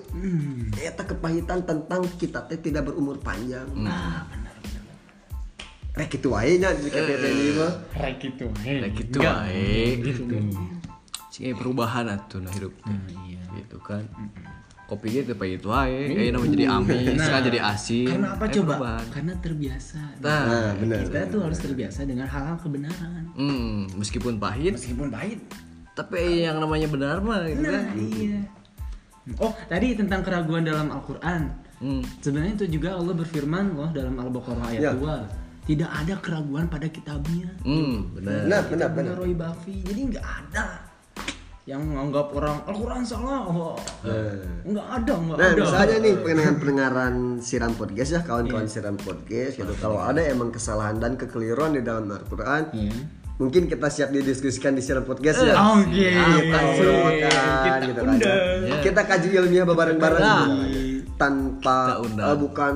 Eta 0.78 1.02
kepahitan 1.02 1.66
tentang 1.66 2.06
kita 2.22 2.46
teh 2.46 2.62
tidak 2.62 2.86
berumur 2.86 3.18
panjang. 3.18 3.66
Rek 5.98 6.22
itu 6.22 6.30
wae 6.30 6.62
nya 6.62 6.70
di 6.78 6.86
KTP 6.94 7.24
ini 7.26 7.50
mah. 7.58 7.72
Rek 7.98 8.14
gitu. 8.22 8.46
Hei. 8.62 8.78
Nah 8.78 8.90
gitu 8.94 9.18
Enggak. 9.18 9.36
wae 9.42 9.82
gitu. 10.06 10.34
Cing 11.34 11.58
perubahan 11.58 12.06
atuh 12.06 12.38
nah 12.38 12.54
hidup. 12.54 12.70
Hmm, 12.86 13.02
iya. 13.26 13.42
Gitu 13.58 13.82
kan. 13.82 14.06
Kopi 14.88 15.20
gitu 15.20 15.36
pahit 15.36 15.60
wae 15.62 16.08
eh 16.08 16.32
namanya 16.32 16.48
jadi 16.50 16.66
amis 16.72 17.20
kan 17.20 17.44
jadi 17.44 17.60
asin 17.62 18.08
Karena 18.08 18.28
apa 18.32 18.42
Eh, 18.42 18.50
coba? 18.50 18.72
perubahan. 18.72 19.04
Karena 19.12 19.32
terbiasa. 19.36 20.00
Nah, 20.18 20.42
Nah, 20.42 20.70
benar. 20.74 20.98
kita 21.04 21.20
tuh 21.28 21.40
harus 21.44 21.58
terbiasa 21.58 22.00
dengan 22.02 22.24
hal-hal 22.24 22.56
kebenaran. 22.56 23.24
hmm, 23.30 23.94
meskipun 23.94 24.36
pahit 24.36 24.72
Meskipun 24.74 25.08
pahit. 25.08 25.44
tapi 25.92 26.42
yang 26.42 26.56
namanya 26.56 26.88
benar 26.88 27.20
mah 27.20 27.44
gitu 27.44 27.60
kan 27.60 27.84
Nah, 27.84 27.94
iya. 27.94 28.40
Oh, 29.36 29.52
tadi 29.62 29.92
tentang 29.92 30.24
keraguan 30.24 30.64
dalam 30.64 30.88
Al-Qur'an. 30.88 31.52
Hmm. 31.78 32.00
Sebenarnya 32.18 32.56
itu 32.56 32.80
juga 32.80 32.96
Allah 32.96 33.12
berfirman 33.12 33.76
loh 33.76 33.92
dalam 33.92 34.16
Al-Baqarah 34.16 34.72
ayat 34.72 34.82
Ya. 34.82 34.92
2. 34.96 35.20
Tidak 35.68 35.84
ada 35.86 36.16
keraguan 36.16 36.64
pada 36.64 36.88
kitabnya. 36.88 37.52
Hmm, 37.60 38.08
benar. 38.10 38.40
benar 38.40 38.62
benar 38.66 38.88
benar 38.90 39.14
Roy 39.14 39.36
Buffy. 39.36 39.84
Jadi 39.84 40.00
nggak 40.08 40.24
ada 40.24 40.80
yang 41.68 41.84
menganggap 41.84 42.32
orang 42.32 42.64
Al-Quran 42.64 43.04
salah. 43.04 43.44
Oh, 43.44 43.76
nggak 44.64 44.86
ada, 44.88 45.12
nggak 45.20 45.36
Nah, 45.36 45.48
ada. 45.52 45.60
misalnya 45.60 45.96
nih 46.00 46.14
pendengar-pendengaran 46.16 47.14
siram 47.44 47.76
podcast 47.76 48.10
ya, 48.16 48.20
kawan-kawan 48.24 48.64
siram 48.64 48.96
podcast 48.96 49.60
gitu. 49.60 49.72
Kalau 49.76 50.00
ada 50.00 50.24
emang 50.24 50.48
kesalahan 50.48 50.96
dan 50.96 51.20
kekeliruan 51.20 51.76
di 51.76 51.84
dalam 51.84 52.08
Al-Qur'an, 52.08 52.72
Iya. 52.72 52.96
mungkin 53.36 53.68
kita 53.68 53.92
siap 53.92 54.08
didiskusikan 54.08 54.72
di 54.72 54.80
siram 54.80 55.04
podcast 55.04 55.44
ya. 55.44 55.60
Oke. 55.76 56.08
Kita 56.08 56.56
obrolkan 56.72 57.32
Kita 57.36 57.76
gitu 57.84 58.00
kan. 58.00 58.16
Ya. 58.16 58.76
Kita 58.80 59.00
kaji 59.04 59.28
ilmiah 59.28 59.64
bareng-bareng 59.68 60.24
gitu 60.24 60.48
tanpa 61.20 62.00
Kita 62.00 62.32
eh, 62.32 62.36
bukan 62.38 62.74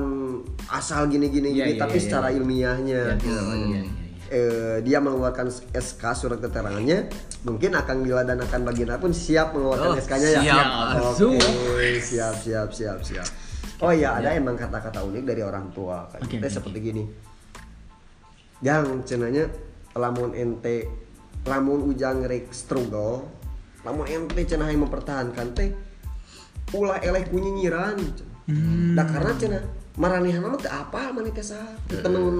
asal 0.69 1.09
gini-gini 1.09 1.49
Iya, 1.49 1.65
gini, 1.65 1.71
iya, 1.75 1.81
tapi 1.81 1.97
iya, 1.97 2.03
secara 2.05 2.27
ilmiahnya 2.29 3.01
gitu 3.17 3.41
kan. 3.41 3.57
Iya, 3.57 3.65
iya, 3.73 3.81
iya. 3.89 4.02
Eh, 4.33 4.81
dia 4.81 4.97
mengeluarkan 4.97 5.45
SK 5.69 6.01
surat 6.17 6.41
keterangannya 6.41 7.05
mungkin 7.45 7.69
akan 7.77 8.01
Dila 8.01 8.25
dan 8.25 8.41
akan 8.41 8.65
Baginda 8.65 8.97
pun 8.97 9.13
siap 9.13 9.53
mengeluarkan 9.53 9.93
Oh, 9.93 10.01
SK-nya 10.01 10.29
ya? 10.33 10.41
siap. 10.41 10.65
Oke, 11.13 12.01
siap 12.01 12.35
siap 12.41 12.69
siap 12.73 12.99
siap. 13.05 13.27
Oh 13.77 13.93
iya 13.93 14.17
ada 14.17 14.33
emang 14.33 14.57
kata-kata 14.57 15.05
unik 15.05 15.21
dari 15.21 15.45
orang 15.45 15.69
tua. 15.69 16.09
Kayak 16.09 16.21
Oke, 16.25 16.31
kita 16.33 16.47
oke, 16.49 16.55
seperti 16.57 16.77
gini. 16.81 17.03
Yang 18.65 18.85
cenanya 19.05 19.45
lamun 19.93 20.33
ente 20.33 20.89
lamun 21.45 21.85
ujang 21.85 22.25
rek 22.25 22.49
struggle 22.49 23.29
lamun 23.83 24.07
ente 24.07 24.41
cenah 24.47 24.65
yang 24.65 24.87
mempertahankan 24.87 25.53
teh 25.53 25.69
ulah 26.73 26.97
eleh 26.97 27.21
kunyinyiran 27.29 28.01
Hmm. 28.43 28.91
Nah 28.91 29.07
karena 29.07 29.31
cenah 29.39 29.63
maranehan 29.95 30.43
mah 30.43 30.59
teu 30.59 30.67
apa 30.67 31.15
maneh 31.15 31.31
teh 31.31 31.39
saha? 31.39 31.63
Teu 31.87 32.03
tenang 32.03 32.35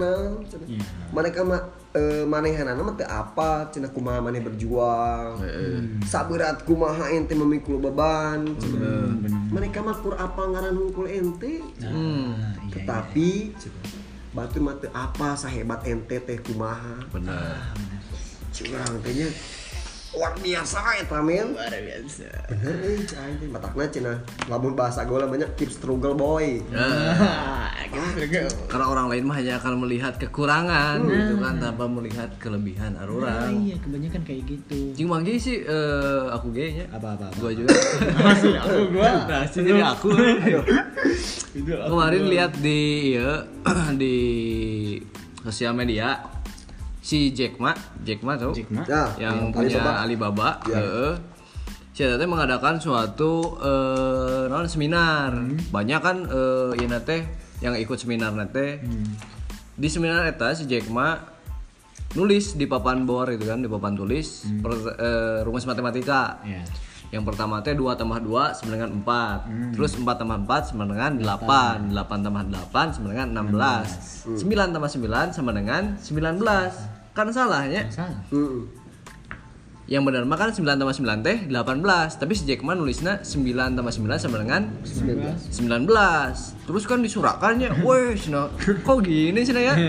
cenah. 0.50 0.68
Iya. 0.68 0.84
Mereka 1.16 1.48
mah 1.48 1.64
eh, 1.94 2.26
manehanana 2.26 2.82
mah 2.82 2.98
teu 2.98 3.06
apa 3.06 3.70
cenah 3.70 3.94
kumaha 3.94 4.20
maneh 4.20 4.42
berjuang. 4.42 5.38
Saberat 6.04 6.66
kumaha 6.66 7.10
ente 7.10 7.34
memikul 7.34 7.78
beban 7.78 8.46
cenah. 8.58 9.14
Mereka 9.54 9.86
mah 9.86 9.98
kur 10.02 10.18
apa 10.18 10.42
ngaran 10.50 10.74
hungkul 10.74 11.06
ente. 11.06 11.62
Hmm, 11.82 12.34
iya, 12.68 12.74
Tetapi 12.74 13.30
batu 14.34 14.58
mah 14.60 14.76
teu 14.82 14.90
apa 14.92 15.38
sahebat 15.38 15.86
ente 15.86 16.18
teh 16.18 16.38
kumaha. 16.42 16.98
benar. 17.14 17.74
Curang 18.54 19.02
teh 19.02 19.14
nya 19.18 19.30
luar 20.14 20.34
biasa 20.38 20.80
eta 21.02 21.20
men. 21.20 21.58
Luar 21.58 21.74
biasa. 21.74 22.30
Bener 22.54 22.76
euy 22.86 23.02
cai 23.04 23.34
matakna 23.50 23.86
cenah 23.90 24.18
lamun 24.46 24.74
bahasa 24.74 25.04
gaul 25.04 25.26
banyak 25.26 25.50
keep 25.58 25.70
struggle 25.70 26.14
boy. 26.14 26.62
Nah, 26.70 27.74
karena 28.70 28.86
orang 28.86 29.08
lain 29.10 29.24
mah 29.26 29.38
hanya 29.38 29.58
akan 29.58 29.86
melihat 29.86 30.18
kekurangan 30.18 31.02
gitu 31.04 31.34
kan 31.42 31.58
tanpa 31.58 31.86
melihat 31.86 32.30
kelebihan 32.38 32.94
Nah, 32.94 33.10
orang. 33.10 33.50
iya, 33.66 33.76
kebanyakan 33.82 34.22
kayak 34.22 34.42
gitu. 34.46 34.80
Cing 34.94 35.10
manggi 35.10 35.34
sih 35.38 35.58
eh, 35.62 36.24
aku 36.30 36.54
gaynya. 36.54 36.86
Apa 36.94 37.18
apa. 37.18 37.28
Gua 37.38 37.50
juga. 37.50 37.74
Masih 38.22 38.54
aku 38.58 38.94
gua. 38.94 39.10
Nah, 39.26 39.44
sih 39.50 39.62
jadi 39.62 39.82
aku. 39.82 40.10
Kemarin 41.64 42.24
lihat 42.30 42.54
di 42.60 42.82
iya, 43.14 43.46
di 44.02 44.18
sosial 45.42 45.74
media 45.74 46.18
si 47.04 47.36
Jack 47.36 47.60
Ma, 47.60 47.76
Jack 48.02 48.24
Ma 48.24 48.40
tuh 48.40 48.56
Jack 48.56 48.72
Ma? 48.72 48.82
Nah, 48.88 49.12
yang 49.20 49.52
punya 49.52 49.76
Alibaba, 50.00 50.64
Ya. 50.66 50.80
heeh. 50.80 51.14
Si 51.94 52.02
teh 52.02 52.26
mengadakan 52.26 52.82
suatu 52.82 53.60
eh 53.62 54.50
non 54.50 54.66
seminar. 54.66 55.36
Banyak 55.70 56.00
kan 56.02 56.18
eh 56.26 56.80
ieu 56.80 56.90
teh 57.04 57.22
yang 57.62 57.76
ikut 57.76 58.00
seminar 58.00 58.32
teh. 58.50 58.82
Di 59.76 59.88
seminar 59.92 60.26
eta 60.26 60.56
si 60.56 60.66
Jack 60.66 60.88
Ma 60.90 61.14
nulis 62.14 62.54
di 62.58 62.66
papan 62.66 63.06
bor 63.06 63.30
itu 63.30 63.46
kan 63.46 63.62
di 63.62 63.70
papan 63.70 63.94
tulis 63.94 64.46
per- 64.64 64.96
eh, 64.98 65.38
rumus 65.46 65.68
matematika. 65.68 66.40
Iya. 66.42 66.66
Yang 67.14 67.24
pertama 67.30 67.62
teh 67.62 67.78
2 67.78 67.94
tambah 67.94 68.18
2 68.26 68.58
sama 68.58 68.70
dengan 68.74 68.90
4. 69.06 69.78
Terus 69.78 69.94
4 70.02 70.18
tambah 70.18 70.38
4 70.50 70.74
sama 70.74 70.90
dengan 70.90 71.12
8. 71.22 71.94
8 71.94 72.26
tambah 72.26 72.44
8 72.50 72.96
sama 72.98 73.08
dengan 73.14 73.28
16. 73.54 74.42
9 74.42 74.74
tambah 74.74 74.90
9 74.90 75.30
sama 75.30 75.52
dengan 75.54 75.94
19. 76.02 77.14
Kan 77.14 77.30
salahnya. 77.30 77.86
Salah. 77.94 78.18
Heeh. 78.34 78.83
Yang 79.84 80.04
benar 80.08 80.24
mah 80.24 80.40
kan 80.40 80.48
9 80.48 80.64
tambah 80.80 80.96
9 80.96 81.28
teh 81.28 81.38
18. 81.52 82.16
Tapi 82.16 82.34
si 82.34 82.48
Jackman 82.48 82.80
nulisnya 82.80 83.20
9 83.20 83.44
tambah 83.76 83.92
9 83.92 84.16
sama 84.16 84.40
dengan 84.40 84.72
19. 85.52 85.84
Terus 86.64 86.84
kan 86.88 87.04
disurakannya, 87.04 87.68
weh, 87.86 88.16
Sina, 88.16 88.48
kok 88.56 89.04
gini 89.04 89.44
sih 89.44 89.52
ya? 89.52 89.76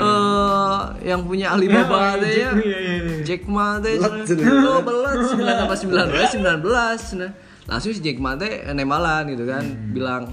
Eh, 0.00 0.80
yang 1.10 1.26
punya 1.26 1.50
Alibaba 1.52 2.14
teh 2.16 2.46
ya. 2.46 2.50
Jack 3.26 3.50
Ma 3.50 3.76
teh. 3.76 3.98
Oh, 4.70 4.80
belat 4.80 5.18
9 5.34 5.42
tambah 5.42 5.76
9 5.76 6.14
we 6.14 6.22
19 6.22 7.10
cenah. 7.10 7.30
Langsung 7.66 7.90
si 7.90 8.00
Jack 8.00 8.22
Ma 8.22 8.38
teh 8.38 8.62
nemalan 8.70 9.26
gitu 9.28 9.44
kan, 9.44 9.62
bilang, 9.90 10.30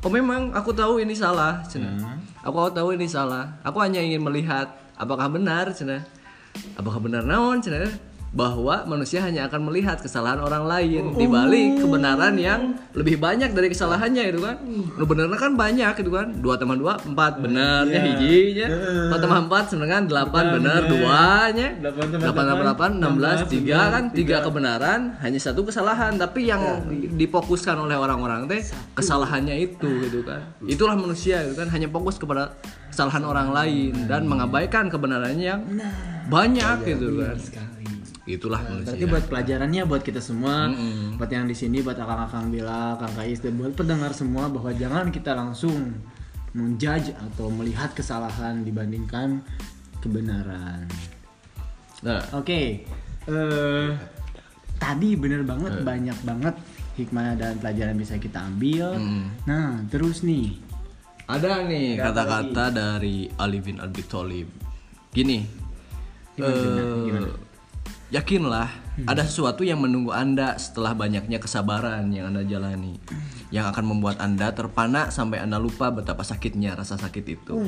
"Oh 0.00 0.08
memang 0.08 0.54
aku 0.54 0.70
tahu 0.70 1.02
ini 1.02 1.12
salah." 1.12 1.66
cenah. 1.66 1.98
Aku 2.42 2.70
tahu 2.70 2.94
ini 2.94 3.06
salah. 3.06 3.58
Aku 3.62 3.78
hanya 3.78 3.98
ingin 3.98 4.22
melihat 4.22 4.70
apakah 4.94 5.26
benar 5.26 5.74
cenah. 5.74 6.06
Apakah 6.74 6.98
benar 6.98 7.22
naon 7.22 7.58
cenah? 7.58 7.90
Bahwa 8.32 8.88
manusia 8.88 9.20
hanya 9.20 9.44
akan 9.44 9.68
melihat 9.68 10.00
kesalahan 10.00 10.40
orang 10.40 10.64
lain 10.64 11.12
di 11.20 11.28
balik 11.28 11.84
kebenaran 11.84 12.32
yang 12.40 12.80
lebih 12.96 13.20
banyak 13.20 13.52
dari 13.52 13.68
kesalahannya 13.68 14.24
itu 14.32 14.40
kan. 14.40 14.56
Lu 14.96 15.04
benernya 15.04 15.36
kan 15.36 15.52
banyak 15.52 16.00
itu 16.00 16.08
kan. 16.08 16.32
2 16.40 16.40
tambah 16.56 16.76
2 16.80 17.12
4 17.12 17.44
benernya 17.44 18.00
hijinya. 18.00 18.66
4 19.12 19.20
tambah 19.20 19.38
4 19.52 19.68
sebenarnya 19.68 19.98
8 20.08 20.54
bener 20.56 20.80
duanya. 20.88 21.68
8 22.24 22.24
tambah 22.24 22.64
8 22.72 23.04
16 23.04 23.52
3 23.52 23.92
kan? 23.92 24.04
3 24.16 24.46
kebenaran 24.48 25.00
hanya 25.20 25.36
satu 25.36 25.68
kesalahan. 25.68 26.16
Tapi 26.16 26.48
yang 26.48 26.88
difokuskan 27.12 27.76
oleh 27.76 28.00
orang-orang 28.00 28.48
teh 28.48 28.64
kesalahannya 28.96 29.60
itu 29.60 30.08
gitu 30.08 30.24
kan. 30.24 30.40
Itulah 30.64 30.96
manusia 30.96 31.44
itu 31.44 31.52
kan? 31.52 31.68
Hanya 31.68 31.92
fokus 31.92 32.16
kepada 32.16 32.56
kesalahan 32.88 33.28
orang 33.28 33.52
lain 33.52 34.08
dan 34.08 34.24
mengabaikan 34.24 34.88
kebenarannya 34.88 35.44
yang 35.44 35.60
banyak 36.32 36.76
gitu 36.88 37.20
kan. 37.20 37.36
Itulah 38.22 38.62
manusia. 38.62 38.94
Berarti 38.94 39.04
buat 39.10 39.24
pelajarannya 39.26 39.82
buat 39.82 40.02
kita 40.06 40.22
semua, 40.22 40.70
buat 41.18 41.26
yang 41.26 41.50
di 41.50 41.56
sini, 41.58 41.82
buat 41.82 41.98
akang-akang 41.98 42.54
Bila, 42.54 42.94
Kang 42.94 43.14
Kais, 43.18 43.42
dan 43.42 43.58
buat 43.58 43.74
pendengar 43.74 44.14
semua 44.14 44.46
bahwa 44.46 44.70
jangan 44.70 45.10
kita 45.10 45.34
langsung 45.34 45.90
menjudge 46.54 47.16
atau 47.16 47.50
melihat 47.50 47.90
kesalahan 47.96 48.62
dibandingkan 48.62 49.42
kebenaran. 49.98 50.86
Nah, 52.06 52.22
Oke, 52.38 52.86
eh 53.26 53.88
tadi 54.78 55.14
bener 55.14 55.46
banget 55.46 55.82
banyak 55.86 56.18
banget 56.26 56.54
hikmah 56.98 57.38
dan 57.38 57.58
pelajaran 57.58 57.94
bisa 57.98 58.18
kita 58.18 58.38
ambil. 58.38 58.98
Nah, 59.46 59.82
terus 59.90 60.22
nih, 60.22 60.58
ada 61.26 61.64
nih 61.66 61.98
kata-kata 61.98 62.70
dari 62.70 63.26
Ali 63.38 63.58
bin 63.62 63.82
Abi 63.82 64.02
Thalib. 64.06 64.46
Gini. 65.10 65.42
eh, 66.38 67.51
Yakinlah 68.12 68.68
ada 69.08 69.24
sesuatu 69.24 69.64
yang 69.64 69.80
menunggu 69.80 70.12
Anda 70.12 70.60
setelah 70.60 70.92
banyaknya 70.92 71.40
kesabaran 71.40 72.12
yang 72.12 72.28
Anda 72.28 72.44
jalani 72.44 73.00
yang 73.48 73.72
akan 73.72 73.88
membuat 73.88 74.20
Anda 74.20 74.52
terpana 74.52 75.08
sampai 75.08 75.40
Anda 75.40 75.56
lupa 75.56 75.88
betapa 75.88 76.20
sakitnya 76.20 76.76
rasa 76.76 77.00
sakit 77.00 77.24
itu. 77.24 77.64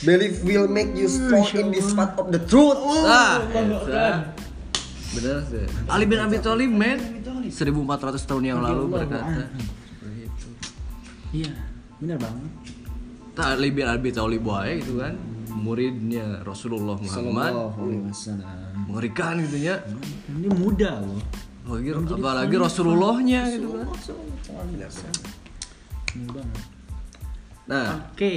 Belief 0.00 0.40
will 0.48 0.64
make 0.64 0.96
you 0.96 1.12
strong 1.12 1.44
in 1.52 1.68
this 1.68 1.92
part 1.92 2.16
of 2.16 2.32
the 2.32 2.40
truth. 2.40 2.80
Nah, 3.04 3.44
eta. 3.52 4.32
bener 5.12 5.36
sih. 5.44 5.66
Ali 5.90 6.08
bin 6.08 6.22
Abi 6.24 6.40
Thalib 6.40 6.72
men. 6.72 7.20
1400 7.52 8.16
tahun 8.24 8.42
yang 8.48 8.64
lalu 8.64 8.96
berkata. 8.96 9.50
Iya, 11.36 11.52
bener 12.00 12.16
banget. 12.16 12.50
Ali 13.36 13.68
bin 13.76 13.84
Abi 13.84 14.08
Thalib 14.08 14.46
wae 14.48 14.80
gitu 14.80 15.04
kan 15.04 15.37
muridnya 15.58 16.40
Rasulullah 16.42 16.94
Muhammad 16.96 17.52
Alaihi 17.74 18.06
wasallam. 18.06 18.46
mengerikan 18.86 19.34
gitu 19.42 19.58
ya 19.58 19.76
Ini 20.30 20.48
muda 20.48 21.02
loh. 21.02 21.18
apalagi, 21.66 21.90
apalagi 21.92 22.56
Rasulullahnya 22.56 23.40
gitu 23.52 23.68
kan 23.74 23.86
Ini 26.16 26.28
banget. 26.32 26.62
nah 27.68 27.88
Oke. 28.12 28.34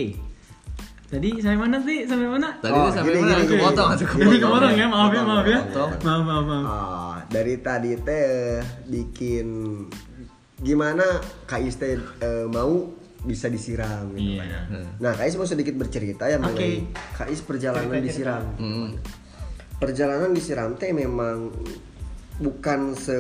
Tadi 1.08 1.44
sampai 1.44 1.60
mana 1.60 1.78
sih? 1.80 2.08
Sampai 2.08 2.24
mana? 2.26 2.56
tadi 2.58 2.72
Oh, 2.72 2.88
sampai 2.88 3.12
gini, 3.12 3.20
mana 3.20 3.32
gini, 3.32 3.44
aku 3.44 3.52
gini. 3.52 3.64
potong 3.64 3.88
aku 3.92 4.04
Jadi 4.16 4.36
ke 4.40 4.48
mana 4.48 4.68
ya? 4.72 4.86
Maaf 4.88 5.12
ya, 5.12 5.22
maaf 5.22 5.44
ya. 5.46 5.60
Maaf, 5.68 5.92
maaf, 6.24 6.44
maaf. 6.48 6.64
Ah, 6.64 7.16
dari 7.28 7.56
tadi 7.60 7.92
teh 8.00 8.64
bikin 8.88 9.48
gimana 10.58 11.04
Kais 11.44 11.76
teh 11.76 12.00
eh, 12.00 12.46
mau 12.48 12.96
bisa 13.22 13.46
disiram 13.48 14.10
gitu 14.18 14.42
Iya. 14.42 14.66
kan. 14.66 14.98
Nah, 14.98 15.14
Kais 15.14 15.38
mau 15.38 15.46
sedikit 15.46 15.78
bercerita 15.78 16.26
ya 16.26 16.42
mengenai 16.42 16.90
Kais 17.14 17.42
perjalanan 17.46 18.02
disiram. 18.02 18.44
Perjalanan 19.78 20.34
disiram 20.34 20.74
teh 20.74 20.90
memang 20.90 21.54
bukan 22.38 22.94
se 22.94 23.18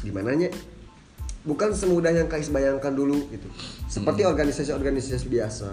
gimana 0.00 0.32
nya? 0.32 0.48
Bukan 1.44 1.76
semudah 1.76 2.10
yang 2.10 2.26
Kais 2.26 2.48
bayangkan 2.48 2.90
dulu 2.90 3.28
gitu. 3.30 3.46
Seperti 3.86 4.24
organisasi-organisasi 4.24 5.26
biasa. 5.28 5.68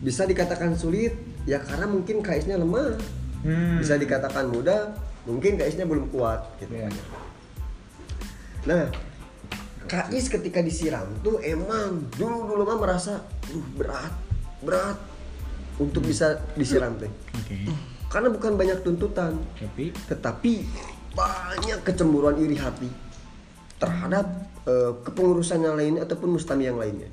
Bisa 0.00 0.24
dikatakan 0.24 0.72
sulit 0.72 1.12
ya 1.44 1.60
karena 1.60 1.84
mungkin 1.84 2.24
Kaisnya 2.24 2.56
lemah. 2.56 2.96
Bisa 3.76 3.96
dikatakan 3.96 4.48
mudah, 4.48 4.92
mungkin 5.26 5.58
Kaisnya 5.60 5.84
belum 5.84 6.08
kuat 6.08 6.44
gitu. 6.60 6.72
Nah, 8.68 8.88
Kais 9.88 10.28
ketika 10.28 10.60
disiram 10.60 11.08
tuh 11.24 11.40
emang 11.40 12.10
dulu 12.18 12.50
dulu 12.50 12.62
mah 12.68 12.78
merasa, 12.78 13.24
duh 13.48 13.64
berat, 13.78 14.12
berat 14.60 14.98
untuk 15.80 16.04
bisa 16.04 16.42
disiram 16.58 16.92
teh. 17.00 17.08
Oke. 17.08 17.70
Karena 18.10 18.28
bukan 18.28 18.58
banyak 18.58 18.82
tuntutan, 18.82 19.38
Tapi 19.54 19.94
tetapi 20.10 20.66
banyak 21.14 21.78
kecemburuan 21.86 22.42
iri 22.42 22.58
hati 22.58 22.90
terhadap 23.78 24.26
eh, 24.66 24.92
kepengurusan 25.00 25.60
yang 25.62 25.76
lainnya 25.76 26.02
ataupun 26.04 26.36
mustami 26.36 26.68
yang 26.68 26.76
lainnya. 26.76 27.08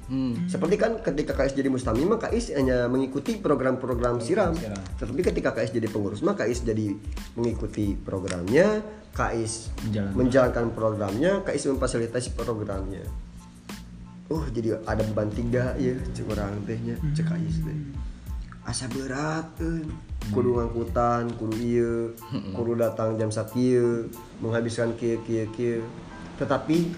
Seperti 0.47 0.75
kan 0.75 0.99
ketika 0.99 1.35
KS 1.37 1.55
jadi 1.55 1.69
mustami 1.71 2.03
mah 2.03 2.19
KS 2.19 2.55
hanya 2.57 2.87
mengikuti 2.91 3.39
program-program 3.39 4.19
siram. 4.19 4.55
Tetapi 4.99 5.21
ketika 5.21 5.55
KS 5.55 5.75
jadi 5.75 5.87
pengurus 5.87 6.23
mah 6.23 6.35
KS 6.35 6.67
jadi 6.67 6.95
mengikuti 7.37 7.95
programnya, 7.95 8.83
KS 9.17 9.73
Menjalankan. 9.89 10.13
menjalankan 10.13 10.65
programnya, 10.75 11.31
KS 11.41 11.73
memfasilitasi 11.73 12.37
programnya. 12.37 13.03
Oh 14.27 14.43
jadi 14.51 14.75
ada 14.83 15.01
beban 15.07 15.31
tiga 15.31 15.71
ya 15.79 15.95
cek 16.11 16.27
orang 16.27 16.59
tehnya 16.67 16.99
cek 17.15 17.25
KS 17.31 17.57
teh. 17.63 17.77
Asa 18.67 18.91
berat 18.91 19.47
eh. 19.63 19.87
kudu 20.35 20.59
ngangkutan 20.59 21.31
kudu 21.39 21.55
iya 21.55 21.93
kudu 22.51 22.75
datang 22.75 23.15
jam 23.15 23.31
sakieu 23.31 24.11
menghabiskan 24.43 24.91
kieu 24.99 25.23
kieu 25.23 25.47
kieu 25.55 25.79
tetapi 26.35 26.91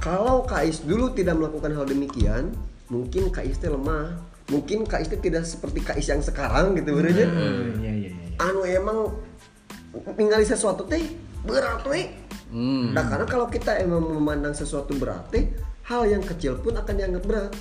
kalau 0.00 0.42
Kais 0.48 0.82
dulu 0.82 1.12
tidak 1.12 1.36
melakukan 1.38 1.76
hal 1.76 1.84
demikian 1.86 2.50
mungkin 2.88 3.28
Kais 3.30 3.60
lemah 3.62 4.16
mungkin 4.50 4.88
Kais 4.88 5.06
teh 5.06 5.20
tidak 5.20 5.46
seperti 5.46 5.84
Kais 5.84 6.08
yang 6.10 6.24
sekarang 6.24 6.74
gitu 6.74 6.96
berarti 6.96 7.22
Iya 7.22 7.30
iya 7.78 7.92
iya. 8.08 8.12
anu 8.42 8.66
emang 8.66 9.14
ningali 10.16 10.42
sesuatu 10.42 10.88
teh 10.88 11.04
berat 11.44 11.84
we 11.86 12.30
Hmm. 12.50 12.90
Nah 12.90 13.06
karena 13.06 13.26
kalau 13.30 13.46
kita 13.46 13.78
emang 13.78 14.02
memandang 14.10 14.50
sesuatu 14.50 14.90
berat 14.98 15.30
teh 15.30 15.46
hal 15.86 16.02
yang 16.06 16.22
kecil 16.22 16.58
pun 16.58 16.74
akan 16.74 16.94
dianggap 16.98 17.24
berat. 17.24 17.52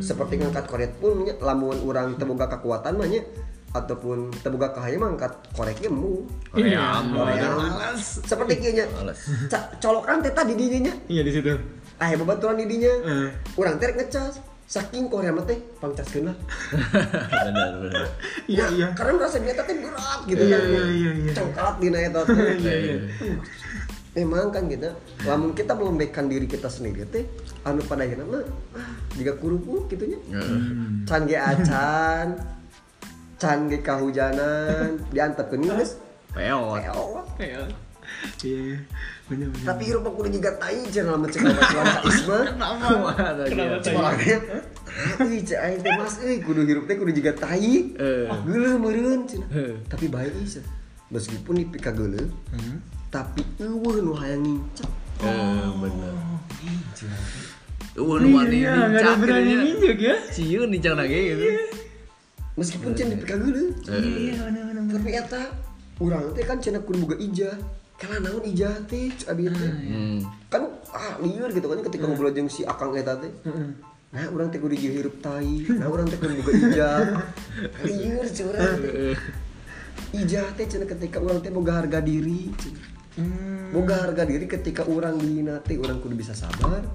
Seperti 0.00 0.40
ngangkat 0.40 0.64
korek 0.68 0.92
pun 1.00 1.24
lamun 1.40 1.76
orang 1.84 2.16
teboga 2.16 2.48
kekuatan 2.48 2.96
mah 3.00 3.08
nya, 3.08 3.24
ataupun 3.68 4.32
teboga 4.38 4.70
kahaya 4.70 4.96
mah 4.96 5.12
angkat 5.12 5.32
koreknya 5.52 5.88
mu. 5.88 6.24
Iya. 6.52 7.04
Koream. 7.04 7.96
Seperti 7.98 8.52
kieu 8.58 8.72
nya. 8.74 8.84
Males. 8.90 9.20
Ca- 9.46 9.76
Colokan 9.78 10.20
teh 10.20 10.32
tadi 10.32 10.52
di 10.52 10.66
dinya. 10.68 10.92
Iya 11.04 11.20
di 11.20 11.30
situ. 11.30 11.52
Ah 11.96 12.08
babaturan 12.12 12.56
di 12.56 12.66
dinya. 12.66 12.92
Eh. 13.04 13.28
Urang 13.54 13.76
teh 13.76 13.86
rek 13.86 13.98
ngecas. 13.98 14.40
Saking 14.64 15.08
Korea 15.08 15.32
mah 15.32 15.44
teh 15.44 15.56
pangcaskeun 15.78 16.28
lah. 16.28 16.36
benar 17.44 17.72
benar 17.78 18.08
Iya 18.44 18.64
Ya, 18.64 18.66
iya. 18.70 18.86
Karena 18.92 19.12
merasa 19.16 19.36
dia 19.38 19.52
teh 19.54 19.76
berat 19.76 20.20
gitu 20.24 20.42
Iya, 20.42 20.56
kan. 20.56 20.68
iya, 20.68 20.82
iya, 20.86 21.10
iya. 21.18 21.32
Cengkalat 21.32 21.76
dina 21.78 21.98
eta 21.98 22.20
teh. 22.22 22.36
Iya 22.58 22.74
iya. 22.78 22.96
Memang 24.10 24.50
kan 24.50 24.66
kita, 24.66 24.90
lamun 25.22 25.52
kita 25.52 25.72
melembekkan 25.72 26.26
diri 26.26 26.44
kita 26.44 26.66
sendiri 26.66 27.06
teh, 27.06 27.22
anu 27.62 27.78
pada 27.80 28.02
akhirnya 28.02 28.26
mah, 28.26 28.42
ah, 28.74 28.90
jika 29.14 29.36
kurupuk 29.36 29.86
gitu 29.86 30.04
nya. 30.04 30.18
Can 31.06 31.22
ge 31.22 31.38
acan, 31.38 32.34
can 33.38 33.70
ge 33.70 33.78
kahujanan, 33.80 34.98
diantepkeun 35.10 35.62
geus. 35.64 35.96
peot 36.34 36.82
Peot. 36.84 37.26
Iya. 37.38 37.62
Iya. 38.42 38.76
Benar 39.28 39.48
benar. 39.52 39.66
Tapi 39.68 39.82
hirup 39.84 40.08
kudu 40.08 40.28
jiga 40.32 40.50
tai 40.56 40.80
cenah 40.88 41.12
lamun 41.14 41.28
cek 41.28 41.44
baturan 41.44 41.84
kaisma. 42.00 42.38
Kumaha 42.56 43.26
Kenapa? 43.44 43.90
Orangnya, 43.92 44.38
euy 45.20 45.38
cek 45.44 45.58
aing 45.60 45.80
teh 45.84 45.92
Mas 45.92 46.16
euy 46.24 46.40
kudu 46.40 46.64
hirup 46.64 46.84
teh 46.88 46.96
kudu 46.96 47.12
jiga 47.12 47.32
tai. 47.36 47.92
Eh. 47.94 48.26
Geuleuh 48.48 48.80
meureun 48.80 49.28
cenah. 49.28 49.48
Eh. 49.52 49.76
Tapi 49.86 50.08
bae 50.08 50.26
ieu. 50.32 50.62
Meskipun 51.08 51.60
dipika 51.60 51.88
geuleuh, 51.92 52.28
Hmm. 52.52 52.80
tapi 53.08 53.40
eueuh 53.60 54.00
nu 54.04 54.12
hayang 54.12 54.44
ngincak. 54.44 54.90
Eh, 55.24 55.68
bener 55.80 56.12
Wah, 57.98 58.16
nu 58.22 58.28
wani 58.38 58.62
Iya, 58.62 58.70
ada 58.70 58.86
nincak 58.94 59.14
berani 59.18 59.42
gitu 59.42 59.50
nya. 59.50 59.64
nginjek 59.64 59.98
ya. 59.98 60.14
Sieun 60.30 60.68
nincak 60.70 60.94
lagi 60.94 61.18
gitu. 61.34 61.46
Meskipun 62.58 62.90
cenah 62.92 63.14
dipika 63.14 63.38
geuleuh. 63.38 63.70
Iya 63.86 64.50
benar 64.50 64.62
benar. 64.74 64.84
tapi 64.98 65.10
eta 65.14 65.42
urang 66.02 66.34
teh 66.34 66.42
kan 66.42 66.58
cenah 66.58 66.82
kudu 66.82 67.06
boga 67.06 67.16
ijah. 67.22 67.54
Kala 67.98 68.18
naon 68.18 68.42
ijah 68.42 68.74
teh 68.90 69.14
abi 69.30 69.46
teh? 69.46 69.70
Hmm. 69.70 70.18
kan 70.50 70.62
ah 70.90 71.18
lieur 71.22 71.50
gitu 71.54 71.66
kan 71.70 71.78
ketika 71.86 72.04
ngobrol 72.06 72.34
jeung 72.34 72.50
si 72.50 72.66
akang 72.66 72.94
eta 72.98 73.14
teh. 73.14 73.30
Nah 74.10 74.26
urang 74.34 74.50
teh 74.50 74.58
kudu 74.58 74.74
hirup 74.74 75.22
tai. 75.22 75.70
Nah 75.70 75.86
urang 75.86 76.10
teh 76.10 76.18
kudu 76.18 76.34
boga 76.42 76.52
ijah. 76.52 76.98
Lieur 77.86 78.26
cek 78.26 78.44
urang 78.50 78.74
teh 78.82 79.14
ijah 80.18 80.46
teh 80.56 80.66
cenah 80.66 80.88
ketika 80.88 81.22
urang 81.22 81.38
teh 81.44 81.52
boga 81.54 81.84
harga 81.84 82.02
diri 82.02 82.50
cenah. 82.58 82.86
boga 83.74 84.08
harga 84.08 84.22
diri 84.24 84.46
ketika 84.46 84.86
urang 84.86 85.18
dihina 85.18 85.60
teh 85.60 85.76
urang 85.76 85.98
kudu 85.98 86.14
bisa 86.14 86.32
sabar 86.32 86.86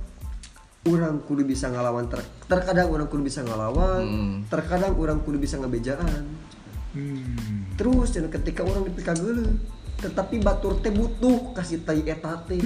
urang 0.84 1.24
kudu 1.24 1.48
bisa 1.48 1.72
ngalawan 1.72 2.12
ter- 2.12 2.28
terkadang 2.52 2.92
urang 2.92 3.08
kudu 3.08 3.24
bisa 3.24 3.40
ngalawan 3.40 4.04
terkadang 4.52 4.94
urang 5.00 5.20
kudu 5.24 5.40
bisa 5.40 5.56
ngebejaan. 5.60 6.52
Hmm. 6.94 7.74
terus 7.74 8.14
cenah 8.14 8.30
ketika 8.30 8.62
orang 8.62 8.86
dipika 8.86 9.18
geuleuh 9.18 9.50
tetapi 9.98 10.44
batur 10.44 10.78
teh 10.78 10.94
butuh 10.94 11.56
kasih 11.58 11.82
tai 11.82 12.04
eta 12.04 12.44
teh. 12.46 12.60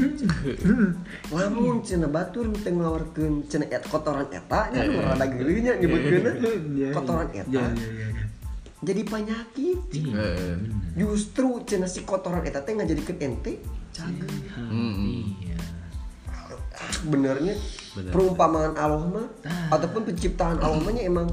Lamun 1.36 1.86
cenah 1.86 2.10
batur 2.10 2.50
teh 2.60 2.74
ngawarkeun 2.74 3.46
cenah 3.48 3.70
et 3.70 3.86
kotoran 3.88 4.28
eta 4.34 4.74
nya 4.74 4.84
nu 4.90 5.00
rada 5.00 5.26
nyebutkeunna 5.30 6.32
Iya, 6.76 6.90
kotoran 6.92 7.30
iya. 7.32 7.44
eta. 7.46 7.52
Iya 7.54 7.66
iya 7.78 8.08
iya. 8.18 8.24
jadi 8.82 9.02
penyakit. 9.06 9.80
Justru 10.98 11.62
cenah 11.64 11.88
si 11.88 12.02
kotoran 12.04 12.42
eta 12.44 12.66
teh 12.66 12.74
ngajadikeun 12.74 13.22
ente 13.22 13.64
cager 13.96 14.28
Iya. 16.78 17.02
benernya 17.04 17.56
Bener. 17.92 18.12
perumpamaan 18.14 18.74
Allah 18.74 19.02
mah 19.04 19.28
ataupun 19.70 20.06
penciptaan 20.06 20.58
Allah 20.58 20.78
mah 20.78 20.92
nya 20.92 21.04
emang 21.04 21.26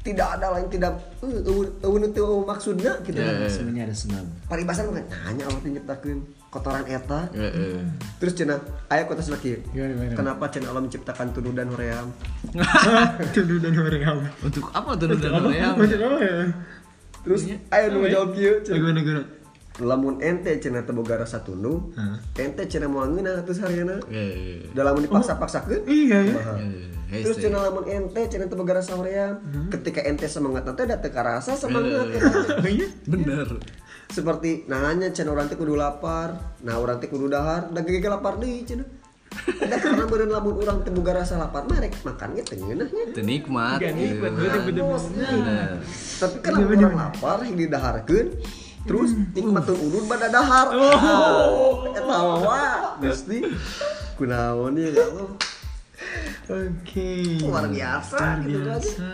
tidak 0.00 0.36
ada 0.36 0.52
lain 0.52 0.68
tidak 0.68 0.92
eh 1.18 1.40
eueuh 1.42 1.64
eueuh 1.80 2.12
teu 2.12 2.44
maksudna 2.44 3.00
gitu 3.00 3.16
Ya, 3.16 3.32
ya. 3.34 3.48
Sebenarnya 3.48 3.88
ada 3.88 3.96
sebab. 3.96 4.24
paribasan 4.44 4.92
mah 4.92 5.00
nanya 5.00 5.48
Allah 5.48 5.58
teh 5.58 5.72
nyiptakeun 5.72 6.18
kotoran 6.48 6.84
eta 6.84 7.32
Eh, 7.32 7.40
eh. 7.40 7.80
terus 8.20 8.36
cenah 8.36 8.60
aya 8.86 9.08
kota 9.08 9.24
laki 9.24 9.64
Gimana, 9.66 9.96
gimana? 9.96 10.12
kenapa 10.14 10.44
cenah 10.46 10.68
Allah 10.68 10.84
menciptakan 10.84 11.26
tuduh 11.32 11.50
dan 11.50 11.72
hoream 11.72 12.12
Tuduh 13.34 13.58
dan 13.58 13.72
hoream. 13.74 14.16
Untuk 14.38 14.68
apa 14.70 14.90
tuh 14.94 15.08
dan 15.08 15.18
ya? 15.48 15.72
Ya? 16.20 16.44
terus 17.24 17.40
ayo 17.48 17.84
nu 17.88 18.04
jawab 18.04 18.36
cenah. 18.36 18.76
Gimana 18.76 18.98
gimana? 19.00 19.22
Lamun 19.76 20.22
ente 20.22 20.54
cenah 20.56 20.82
teu 20.82 20.92
boga 20.92 21.18
rasa 21.18 21.40
tunduh 21.40 21.90
Hah? 21.92 22.22
ente 22.36 22.62
cenah 22.64 22.86
moal 22.86 23.10
ngeunah 23.10 23.42
terus 23.42 23.58
hareuna 23.58 23.98
Eh. 24.06 24.70
da 24.70 24.82
lamun 24.82 25.02
dipaksa-paksakeun 25.02 25.82
Iya 25.84 26.18
ya. 26.24 26.38
Eh, 27.10 27.20
Terus 27.20 27.36
hese. 27.36 27.44
cenah 27.44 27.60
lamun 27.64 27.82
ente 27.84 28.22
cenah 28.24 28.46
teu 28.46 28.54
boga 28.54 28.76
rasa 28.76 28.94
hoream 28.94 29.34
ketika 29.68 29.98
ente 30.00 30.26
semangat 30.26 30.62
nanti 30.62 30.84
da 30.84 30.96
teu 30.96 31.10
karasa 31.10 31.54
semangat 31.54 32.06
Eh. 32.06 32.14
eta. 32.14 32.30
Oh 32.56 32.70
iya. 32.76 32.86
Bener. 33.04 33.48
seperti 34.06 34.62
nanya 34.64 35.10
cenah 35.10 35.32
urang 35.32 35.48
teh 35.48 35.56
kudu 35.56 35.74
lapar 35.74 36.38
nah 36.60 36.76
urang 36.76 36.96
teh 36.96 37.08
kudu 37.08 37.26
dahar 37.26 37.66
da 37.68 37.80
gege 37.80 38.06
lapar 38.06 38.36
deui 38.36 38.62
cenah 38.62 38.86
Ada 39.34 39.82
karena 39.82 40.06
beureun 40.06 40.30
lamun 40.30 40.54
urang 40.56 40.78
teu 40.80 40.94
boga 40.94 41.18
rasa 41.18 41.34
lapar 41.36 41.66
mah 41.66 41.76
rek 41.76 41.98
makannya 42.00 42.40
teu 42.40 42.54
ngeunah 42.56 42.86
nya 42.86 43.02
Itu 43.08 43.20
nikmat. 43.20 43.82
Gak 43.82 43.90
gitu. 43.90 44.22
nikmat. 44.22 44.32
Bener. 44.62 45.82
tapi 46.14 46.36
kan 46.38 46.52
lamun 46.54 46.78
urang 46.78 46.94
lapar 46.96 47.42
yang 47.42 47.58
didaharkeun 47.58 48.28
terus 48.84 49.16
nikmatun 49.32 49.76
udun 49.80 50.04
pada 50.06 50.28
dahar 50.28 50.68
oh 50.76 51.88
eta 51.90 52.04
mah 52.04 53.00
gusti 53.00 53.44
kunaon 54.16 54.76
ya 54.76 54.92
Allah 54.92 55.32
Oke. 56.44 57.40
Luar 57.40 57.72
biasa, 57.72 58.16
Luar 58.20 58.38
gitu 58.44 58.60
biasa. 58.68 59.08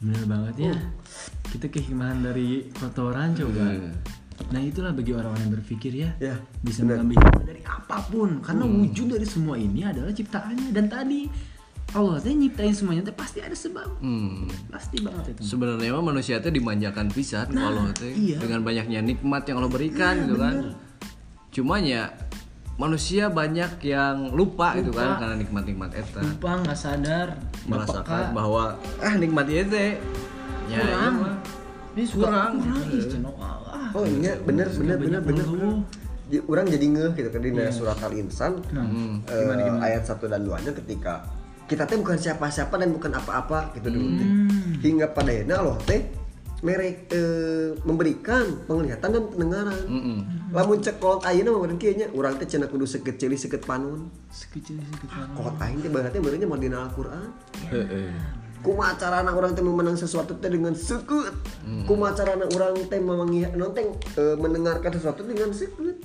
Bener 0.00 0.24
banget 0.24 0.54
ya. 0.56 0.74
Kita 1.52 1.66
kehikmahan 1.68 2.24
dari 2.24 2.72
kotoran 2.72 3.36
coba. 3.36 3.76
Hmm. 3.76 3.92
Nah 4.48 4.60
itulah 4.64 4.96
bagi 4.96 5.12
orang-orang 5.12 5.44
yang 5.44 5.54
berpikir 5.60 5.92
ya, 5.92 6.10
Ya, 6.16 6.40
bisa 6.64 6.80
mengambil 6.80 7.20
hikmah 7.20 7.44
dari 7.44 7.60
apa 7.60 7.96
pun. 8.08 8.40
Karena 8.40 8.64
wujud 8.64 9.12
dari 9.12 9.28
semua 9.28 9.60
ini 9.60 9.84
adalah 9.84 10.16
ciptaannya. 10.16 10.72
Dan 10.72 10.88
tadi 10.88 11.28
Allah 11.90 12.22
teh 12.22 12.30
nyiptain 12.30 12.70
semuanya 12.70 13.10
teh 13.10 13.16
pasti 13.16 13.42
ada 13.42 13.56
sebab. 13.56 13.98
Hmm. 13.98 14.46
Pasti 14.70 15.02
banget 15.02 15.34
itu. 15.34 15.42
Sebenarnya 15.42 15.90
mah 15.98 16.04
manusia 16.14 16.38
itu 16.38 16.50
dimanjakan 16.50 17.10
pisan 17.10 17.50
kalau 17.50 17.90
teh 17.90 18.14
iya. 18.14 18.38
dengan 18.38 18.62
banyaknya 18.62 19.02
nikmat 19.02 19.42
yang 19.50 19.58
Allah 19.58 19.72
berikan 19.72 20.14
gitu 20.26 20.38
kan. 20.38 20.54
Cuma 21.50 21.82
ya 21.82 22.14
manusia 22.80 23.28
banyak 23.28 23.76
yang 23.84 24.32
lupa, 24.32 24.72
gitu 24.72 24.88
kan 24.96 25.20
karena 25.20 25.36
nikmat-nikmat 25.36 25.92
eta 25.92 26.24
lupa 26.24 26.64
nggak 26.64 26.78
sadar 26.80 27.36
merasakan 27.68 28.32
bahwa 28.32 28.72
ah 29.04 29.14
nikmat 29.20 29.44
ieu 29.52 29.68
teh 29.68 30.00
ya 30.64 30.80
iya 30.80 30.80
kurang 30.80 31.14
ini 31.92 32.06
Kurang. 32.08 32.52
kurang 32.64 33.36
ah. 33.36 33.92
oh 33.92 34.04
iya 34.08 34.32
bener 34.40 34.72
bener 34.72 34.96
bener 34.96 35.20
bener 35.20 35.46
orang 36.48 36.66
jadi 36.72 36.86
ngeh 36.88 37.12
gitu 37.20 37.28
kan 37.28 37.40
di 37.44 37.50
Iya. 37.52 37.68
surat 37.68 37.98
al 38.00 38.12
insan 38.16 38.52
Hmm. 38.72 39.20
eh, 39.28 39.84
ayat 39.84 40.06
1 40.08 40.30
dan 40.30 40.40
2 40.46 40.64
nya 40.64 40.72
ketika 40.72 41.26
kita 41.70 41.86
teh 41.86 41.94
bukan 41.94 42.18
siapa-siapa 42.18 42.74
dan 42.82 42.90
bukan 42.90 43.14
apa-apa 43.14 43.70
gitu 43.78 43.94
dulu 43.94 44.18
teh. 44.18 44.26
Hmm. 44.26 44.74
hingga 44.82 45.06
pada 45.14 45.30
akhirnya 45.30 45.62
Allah 45.62 45.78
teh 45.86 46.02
merek 46.60 47.08
eh, 47.14 47.72
memberikan 47.88 48.44
penglihatan 48.68 49.08
dan 49.16 49.24
pendengaran. 49.32 49.80
Mm-mm. 49.88 50.18
lamun 50.52 50.82
cek 50.82 51.00
kolot 51.00 51.24
ayeuna 51.24 51.56
mah 51.56 51.64
meureun 51.64 51.80
kieu 51.80 51.96
nya 51.96 52.10
urang 52.12 52.36
teh 52.36 52.44
cenah 52.44 52.68
kudu 52.68 52.84
sekecil 52.84 53.32
seket 53.38 53.64
panun. 53.64 54.12
Sekecil 54.28 54.82
sekecil 54.82 55.24
kolot 55.38 55.56
aing 55.62 55.80
teh 55.80 55.88
berarti 55.88 56.18
beureunya 56.20 56.44
mau 56.50 56.60
dina 56.60 56.84
Al-Qur'an 56.84 57.32
Heeh. 57.72 58.12
kumaha 58.60 58.92
carana 59.00 59.32
orang 59.32 59.56
teh 59.56 59.64
memenang 59.64 59.96
sesuatu 59.96 60.36
teh 60.36 60.52
dengan 60.52 60.76
sekut? 60.76 61.32
Kumaha 61.88 62.12
carana 62.12 62.44
orang 62.52 62.76
teh 62.92 63.00
memangi 63.00 63.48
non 63.56 63.72
teh 63.72 63.86
eh, 64.20 64.36
mendengarkan 64.36 64.92
sesuatu 64.92 65.24
dengan 65.24 65.54
sekut 65.56 65.96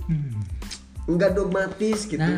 enggak 1.06 1.38
dogmatis 1.38 2.10
gitu. 2.10 2.32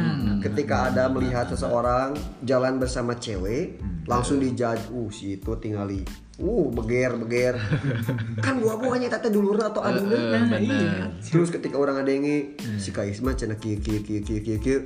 Ketika 0.43 0.91
ada 0.91 1.07
melihat 1.07 1.47
seseorang 1.47 2.15
jalan 2.43 2.80
bersama 2.80 3.15
cewek 3.15 3.80
langsung 4.07 4.39
dijudge 4.39 4.88
uh 4.91 5.09
si 5.11 5.39
itu 5.39 5.51
tinggali 5.59 6.03
uh 6.38 6.68
beger 6.70 7.18
beger. 7.18 7.55
Kan 8.45 8.59
gua 8.61 8.78
bukannya 8.78 9.09
tete 9.09 9.32
dulur 9.32 9.57
atau 9.57 9.82
aduna 9.82 10.15
Nah, 10.47 10.59
iya. 10.59 11.09
Terus 11.24 11.49
ketika 11.49 11.80
orang 11.80 12.03
ada 12.03 12.11
yang 12.11 12.55
si 12.78 12.93
Kaisma 12.93 13.34
cenah 13.34 13.57
kieu 13.57 13.80
kieu 13.80 14.03
kieu 14.03 14.22
kieu 14.22 14.59
kieu 14.59 14.80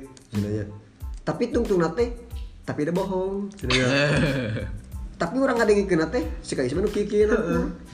tapi 1.22 1.54
tungtung 1.54 1.78
nate 1.78 2.18
tapi 2.66 2.82
ada 2.82 2.90
bohong 2.90 3.46
tapi 5.22 5.38
orang 5.38 5.54
ada 5.62 5.70
yang 5.70 5.86
kena 5.86 6.10
teh 6.10 6.24
si 6.42 6.58
Kaisma 6.58 6.82
nu 6.82 6.90
kieu 6.90 7.06
kieu 7.06 7.30
na 7.30 7.38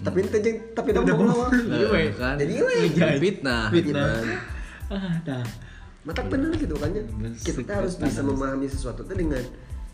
tapi 0.00 0.24
teh 0.24 0.40
tapi 0.72 0.96
ada 0.96 1.04
bohong. 1.04 1.28
lawan 1.28 1.52
Heeh, 1.52 2.08
kan. 2.16 2.36
Jadi 2.40 2.54
we. 2.64 2.76
fitnah. 3.20 3.68
Fitnah. 3.68 4.16
Ah 4.88 5.20
dah 5.26 5.67
mata 6.08 6.24
bener 6.24 6.56
gitu 6.56 6.72
kan 6.80 6.88
ya? 6.96 7.04
Kita 7.36 7.84
harus 7.84 8.00
bisa 8.00 8.24
memahami 8.24 8.64
sesuatu 8.64 9.04
teh 9.04 9.12
dengan 9.12 9.44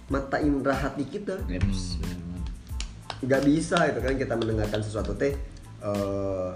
mata 0.06 0.38
indera 0.38 0.78
hati 0.78 1.02
kita. 1.10 1.42
Yeps, 1.50 1.98
nggak 3.24 3.42
bisa 3.42 3.88
itu 3.90 3.98
kan 3.98 4.14
kita 4.14 4.34
mendengarkan 4.38 4.78
sesuatu 4.78 5.16
teh 5.18 5.34
eh 5.82 6.50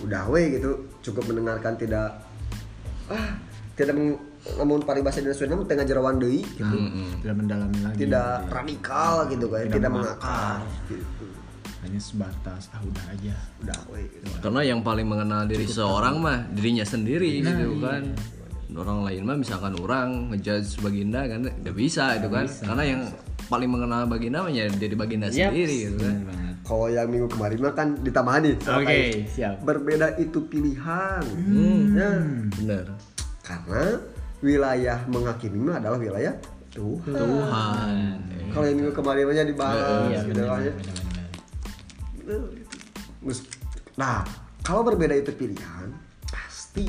udah 0.00 0.22
we 0.32 0.56
gitu 0.56 0.88
cukup 1.04 1.28
mendengarkan 1.28 1.76
tidak 1.76 2.24
ah 3.10 3.36
tidak 3.74 3.92
meng, 3.96 4.16
namun 4.56 4.80
paribasa 4.86 5.20
dan 5.20 5.34
Sunda 5.36 5.56
mah 5.56 5.66
tengah 5.68 5.84
jerawan 5.84 6.16
deui 6.16 6.40
gitu. 6.56 6.76
Tidak 7.20 7.36
mendalami 7.36 7.78
lagi. 7.84 7.96
Tidak 8.06 8.32
gitu 8.40 8.48
ya. 8.48 8.54
radikal 8.54 9.14
gitu 9.28 9.46
kan 9.50 9.60
Tidak 9.66 9.76
tidak, 9.76 9.90
mengakar. 9.92 10.58
gitu. 10.88 11.26
Hanya 11.80 12.00
sebatas 12.00 12.68
ah 12.76 12.80
udah 12.80 13.04
aja. 13.12 13.34
Udah 13.64 13.78
we 13.92 14.04
gitu. 14.08 14.24
karena 14.40 14.60
yang 14.64 14.80
paling 14.80 15.04
mengenal 15.08 15.44
diri 15.44 15.64
seorang 15.68 16.16
mah 16.20 16.48
dirinya 16.52 16.84
sendiri 16.84 17.40
Nah, 17.40 17.56
gitu 17.56 17.68
iya. 17.76 17.84
kan 17.84 18.02
orang 18.76 19.06
lain 19.06 19.22
mah 19.26 19.36
misalkan 19.38 19.72
orang 19.78 20.30
ngejudge 20.30 20.78
baginda 20.80 21.26
kan 21.26 21.46
nggak 21.46 21.76
bisa 21.76 22.18
itu 22.18 22.28
kan. 22.28 22.46
Karena 22.46 22.82
yang 22.86 23.00
paling 23.50 23.70
mengenal 23.70 24.06
baginda 24.06 24.46
mah 24.46 24.52
ya 24.52 24.70
diri 24.70 24.94
baginda 24.94 25.26
Yaps, 25.26 25.34
sendiri 25.50 25.76
gitu 25.90 25.98
kan. 25.98 26.16
bener 26.22 26.54
kalau 26.60 26.86
yang 26.86 27.08
minggu 27.10 27.26
kemarin 27.26 27.58
mah 27.66 27.74
kan 27.74 27.88
ditambahan 27.98 28.40
nih. 28.46 28.56
Oke, 28.62 28.84
kayak, 28.86 29.10
siap. 29.26 29.54
berbeda 29.66 30.06
itu 30.22 30.38
pilihan. 30.46 31.24
Hmm. 31.26 31.98
Ya, 31.98 32.10
bener 32.54 32.84
karena 33.42 33.98
wilayah 34.38 34.98
menghakimi 35.10 35.58
mah 35.58 35.82
adalah 35.82 35.98
wilayah 35.98 36.30
Tuhan. 36.70 37.10
Tuhan. 37.18 38.14
Kalau 38.54 38.64
yang 38.70 38.76
minggu 38.78 38.94
kemarin 38.94 39.22
mah 39.26 39.42
dibahas 39.42 40.06
iya 40.06 40.20
gitu 40.22 40.42
kan. 40.46 40.60
ya. 40.62 40.70
benar 40.70 41.26
Bener, 42.22 42.40
gitu. 42.54 42.76
Mus- 43.26 43.48
Nah, 43.98 44.22
kalau 44.62 44.80
berbeda 44.80 45.12
itu 45.12 45.34
pilihan, 45.34 45.90
pasti 46.30 46.86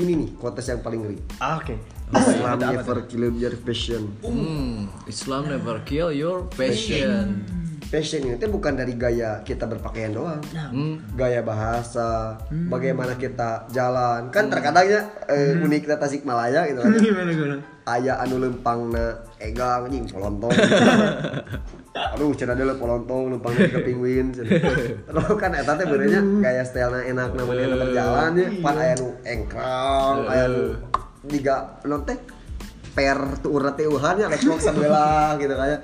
ini 0.00 0.12
nih 0.16 0.28
kotes 0.40 0.72
yang 0.72 0.80
paling 0.80 1.04
ngeri. 1.04 1.18
Ah, 1.36 1.60
oke 1.60 1.76
Islam 2.12 2.60
never 2.60 2.96
kill 3.08 3.32
your 3.32 3.54
passion. 3.60 4.02
Hmm, 4.20 4.88
Islam 5.08 5.48
never 5.48 5.80
kill 5.84 6.12
your 6.12 6.44
passion 6.52 7.44
Passion 7.92 8.24
itu 8.24 8.48
bukan 8.48 8.72
dari 8.72 8.96
gaya 8.96 9.44
kita 9.44 9.68
berpakaian 9.68 10.16
doang. 10.16 10.40
Hmm. 10.56 10.96
Gaya 11.12 11.44
bahasa, 11.44 12.40
bagaimana 12.48 13.20
kita 13.20 13.68
jalan. 13.68 14.32
Kan 14.32 14.48
terkadangnya 14.48 15.12
eh, 15.28 15.60
unik 15.60 15.84
kita 15.84 16.00
Tasikmalaya 16.00 16.72
gitu 16.72 16.80
kan. 16.80 16.96
gimana 17.04 17.30
gimana 17.36 17.56
Aya 17.84 18.16
anu 18.24 18.40
lempangna 18.40 19.20
egang 19.36 19.92
anjing 19.92 20.08
polontong. 20.08 20.56
Aduh, 21.92 22.32
cenah 22.32 22.56
deuleu 22.56 22.80
polontong 22.80 23.36
lempangna 23.36 23.68
ke 23.68 23.84
penguin. 23.84 24.32
Terus 24.36 25.28
kan 25.36 25.52
eta 25.52 25.76
teh 25.76 25.84
beureunya 25.84 26.24
gaya 26.40 26.64
stylena 26.64 27.04
enak 27.04 27.36
namanya 27.36 27.76
berjalan 27.76 28.32
ya. 28.40 28.48
Pan 28.64 28.76
aya 28.80 28.94
nu 28.96 29.08
engkrang, 29.28 30.16
aya 30.24 30.44
nu 30.48 30.64
diga 31.28 31.78
non 31.84 32.02
teh 32.08 32.16
per 32.96 33.40
tu 33.44 33.52
urat 33.52 33.76
teh 33.76 33.84
uhan 33.88 34.24
ya 34.24 34.28
sambelah 34.36 35.36
gitu 35.36 35.52
kayak 35.60 35.80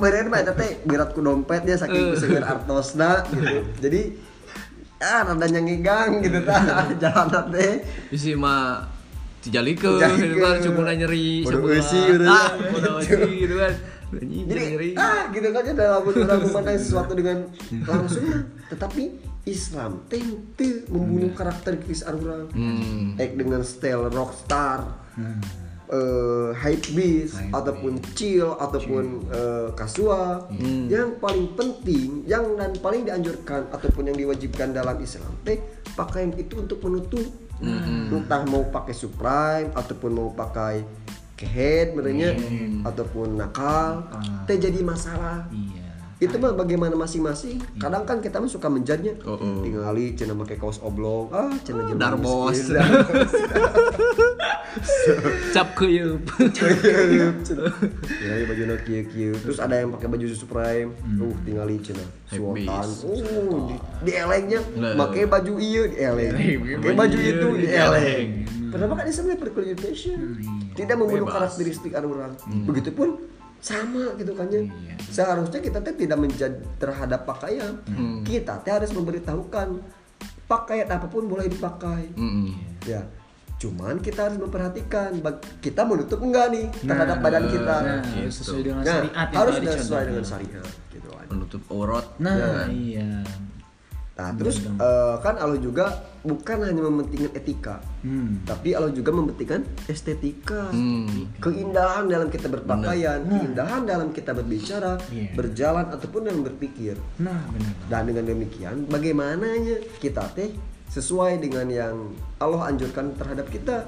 Meren 0.00 0.32
mah 0.32 0.40
eta 0.42 0.56
teh 0.56 0.80
berat 0.82 1.12
ku 1.14 1.20
dompetnya 1.22 1.78
saking 1.78 2.18
seger 2.18 2.42
artosna 2.42 3.22
gitu. 3.30 3.62
Jadi 3.78 4.02
ah 4.98 5.22
rada 5.22 5.46
nyangigang 5.46 6.18
gitu 6.24 6.40
tah 6.42 6.88
jalan 7.02 7.46
teh. 7.52 7.84
isi 8.10 8.32
mah 8.34 8.90
dijalikeun 9.44 10.00
gitu 10.16 10.36
kan 10.40 10.56
cukupnya 10.64 11.04
nyeri 11.04 11.44
sebelah. 11.44 11.76
eusi 11.76 12.00
gitu. 12.08 12.24
ah 12.24 12.48
gitu 13.28 13.54
kan 13.60 13.72
jadi 14.22 14.64
ah 14.98 15.30
gitu 15.32 15.48
kan 15.50 15.62
ya 15.66 15.74
dalam 15.74 16.02
orang 16.06 16.40
memandang 16.44 16.78
sesuatu 16.78 17.12
dengan 17.16 17.48
langsung 17.88 18.26
tetapi 18.70 19.02
Islam 19.44 20.00
teh 20.08 20.24
teu 20.56 20.88
membunuh 20.88 21.36
karakter 21.36 21.76
kis 21.84 22.00
orang 22.00 22.48
hmm. 22.52 23.20
Ek 23.20 23.36
dengan 23.36 23.60
style 23.60 24.08
rockstar 24.08 24.88
eh 25.84 26.50
hype 26.56 26.96
beast 26.96 27.36
ataupun 27.52 28.00
chill 28.16 28.56
ataupun 28.56 29.28
eh, 29.28 29.68
casual 29.76 30.48
yang 30.88 31.20
paling 31.20 31.52
penting 31.52 32.24
yang 32.24 32.56
dan 32.56 32.72
paling 32.80 33.04
dianjurkan 33.04 33.68
ataupun 33.68 34.08
yang 34.08 34.16
diwajibkan 34.16 34.72
dalam 34.72 34.96
Islam 34.96 35.28
teh 35.44 35.60
pakaian 35.94 36.34
itu 36.34 36.60
untuk 36.60 36.82
menutup. 36.84 37.24
Entah 38.10 38.42
mau 38.50 38.66
pakai 38.68 38.92
supreme 38.92 39.70
ataupun 39.72 40.10
mau 40.10 40.28
pakai 40.34 40.82
kehead 41.34 41.98
merenya 41.98 42.34
ataupun 42.86 43.38
nakal 43.38 44.06
teh 44.46 44.58
jadi 44.58 44.80
masalah. 44.86 45.46
Iya. 45.50 45.82
Itu 46.22 46.38
mah 46.38 46.54
bagaimana 46.54 46.94
masing-masing. 46.94 47.58
Kadang 47.76 48.06
kan 48.06 48.22
kita 48.22 48.38
mah 48.38 48.46
suka 48.46 48.70
menjadinya 48.70 49.18
Oh, 49.26 49.34
oh. 49.34 49.66
tingali 49.66 50.14
cina 50.14 50.32
pakai 50.38 50.56
kaos 50.62 50.78
oblong. 50.78 51.26
Ah 51.34 51.50
cina 51.66 51.82
jelma 51.90 52.00
Darbos. 52.00 52.54
miskin. 52.54 52.78
cap 55.54 55.74
kuyup. 55.74 56.22
Tingali 58.06 58.44
baju 58.46 58.62
no 58.70 58.74
kieu 58.86 59.02
kieu 59.10 59.34
terus 59.42 59.58
ada 59.58 59.82
yang 59.82 59.90
pakai 59.90 60.06
baju 60.06 60.24
susu 60.30 60.46
prime. 60.46 60.94
Uh 61.18 61.34
tingali 61.42 61.82
cina. 61.82 62.06
Suotan. 62.30 62.62
Hypebeast. 62.62 63.10
uh 63.10 63.58
di, 63.68 63.76
di 64.06 64.12
elengnya. 64.14 64.62
Nah. 64.78 64.94
pakai 64.94 65.26
baju 65.26 65.58
ieu 65.58 65.90
di 65.90 65.98
eleng. 65.98 66.32
Pakai 66.78 66.94
baju 66.94 67.14
baju 67.14 67.18
itu 67.20 67.46
di 67.58 67.68
eleng. 67.68 68.28
kenapa 68.74 68.92
kan 68.98 69.06
Islam 69.06 69.38
peculiar 69.38 69.78
fashion 69.78 70.18
tidak 70.74 70.96
membunuh 70.96 71.24
Bebas. 71.24 71.34
karakteristik 71.48 71.92
orang 71.94 72.34
begitupun 72.64 73.08
sama 73.58 74.12
gitu 74.14 74.32
kan 74.32 74.44
ya 74.46 74.60
Iya. 74.60 74.94
seharusnya 75.00 75.58
kita 75.58 75.80
teh 75.80 75.96
tidak 75.96 76.18
menjadi 76.18 76.58
terhadap 76.76 77.24
pakaian. 77.24 77.80
Kita 78.22 78.60
teh 78.60 78.68
harus 78.70 78.90
memberitahukan 78.90 79.68
pakaian 80.44 80.84
apa 80.86 81.06
pun 81.06 81.24
boleh 81.24 81.46
dipakai. 81.46 82.12
Mm-mm. 82.12 82.52
ya. 82.84 83.00
Cuman 83.54 83.96
kita 83.98 84.28
harus 84.28 84.36
memperhatikan 84.36 85.16
kita 85.58 85.80
menutup 85.82 86.20
enggak 86.20 86.52
nih 86.52 86.66
terhadap 86.82 87.16
badan 87.18 87.44
kita? 87.46 87.76
nah, 87.78 88.02
Gitu. 88.04 88.28
sesuai 88.34 88.62
dengan 88.62 88.82
Nah, 88.82 88.92
syariat 88.92 89.26
yang 89.26 89.40
harus 89.40 89.54
sesuai 89.78 90.02
dengan 90.04 90.24
syariat 90.26 90.66
gitu 90.90 91.08
kan 91.08 91.26
menutup 91.26 91.62
aurat 91.68 92.06
nah 92.16 92.68
iya 92.68 93.24
nah 94.14 94.30
terus 94.30 94.62
eh, 94.62 95.14
kan 95.20 95.34
Allah 95.36 95.58
juga 95.58 95.90
bukan 96.22 96.62
hanya 96.62 96.86
mementingkan 96.86 97.34
etika 97.34 97.82
hmm. 98.06 98.46
tapi 98.46 98.70
Allah 98.70 98.94
juga 98.94 99.10
mementingkan 99.10 99.66
estetika 99.86 100.70
Hmm. 100.70 101.34
keindahan 101.42 102.06
dalam 102.06 102.30
kita 102.30 102.46
berpakaian 102.46 103.26
keindahan 103.26 103.82
dalam 103.82 104.14
kita 104.14 104.30
berbicara 104.30 105.02
Iya. 105.10 105.34
berjalan 105.34 105.90
ataupun 105.90 106.30
dalam 106.30 106.46
berpikir. 106.46 106.94
Nah 107.18 107.42
benar. 107.50 107.74
Dan 107.90 108.02
dengan 108.06 108.24
demikian 108.30 108.86
bagaimananya 108.86 109.82
kita 109.98 110.30
teh 110.32 110.54
sesuai 110.88 111.42
dengan 111.42 111.66
yang 111.66 111.96
Allah 112.38 112.70
anjurkan 112.70 113.18
terhadap 113.18 113.50
kita. 113.50 113.82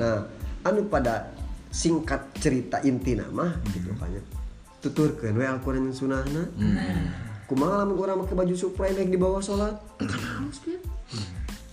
Nah 0.00 0.24
anu 0.64 0.88
pada 0.88 1.36
singkat 1.68 2.32
cerita 2.40 2.80
inti 2.80 3.12
nama 3.12 3.52
gitu 3.70 3.92
kan 4.00 4.08
ya. 4.08 4.24
Tuturkeun 4.80 5.36
we 5.36 5.44
Al-Qur'an 5.44 5.92
sunnahna 5.92 6.48
kumaha 7.46 7.82
lamun 7.82 7.96
urang 7.96 8.18
make 8.18 8.32
baju 8.32 8.54
supreme 8.54 8.94
naik 8.94 9.08
di 9.08 9.16
bawah 9.16 9.38
sholat 9.38 9.74
kan 9.96 10.50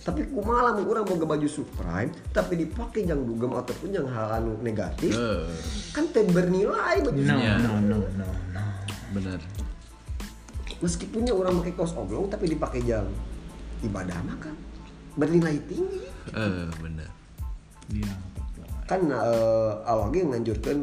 tapi 0.04 0.20
kumaha 0.28 0.70
lamun 0.70 0.84
urang 0.84 1.02
boga 1.02 1.24
baju 1.26 1.48
Supreme 1.48 2.12
tapi 2.30 2.60
dipakai 2.60 3.04
yang 3.04 3.24
dugem 3.24 3.48
ataupun 3.50 3.88
yang 3.88 4.04
hal 4.06 4.36
anu 4.36 4.52
negatif 4.60 5.16
kan 5.90 6.04
teu 6.08 6.28
bernilai 6.28 7.00
baju 7.00 7.16
No, 7.16 7.34
Iya. 7.34 7.56
no, 7.58 7.72
no, 7.80 7.96
no, 8.12 8.26
no. 8.52 8.62
bener. 9.10 9.40
meskipunnya 10.78 11.32
orang 11.32 11.56
pakai 11.58 11.72
kaos 11.72 11.96
oblong 11.96 12.28
tapi 12.28 12.52
dipakai 12.52 12.84
jam 12.84 13.08
ibadah 13.80 14.20
mah 14.22 14.36
kan 14.38 14.52
bernilai 15.14 15.56
tinggi 15.64 16.04
Eh, 16.30 16.68
bener. 16.78 17.08
Iya. 17.88 18.12
kan 18.84 19.00
eh, 19.02 19.72
Allah 19.82 20.12
ge 20.12 20.20
nganjurkeun 20.20 20.80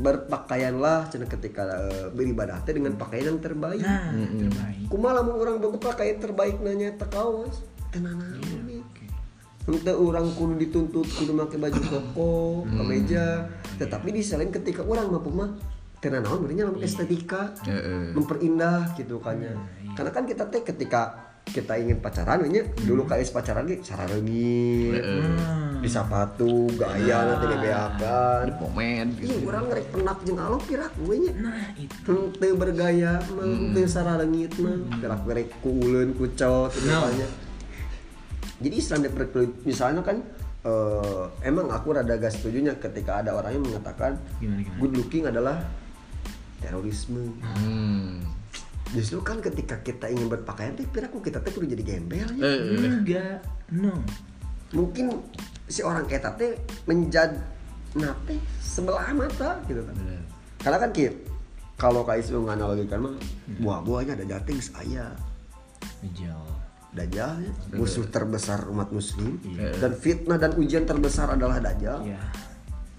berpakaianlah 0.00 1.12
cenah 1.12 1.28
ketika 1.28 1.62
eh, 1.68 2.06
beribadah 2.10 2.58
teh 2.64 2.72
dengan 2.72 2.96
pakaian 2.96 3.36
yang 3.36 3.40
terbaik. 3.40 3.84
Nah, 3.84 4.10
terbaik. 4.16 4.88
kumaha 4.88 5.20
lamun 5.20 5.34
urang 5.36 5.56
boga 5.60 5.92
pakaian 5.92 6.16
terbaik 6.16 6.58
nanya 6.64 6.96
teu 6.96 7.08
kaos 7.12 7.62
tenana 7.92 8.24
Untuk 9.70 9.92
orang 9.92 10.26
kudu 10.34 10.56
dituntut 10.56 11.06
kudu 11.06 11.36
make 11.36 11.54
baju 11.54 11.80
koko, 11.84 12.64
kemeja, 12.64 13.44
tetapi 13.78 14.08
di 14.10 14.24
selain 14.24 14.48
ketika 14.50 14.82
orang 14.82 15.12
mampu 15.12 15.30
mah 15.30 15.52
tenan 16.00 16.24
naon 16.24 16.42
berinya 16.42 16.66
lamun 16.66 16.80
estetika, 16.80 17.52
Eh, 17.68 17.76
eh. 17.76 18.04
memperindah 18.16 18.96
gitu 18.96 19.20
kan 19.20 19.36
ya. 19.38 19.52
Karena 19.94 20.10
kan 20.10 20.24
kita 20.24 20.48
teh 20.48 20.64
ketika 20.64 21.29
kita 21.46 21.74
ingin 21.76 21.98
pacaran 21.98 22.46
nya 22.46 22.62
dulu 22.86 23.04
kayak 23.04 23.26
pacaran 23.34 23.66
ge 23.66 23.82
sararengit, 23.82 25.02
di 25.80 25.88
sepatu, 25.88 26.70
gaya 26.78 27.26
nanti 27.26 27.46
bebeakan. 27.50 28.42
Di 28.46 28.52
pomen 28.54 29.06
Iya, 29.18 29.34
gitu. 29.34 29.48
orang 29.50 29.64
ngerek 29.66 29.86
penak 29.90 30.18
jeung 30.22 30.38
alo 30.38 30.56
pirak 30.62 30.92
gue 30.94 31.16
nya. 31.26 31.32
Nah, 31.40 31.66
itu. 31.74 32.06
Henteu 32.06 32.54
bergaya, 32.54 33.12
mah 33.34 33.44
henteu 33.44 33.86
sararengit 33.88 34.52
mah, 34.62 34.76
pirak 35.00 35.20
ngerek 35.26 35.48
ku 35.58 35.70
uleun 35.74 36.14
ku 36.14 36.30
cot 36.36 36.70
gitu 36.70 36.86
No. 36.86 37.08
kan 37.08 37.18
ya. 37.18 37.28
Jadi 38.60 38.74
Islam 38.76 39.00
misalnya 39.64 40.02
kan 40.04 40.20
eh, 40.60 41.24
emang 41.42 41.72
aku 41.72 41.96
rada 41.96 42.14
gak 42.14 42.30
setujunya 42.30 42.76
ketika 42.76 43.24
ada 43.24 43.32
orang 43.32 43.56
yang 43.56 43.64
mengatakan 43.64 44.20
Gimana, 44.36 44.60
gimana? 44.60 44.76
good 44.78 44.92
looking 44.94 45.24
adalah 45.24 45.56
terorisme. 46.60 47.32
Hmm. 47.40 48.20
Justru 48.90 49.22
kan 49.22 49.38
ketika 49.38 49.78
kita 49.80 50.10
ingin 50.10 50.26
berpakaian 50.26 50.74
teh 50.74 50.86
piraku 50.86 51.22
kita 51.22 51.38
kudu 51.42 51.66
jadi 51.70 51.82
gembel 51.82 52.26
ya. 52.36 52.42
Eh, 52.42 52.58
eh. 52.74 52.90
Enggak, 52.90 53.38
no. 53.70 53.94
Mungkin 54.74 55.14
si 55.70 55.86
orang 55.86 56.10
eta 56.10 56.34
teh 56.34 56.58
menjad 56.90 57.38
nate 57.94 58.38
sebelah 58.58 59.10
mata 59.14 59.62
gitu 59.66 59.82
kan. 59.82 59.94
Bener. 59.94 60.22
Karena 60.60 60.78
kan 60.82 60.90
Kip, 60.90 61.14
kalau 61.78 62.02
kayak 62.04 62.26
itu 62.26 62.36
nganalogikan 62.36 62.98
mah 63.00 63.14
buah-buahnya 63.62 64.18
ada 64.18 64.24
jating 64.36 64.58
Bejo. 66.00 66.36
Dajjal 66.90 67.38
ya, 67.46 67.52
musuh 67.78 68.02
terbesar 68.10 68.66
umat 68.66 68.90
muslim 68.90 69.38
Iya. 69.46 69.78
dan 69.78 69.94
fitnah 69.94 70.42
dan 70.42 70.58
ujian 70.58 70.82
terbesar 70.82 71.30
adalah 71.30 71.62
Dajjal. 71.62 72.02
Iya. 72.02 72.18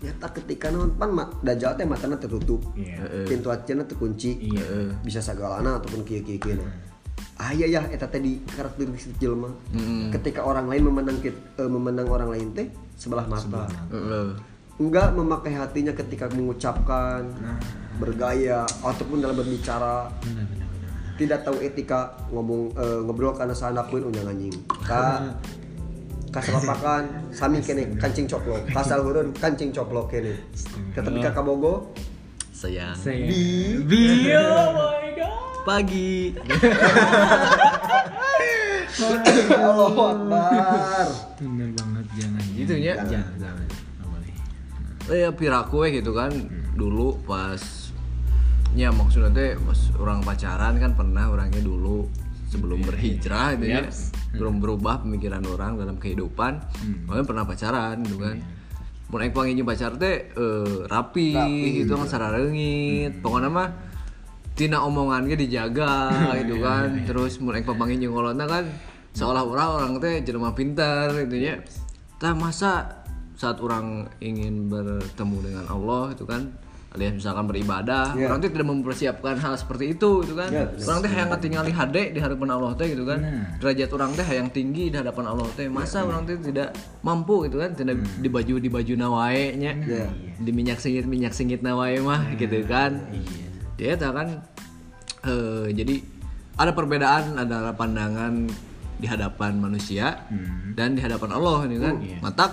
Nyata 0.01 0.33
ketika 0.33 0.73
non 0.73 0.97
pan 0.97 1.13
ma- 1.13 1.29
Dajjal 1.39 1.77
teh 1.77 1.85
matanya 1.85 2.17
tertutup, 2.17 2.57
Iya. 2.73 3.29
pintu 3.29 3.53
acana 3.53 3.85
terkunci, 3.85 4.33
Iya. 4.49 4.97
bisa 5.05 5.21
sagalana 5.21 5.77
ataupun 5.77 6.01
kieu 6.01 6.25
kieu 6.25 6.41
kieu. 6.41 6.57
Ah 7.37 7.53
iya 7.53 7.69
ya, 7.69 7.81
eta 7.85 8.09
teh 8.09 8.17
di 8.17 8.41
karakteristik 8.43 9.17
jelema. 9.17 9.49
Ketika 10.09 10.41
orang 10.41 10.65
lain 10.65 10.89
memandang 10.89 11.21
eh, 11.21 11.33
memandang 11.61 12.09
orang 12.09 12.33
lain 12.33 12.49
teh 12.51 12.67
sebelah 12.97 13.29
mata. 13.29 13.69
Eh, 13.89 13.97
eh. 13.97 14.29
Enggak 14.81 15.13
memakai 15.13 15.53
hatinya 15.53 15.93
ketika 15.93 16.25
mengucapkan, 16.33 17.21
bergaya 18.01 18.65
ataupun 18.81 19.21
dalam 19.21 19.37
berbicara. 19.37 20.09
Benar, 20.17 20.45
benar, 20.49 20.65
benar. 20.65 20.69
tidak 21.11 21.45
tahu 21.45 21.61
etika 21.61 22.17
ngomong 22.33 22.73
eh, 22.73 22.99
ngobrol 23.05 23.37
karena 23.37 23.53
sana 23.53 23.85
pun 23.85 24.01
unyang 24.01 24.33
anjing 24.33 24.57
ka 26.31 26.39
kasalapakan 26.39 27.03
sami 27.35 27.59
kene 27.59 27.99
kancing 27.99 28.25
coplok 28.25 28.63
kasalureun 28.71 29.35
kancing 29.35 29.75
coplok 29.75 30.15
kene 30.15 30.39
tetapi 30.95 31.19
kakak 31.19 31.43
bogo 31.43 31.91
Sayang. 32.61 32.93
Saya. 32.93 33.25
Bi- 33.25 33.81
Bi. 33.89 34.05
Oh 34.37 34.69
my 34.77 35.17
god. 35.17 35.65
Pagi. 35.65 36.37
Allahu 39.49 39.97
Akbar 39.97 41.09
Bener 41.41 41.69
banget 41.73 42.05
jangan. 42.21 42.43
Gitu 42.53 42.73
nya. 42.77 42.93
Jangan, 43.01 43.33
jangan. 43.41 43.65
Eh, 45.09 45.25
ya 45.25 45.33
gitu 45.89 46.11
kan 46.13 46.29
dulu 46.77 47.17
pas 47.25 47.59
ya 48.77 48.93
maksudnya 48.93 49.33
teh 49.33 49.51
pas 49.59 49.79
orang 49.99 50.21
pacaran 50.23 50.77
kan 50.77 50.93
pernah 50.95 51.27
orangnya 51.27 51.59
dulu 51.59 52.07
sebelum 52.47 52.79
berhijrah 52.85 53.57
gitu 53.57 53.65
ya 53.75 53.81
Yaps. 54.31 54.39
belum 54.39 54.63
berubah 54.63 55.03
pemikiran 55.03 55.43
orang 55.43 55.75
dalam 55.75 55.99
kehidupan. 55.99 56.63
Orang 57.11 57.27
pernah 57.27 57.43
pacaran 57.43 57.99
gitu 58.07 58.17
kan. 58.17 58.39
Mun 59.11 59.19
aing 59.27 59.35
pacar 59.67 59.99
teh 59.99 60.31
eh, 60.31 60.77
rapi, 60.87 61.35
gitu 61.83 61.99
kan 61.99 62.07
sararengit 62.07 63.19
pokoknya 63.19 63.51
mah 63.51 63.69
tina 64.55 64.79
omongan 64.83 65.27
ge 65.27 65.35
dijaga 65.35 66.15
gitu 66.43 66.63
kan. 66.63 67.03
terus 67.03 67.35
mun 67.43 67.55
aing 67.55 67.67
papanggih 67.67 68.07
jeung 68.07 68.15
ngolonna 68.15 68.47
kan 68.47 68.71
seolah 69.11 69.43
orang 69.43 69.69
orang 69.75 69.91
teh 69.99 70.23
jelema 70.23 70.55
pintar 70.55 71.11
gitu 71.27 71.35
ya 71.35 71.59
tah 72.15 72.31
masa 72.31 73.03
saat 73.35 73.57
orang 73.59 74.05
ingin 74.21 74.69
bertemu 74.69 75.37
dengan 75.41 75.65
Allah 75.67 76.13
itu 76.13 76.23
kan 76.29 76.53
alias 76.91 77.15
misalkan 77.15 77.47
beribadah 77.47 78.11
Ya. 78.13 78.27
orang 78.27 78.43
tuh 78.43 78.51
tidak 78.51 78.67
mempersiapkan 78.67 79.35
hal 79.37 79.55
seperti 79.55 79.95
itu 79.95 80.21
gitu 80.21 80.35
kan? 80.35 80.51
Ya, 80.51 80.67
orang 80.67 80.99
teh 80.99 81.09
hayang 81.09 81.31
ketinggali 81.31 81.71
hade 81.71 82.03
di 82.11 82.19
hadapan 82.19 82.47
Allah 82.51 82.71
teh 82.75 82.87
gitu 82.89 83.03
kan? 83.03 83.19
Nah. 83.19 83.47
derajat 83.57 83.89
orang 83.89 84.11
teh 84.11 84.25
hayang 84.25 84.49
tinggi 84.49 84.85
di 84.87 84.97
hadapan 84.97 85.25
Allah 85.25 85.47
teh. 85.53 85.65
Masa 85.65 86.03
orang 86.03 86.23
teh 86.25 86.35
tidak 86.35 86.75
mampu 86.99 87.47
gitu 87.47 87.57
kan? 87.57 87.71
Tidak 87.71 87.95
di 88.19 88.27
baju 88.27 88.53
di 88.57 88.67
baju 88.67 88.93
nawae 88.97 89.55
nya 89.55 89.71
Ya. 89.81 90.11
di 90.35 90.51
minyak 90.51 90.77
singit 90.77 91.05
minyak 91.05 91.31
singit 91.31 91.59
nawae 91.59 91.99
mah 91.99 92.35
gitu 92.35 92.59
kan? 92.65 92.99
dia 93.73 93.95
tak 93.95 94.13
kan 94.13 94.27
eh, 95.23 95.73
jadi 95.73 95.95
ada 96.53 96.69
perbedaan 96.69 97.33
ada 97.35 97.71
pandangan 97.71 98.45
di 98.95 99.07
hadapan 99.07 99.57
manusia 99.57 100.27
dan 100.71 100.93
di 100.93 101.01
hadapan 101.01 101.29
Allah 101.31 101.57
ini 101.65 101.77
kan? 101.77 101.95
Matak 102.21 102.51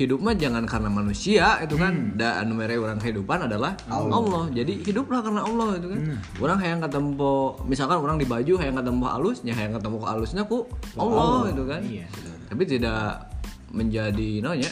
hidup 0.00 0.18
mah 0.24 0.32
jangan 0.32 0.64
karena 0.64 0.88
manusia 0.88 1.60
itu 1.60 1.76
kan. 1.76 2.16
Da 2.16 2.40
anu 2.40 2.56
mere 2.56 2.80
orang 2.80 2.96
kehidupan 2.96 3.44
adalah 3.44 3.76
Allah. 3.92 4.48
jadi 4.48 4.80
hiduplah 4.80 5.20
karena 5.20 5.44
Allah 5.44 5.76
itu 5.76 5.86
kan. 5.92 6.00
Orang 6.40 6.58
hayang 6.58 6.80
ketemu 6.80 7.34
misalkan 7.68 7.98
orang 8.00 8.16
di 8.16 8.24
baju 8.24 8.52
hayang 8.56 8.76
ketemu 8.80 9.02
halusnya 9.04 9.52
hayang 9.52 9.74
ketemu 9.76 9.96
halusnya 10.00 10.42
ku 10.48 10.64
Allah 10.96 11.52
itu 11.52 11.62
kan. 11.68 11.82
Iya. 11.84 12.06
tapi 12.50 12.66
tidak 12.66 13.30
menjadi 13.70 14.42
namanya 14.42 14.70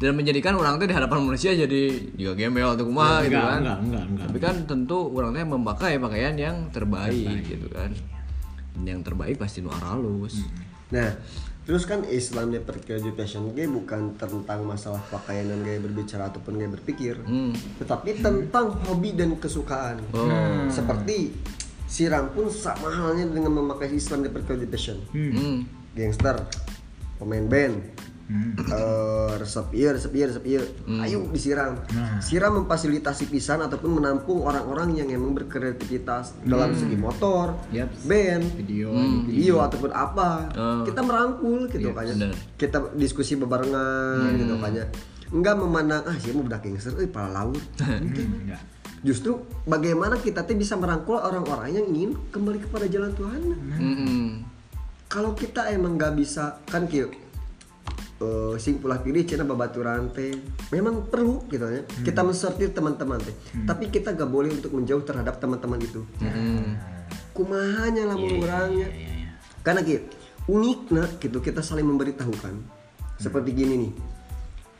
tidak 0.00 0.14
menjadikan 0.16 0.58
orang 0.58 0.80
teh 0.80 0.88
di 0.90 0.96
hadapan 0.96 1.18
manusia 1.22 1.54
jadi 1.54 1.82
juga 2.18 2.32
gembel 2.34 2.66
atau 2.74 2.84
kumaha 2.88 3.22
gitu 3.28 3.38
kan. 3.38 3.60
enggak, 3.62 3.78
enggak, 3.78 4.04
enggak. 4.10 4.26
tapi 4.26 4.38
kan 4.40 4.54
tentu 4.66 4.98
orang 5.12 5.30
teh 5.36 5.44
memakai 5.46 5.92
pakaian 6.02 6.34
yang 6.34 6.56
terbaik, 6.74 7.44
gitu 7.46 7.68
kan. 7.70 7.92
Dan 8.74 8.82
yang 8.82 9.00
terbaik 9.06 9.38
pasti 9.38 9.62
nu 9.62 9.70
halus 9.70 10.42
nah 10.92 11.10
terus 11.64 11.88
kan 11.88 12.04
Islam 12.04 12.52
di 12.52 12.60
education 12.92 13.52
ge 13.52 13.64
bukan 13.64 14.14
tentang 14.14 14.60
masalah 14.62 15.00
pakaian 15.08 15.48
dan 15.48 15.64
gaya 15.64 15.80
berbicara 15.80 16.28
ataupun 16.28 16.60
gaya 16.60 16.68
berpikir 16.68 17.16
Hmm. 17.24 17.56
tetapi 17.80 18.20
tentang 18.20 18.76
hobi 18.84 19.16
dan 19.16 19.36
kesukaan 19.36 20.04
Oh. 20.12 20.28
seperti 20.68 21.32
siram 21.84 22.28
pun 22.30 22.48
sama 22.48 22.92
halnya 22.92 23.24
dengan 23.26 23.52
memakai 23.54 23.92
Islam 23.92 24.22
di 24.22 24.30
education 24.52 25.00
Hmm. 25.08 25.64
gangster 25.92 26.36
pemain 27.16 27.46
band 27.48 27.80
eh 28.26 29.32
resep 29.36 29.68
iya 29.70 29.92
resep 29.92 30.08
iya 30.10 30.26
resep 30.26 30.44
iya 30.46 30.60
ayo 30.98 31.28
disiram 31.28 31.76
siram 32.18 32.56
memfasilitasi 32.56 33.28
pisan 33.28 33.60
ataupun 33.60 33.94
menampung 33.94 34.40
orang-orang 34.40 34.96
yang 34.96 35.08
emang 35.10 35.34
berkreativitas 35.34 36.32
dalam 36.42 36.72
segi 36.72 36.96
motor 36.96 37.52
Yaps. 37.70 38.04
band 38.04 38.44
Video. 38.56 38.88
video 39.22 39.60
ataupun 39.60 39.90
apa 39.90 40.48
Oh. 40.54 40.82
kita 40.82 41.00
merangkul 41.00 41.68
gitu 41.68 41.90
kan 41.90 42.04
ya. 42.04 42.14
bener. 42.14 42.32
kita 42.56 42.78
diskusi 42.94 43.34
bebarengan 43.34 44.32
gitu 44.34 44.56
kan 44.56 44.72
ya 44.72 44.86
enggak 45.26 45.54
memandang 45.54 46.02
ah 46.02 46.14
siapa 46.14 46.38
budak 46.38 46.60
gangster 46.60 46.96
eh 46.96 47.06
pala 47.06 47.42
laut 47.42 47.60
Enggak. 47.84 48.62
justru 49.00 49.36
bagaimana 49.64 50.16
kita 50.16 50.42
tuh 50.42 50.54
bisa 50.54 50.74
merangkul 50.74 51.18
orang-orang 51.18 51.74
yang 51.74 51.86
ingin 51.86 52.10
kembali 52.30 52.56
kepada 52.58 52.86
jalan 52.86 53.12
Tuhan 53.12 53.40
Hmm. 53.74 54.30
kalau 55.06 55.32
kita 55.32 55.68
emang 55.68 55.94
nggak 55.94 56.14
bisa 56.14 56.56
kan 56.64 56.88
eh 58.22 58.54
sing 58.62 58.78
pulah 58.78 59.02
pilih 59.02 59.26
cina 59.26 59.42
babaturan 59.42 60.14
teh 60.14 60.30
memang 60.70 61.10
perlu 61.10 61.46
gitu 61.50 61.66
ya. 61.66 61.82
Kita 61.82 62.22
mensortir 62.22 62.70
teman-teman 62.70 63.18
teh. 63.18 63.34
Tapi 63.66 63.90
kita 63.90 64.14
gak 64.14 64.30
boleh 64.30 64.54
untuk 64.54 64.74
menjauh 64.74 65.02
terhadap 65.02 65.38
teman-teman 65.42 65.80
itu. 65.82 66.02
Hmm. 66.22 66.78
kumahanya 67.34 68.06
lah 68.06 68.14
orangnya 68.14 68.86
karena 69.66 69.82
gitu 69.82 70.06
uniknya 70.46 71.04
gitu 71.18 71.42
kita 71.42 71.64
saling 71.64 71.86
memberitahukan. 71.88 72.54
Seperti 73.18 73.50
gini 73.54 73.74
nih. 73.86 73.92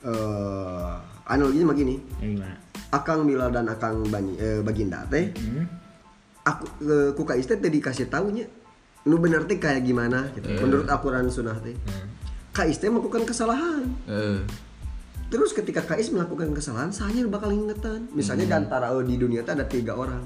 Eh 0.06 0.94
analoginya 1.26 1.72
begini. 1.72 1.98
Ya 2.20 2.28
gimana? 2.30 2.56
akang 2.94 3.26
Bilal 3.26 3.50
dan 3.50 3.66
akang 3.66 4.06
Bani, 4.06 4.38
eh, 4.38 4.62
Baginda 4.62 5.02
teh. 5.10 5.34
Hmm? 5.34 5.66
aku 6.44 6.64
eh, 6.84 7.10
ku 7.16 7.24
ka 7.24 7.34
istri 7.40 7.56
teh 7.56 7.72
dikasih 7.72 8.12
tahunya 8.12 8.44
nu 9.08 9.16
bener 9.16 9.48
teh 9.48 9.56
kayak 9.56 9.82
gimana? 9.82 10.28
Gitu. 10.36 10.46
Menurut 10.60 10.86
Al-Qur'an 10.86 11.26
Sunnah 11.32 11.56
teh. 11.58 11.74
Kais 12.54 12.78
teh 12.78 12.86
melakukan 12.86 13.26
kesalahan. 13.26 13.82
Eh, 14.06 14.38
Terus 15.26 15.50
ketika 15.50 15.82
Kais 15.82 16.14
melakukan 16.14 16.54
kesalahan, 16.54 16.94
saya 16.94 17.26
bakal 17.26 17.50
ingetan. 17.50 18.06
Misalnya 18.14 18.46
di 18.46 18.54
antara 18.54 18.94
oh, 18.94 19.02
di 19.02 19.18
dunia 19.18 19.42
itu 19.42 19.50
ada 19.50 19.66
tiga 19.66 19.98
orang. 19.98 20.22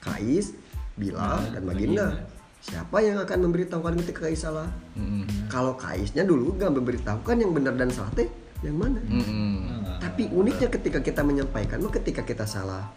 Kais, 0.00 0.56
Bilal, 0.96 1.52
dan 1.52 1.62
Baginda. 1.68 2.24
Siapa 2.60 3.04
yang 3.04 3.20
akan 3.20 3.38
memberitahukan 3.44 4.00
ketika 4.00 4.24
Kais 4.24 4.40
salah? 4.40 4.68
mm, 4.96 5.48
Kalau 5.52 5.76
Kaisnya 5.76 6.24
dulu 6.24 6.56
gak 6.56 6.72
memberitahukan 6.72 7.36
yang 7.36 7.52
benar 7.52 7.76
dan 7.76 7.92
salah 7.92 8.12
teh 8.16 8.28
yang 8.60 8.76
mana? 8.76 9.00
mm, 9.00 9.24
mm. 9.24 9.80
Tapi 10.00 10.28
uniknya 10.32 10.68
ketika 10.68 11.00
kita 11.04 11.20
menyampaikan, 11.20 11.80
ketika 11.92 12.24
kita 12.24 12.44
salah 12.48 12.88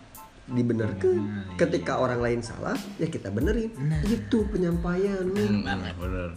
dibenarkan. 0.47 1.15
Ketika 1.55 1.99
orang 1.99 2.19
lain 2.19 2.39
salah, 2.43 2.75
ya 2.99 3.07
kita 3.07 3.31
benerin. 3.31 3.71
Itu 4.03 4.43
penyampaian. 4.47 5.23
Mm, 5.27 5.63
bener. 5.99 6.29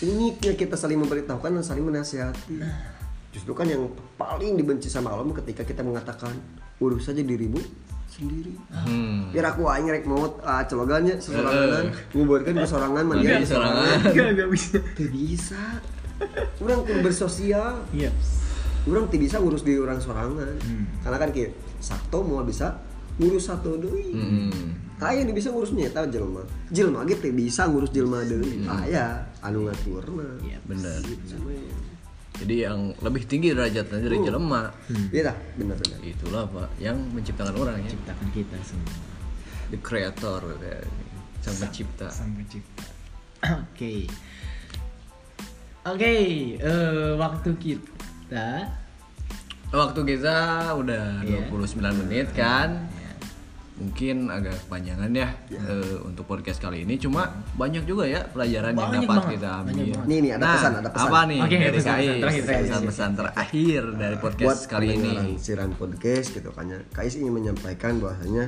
Uniknya 0.00 0.56
kita 0.56 0.80
saling 0.80 0.96
memberitahukan 0.96 1.60
dan 1.60 1.64
saling 1.64 1.84
menasihati. 1.84 2.56
Justru 3.30 3.52
kan 3.52 3.68
yang 3.68 3.92
paling 4.16 4.56
dibenci 4.56 4.88
sama 4.88 5.12
Allah 5.12 5.28
ketika 5.44 5.62
kita 5.62 5.84
mengatakan 5.84 6.32
urus 6.80 7.06
saja 7.06 7.20
dirimu 7.20 7.60
sendiri. 8.10 8.58
Hmm. 8.72 9.30
Biar 9.30 9.54
aku 9.54 9.70
aing 9.70 9.86
rek 9.86 10.04
mau 10.08 10.40
ah, 10.42 10.66
celogannya 10.66 11.22
sesorangan, 11.22 11.94
nguburkeun 12.10 12.58
ke 12.58 12.66
sorangan 12.66 13.04
sorangan. 13.46 13.98
Enggak, 14.10 14.26
enggak 14.34 14.48
bisa. 14.50 14.76
Teu 14.98 15.08
bisa. 15.08 15.62
Urang 16.58 16.82
kudu 16.84 17.00
bersosial. 17.06 17.86
Iya. 17.94 18.10
Urang 18.90 19.06
teu 19.08 19.22
bisa 19.22 19.38
ngurus 19.38 19.62
diri 19.62 19.78
orang 19.78 20.02
sorangan. 20.02 20.58
Karena 21.06 21.16
kan 21.22 21.30
kieu, 21.30 21.54
sakto 21.78 22.26
mau 22.26 22.42
bisa 22.42 22.82
ngurus 23.20 23.46
satu 23.46 23.78
deui. 23.78 24.10
Mm. 24.10 24.98
Aya 25.00 25.24
nu 25.24 25.32
bisa 25.32 25.48
ngurus 25.54 25.72
nyata 25.72 26.04
jelema. 26.10 26.42
Jelema 26.68 27.06
ge 27.06 27.14
teu 27.14 27.30
bisa 27.30 27.70
ngurus 27.70 27.94
jelema 27.94 28.26
deui. 28.26 28.66
Aya 28.66 29.29
anu 29.40 29.68
ngaturna. 29.68 30.28
Iya, 30.44 30.58
Bener. 30.64 31.00
Jadi 32.40 32.54
yang 32.64 32.94
lebih 33.04 33.28
tinggi 33.28 33.52
derajatnya 33.52 34.00
dari 34.00 34.16
jelema. 34.22 34.72
Iya 35.12 35.28
dah, 35.28 35.36
benar-benar. 35.60 36.00
Itulah 36.00 36.44
Pak 36.48 36.68
yang 36.80 36.96
menciptakan 37.12 37.52
orang 37.58 37.84
ya. 37.84 37.90
Ciptakan 37.92 38.28
kita 38.32 38.56
semua. 38.64 38.94
The 39.68 39.78
creator 39.78 40.40
kayak 40.56 40.84
sang 41.44 41.56
pencipta. 41.58 42.08
Sang 42.08 42.30
pencipta. 42.32 42.86
Oke. 43.68 44.08
Oke, 45.80 46.12
eh, 46.60 47.10
waktu 47.16 47.50
kita 47.56 48.68
Waktu 49.70 50.00
kita 50.02 50.36
udah 50.74 51.22
Iya. 51.22 51.46
29 51.46 52.00
menit 52.04 52.34
kan. 52.34 52.90
Mungkin 53.80 54.28
agak 54.28 54.60
kepanjangan 54.66 55.08
ya 55.14 55.28
eh, 55.50 55.96
untuk 56.04 56.26
podcast 56.26 56.60
kali 56.60 56.82
ini. 56.84 56.98
Cuma 56.98 57.30
banyak 57.60 57.84
juga 57.84 58.04
ya 58.08 58.20
pelajaran 58.24 58.72
yang 58.72 58.80
Banyak 58.80 59.00
dapat 59.04 59.16
banget, 59.20 59.32
kita 59.36 59.48
ambil. 59.60 59.74
Nih, 60.08 60.18
nih, 60.24 60.30
ada 60.32 60.40
Nah, 60.40 60.54
pesan, 60.56 60.72
ada 60.80 60.88
pesan. 60.88 61.08
Apa 61.12 61.20
nih 61.28 61.38
Oke, 61.44 61.56
dari 61.60 61.76
pesan-pesan 61.76 61.92
Kais? 61.92 62.20
terakhir, 62.24 62.42
terakhir. 62.48 62.64
Pesan-pesan 62.64 63.10
terakhir 63.12 63.82
dari 64.00 64.16
podcast 64.16 64.46
buat 64.48 64.60
kali 64.72 64.86
ini. 64.96 65.12
siaran 65.36 65.70
podcast 65.76 66.28
gitu 66.32 66.50
kan 66.56 66.64
ya. 66.72 66.80
Kais 66.96 67.14
ingin 67.20 67.32
menyampaikan 67.36 67.92
bahwasanya 68.00 68.44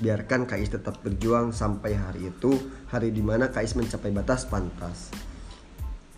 biarkan 0.00 0.40
Kais 0.48 0.70
tetap 0.72 1.04
berjuang 1.04 1.52
sampai 1.52 1.92
hari 1.92 2.32
itu 2.32 2.56
hari 2.88 3.12
di 3.12 3.20
mana 3.20 3.52
Kais 3.52 3.76
mencapai 3.76 4.08
batas 4.10 4.48
pantas. 4.48 5.12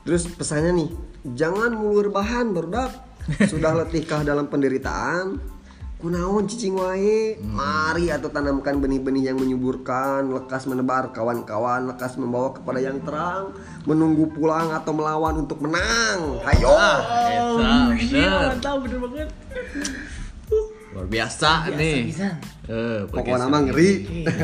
Terus 0.07 0.31
pesannya 0.31 0.71
nih, 0.71 0.91
jangan 1.35 1.75
mulur 1.75 2.15
bahan 2.15 2.55
berdak. 2.55 2.95
Sudah 3.51 3.75
letihkah 3.75 4.23
dalam 4.23 4.47
penderitaan? 4.47 5.56
Kunaon 5.97 6.45
cicing 6.45 6.77
wae, 6.77 7.41
mari 7.41 8.13
atau 8.13 8.29
tanamkan 8.29 8.85
benih-benih 8.85 9.33
yang 9.33 9.41
menyuburkan, 9.41 10.29
lekas 10.29 10.69
menebar 10.69 11.09
kawan-kawan, 11.09 11.89
lekas 11.89 12.21
membawa 12.21 12.53
kepada 12.53 12.85
yang 12.85 13.01
terang, 13.01 13.57
menunggu 13.89 14.29
pulang 14.29 14.77
atau 14.77 14.93
melawan 14.93 15.41
untuk 15.41 15.57
menang. 15.65 16.37
Hayo. 16.45 16.69
Ah, 16.69 17.01
Eta, 17.01 17.97
Iya, 17.97 18.29
bener. 18.29 18.41
mantap 18.53 18.77
bener 18.85 18.99
banget. 19.09 19.29
Luar 20.97 21.13
biasa, 21.13 21.69
nih. 21.77 22.09
pisan. 22.09 22.35
Eh, 22.67 23.05
Pokoknya 23.05 23.13
podcast 23.37 23.43
nama 23.45 23.59
ngeri. 23.63 23.91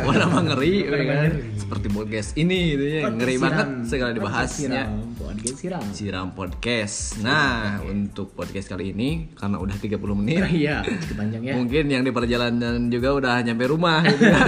Wah 0.04 0.16
nama 0.20 0.38
ngeri, 0.44 0.74
kan? 0.84 1.00
ngeri. 1.00 1.40
Seperti 1.56 1.86
podcast 1.88 2.30
ini 2.36 2.58
gitu 2.70 2.84
ya, 2.84 3.00
ngeri 3.08 3.16
Podcast 3.34 3.40
banget 3.40 3.66
siram. 3.66 3.88
segala 3.88 4.10
dibahasnya. 4.12 4.68
siram. 4.84 4.90
Podcast 5.16 5.56
siram. 5.56 5.84
Siram 5.90 6.28
podcast. 6.30 6.96
Nah, 7.18 7.56
untuk 7.82 8.36
podcast 8.36 8.68
kali 8.68 8.92
ini 8.92 9.08
karena 9.32 9.56
udah 9.56 9.72
30 9.74 9.96
menit, 10.14 10.44
Iya, 10.60 10.84
panjang 11.10 11.40
ya. 11.42 11.54
mungkin 11.56 11.84
yang 11.88 12.04
di 12.04 12.12
perjalanan 12.12 12.76
juga 12.86 13.08
udah 13.10 13.34
nyampe 13.40 13.64
rumah 13.66 14.04
gitu 14.04 14.22
kan. 14.22 14.46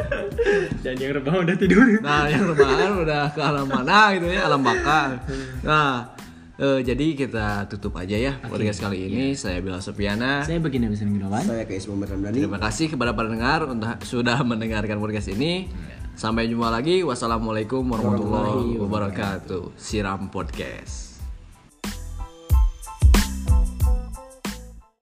Dan 0.84 0.94
yang 0.94 1.12
rebah 1.16 1.34
udah 1.40 1.56
tidur. 1.56 1.88
Nah, 1.98 2.28
yang 2.28 2.44
rebahan 2.46 3.00
udah 3.00 3.24
ke 3.32 3.40
alam 3.40 3.64
mana 3.64 4.12
gitu 4.12 4.28
ya, 4.28 4.44
alam 4.44 4.60
baka. 4.60 5.24
Nah, 5.64 6.13
eh, 6.58 6.80
jadi 6.82 7.06
kita 7.14 7.66
tutup 7.70 7.96
aja 7.98 8.14
ya 8.18 8.38
podcast 8.44 8.82
kali 8.82 9.10
ini. 9.10 9.24
Saya 9.38 9.62
Bila 9.62 9.78
Sopiana. 9.78 10.42
Saya 10.42 10.58
begini 10.58 10.90
bisa 10.90 11.06
Gunawan. 11.06 11.42
Saya 11.46 11.64
Kais 11.64 11.86
Muhammad 11.86 12.14
Ramdhani. 12.14 12.38
Terima 12.42 12.60
kasih 12.60 12.86
kepada 12.90 13.12
pendengar 13.14 13.66
untuk 13.66 13.90
sudah 14.02 14.38
mendengarkan 14.42 14.98
podcast 14.98 15.30
ini. 15.30 15.70
Sampai 16.14 16.46
jumpa 16.46 16.70
lagi. 16.70 17.02
Wassalamualaikum 17.02 17.82
warahmatullahi 17.90 18.78
wabarakatuh. 18.78 19.74
Siram 19.74 20.30
podcast. 20.30 21.13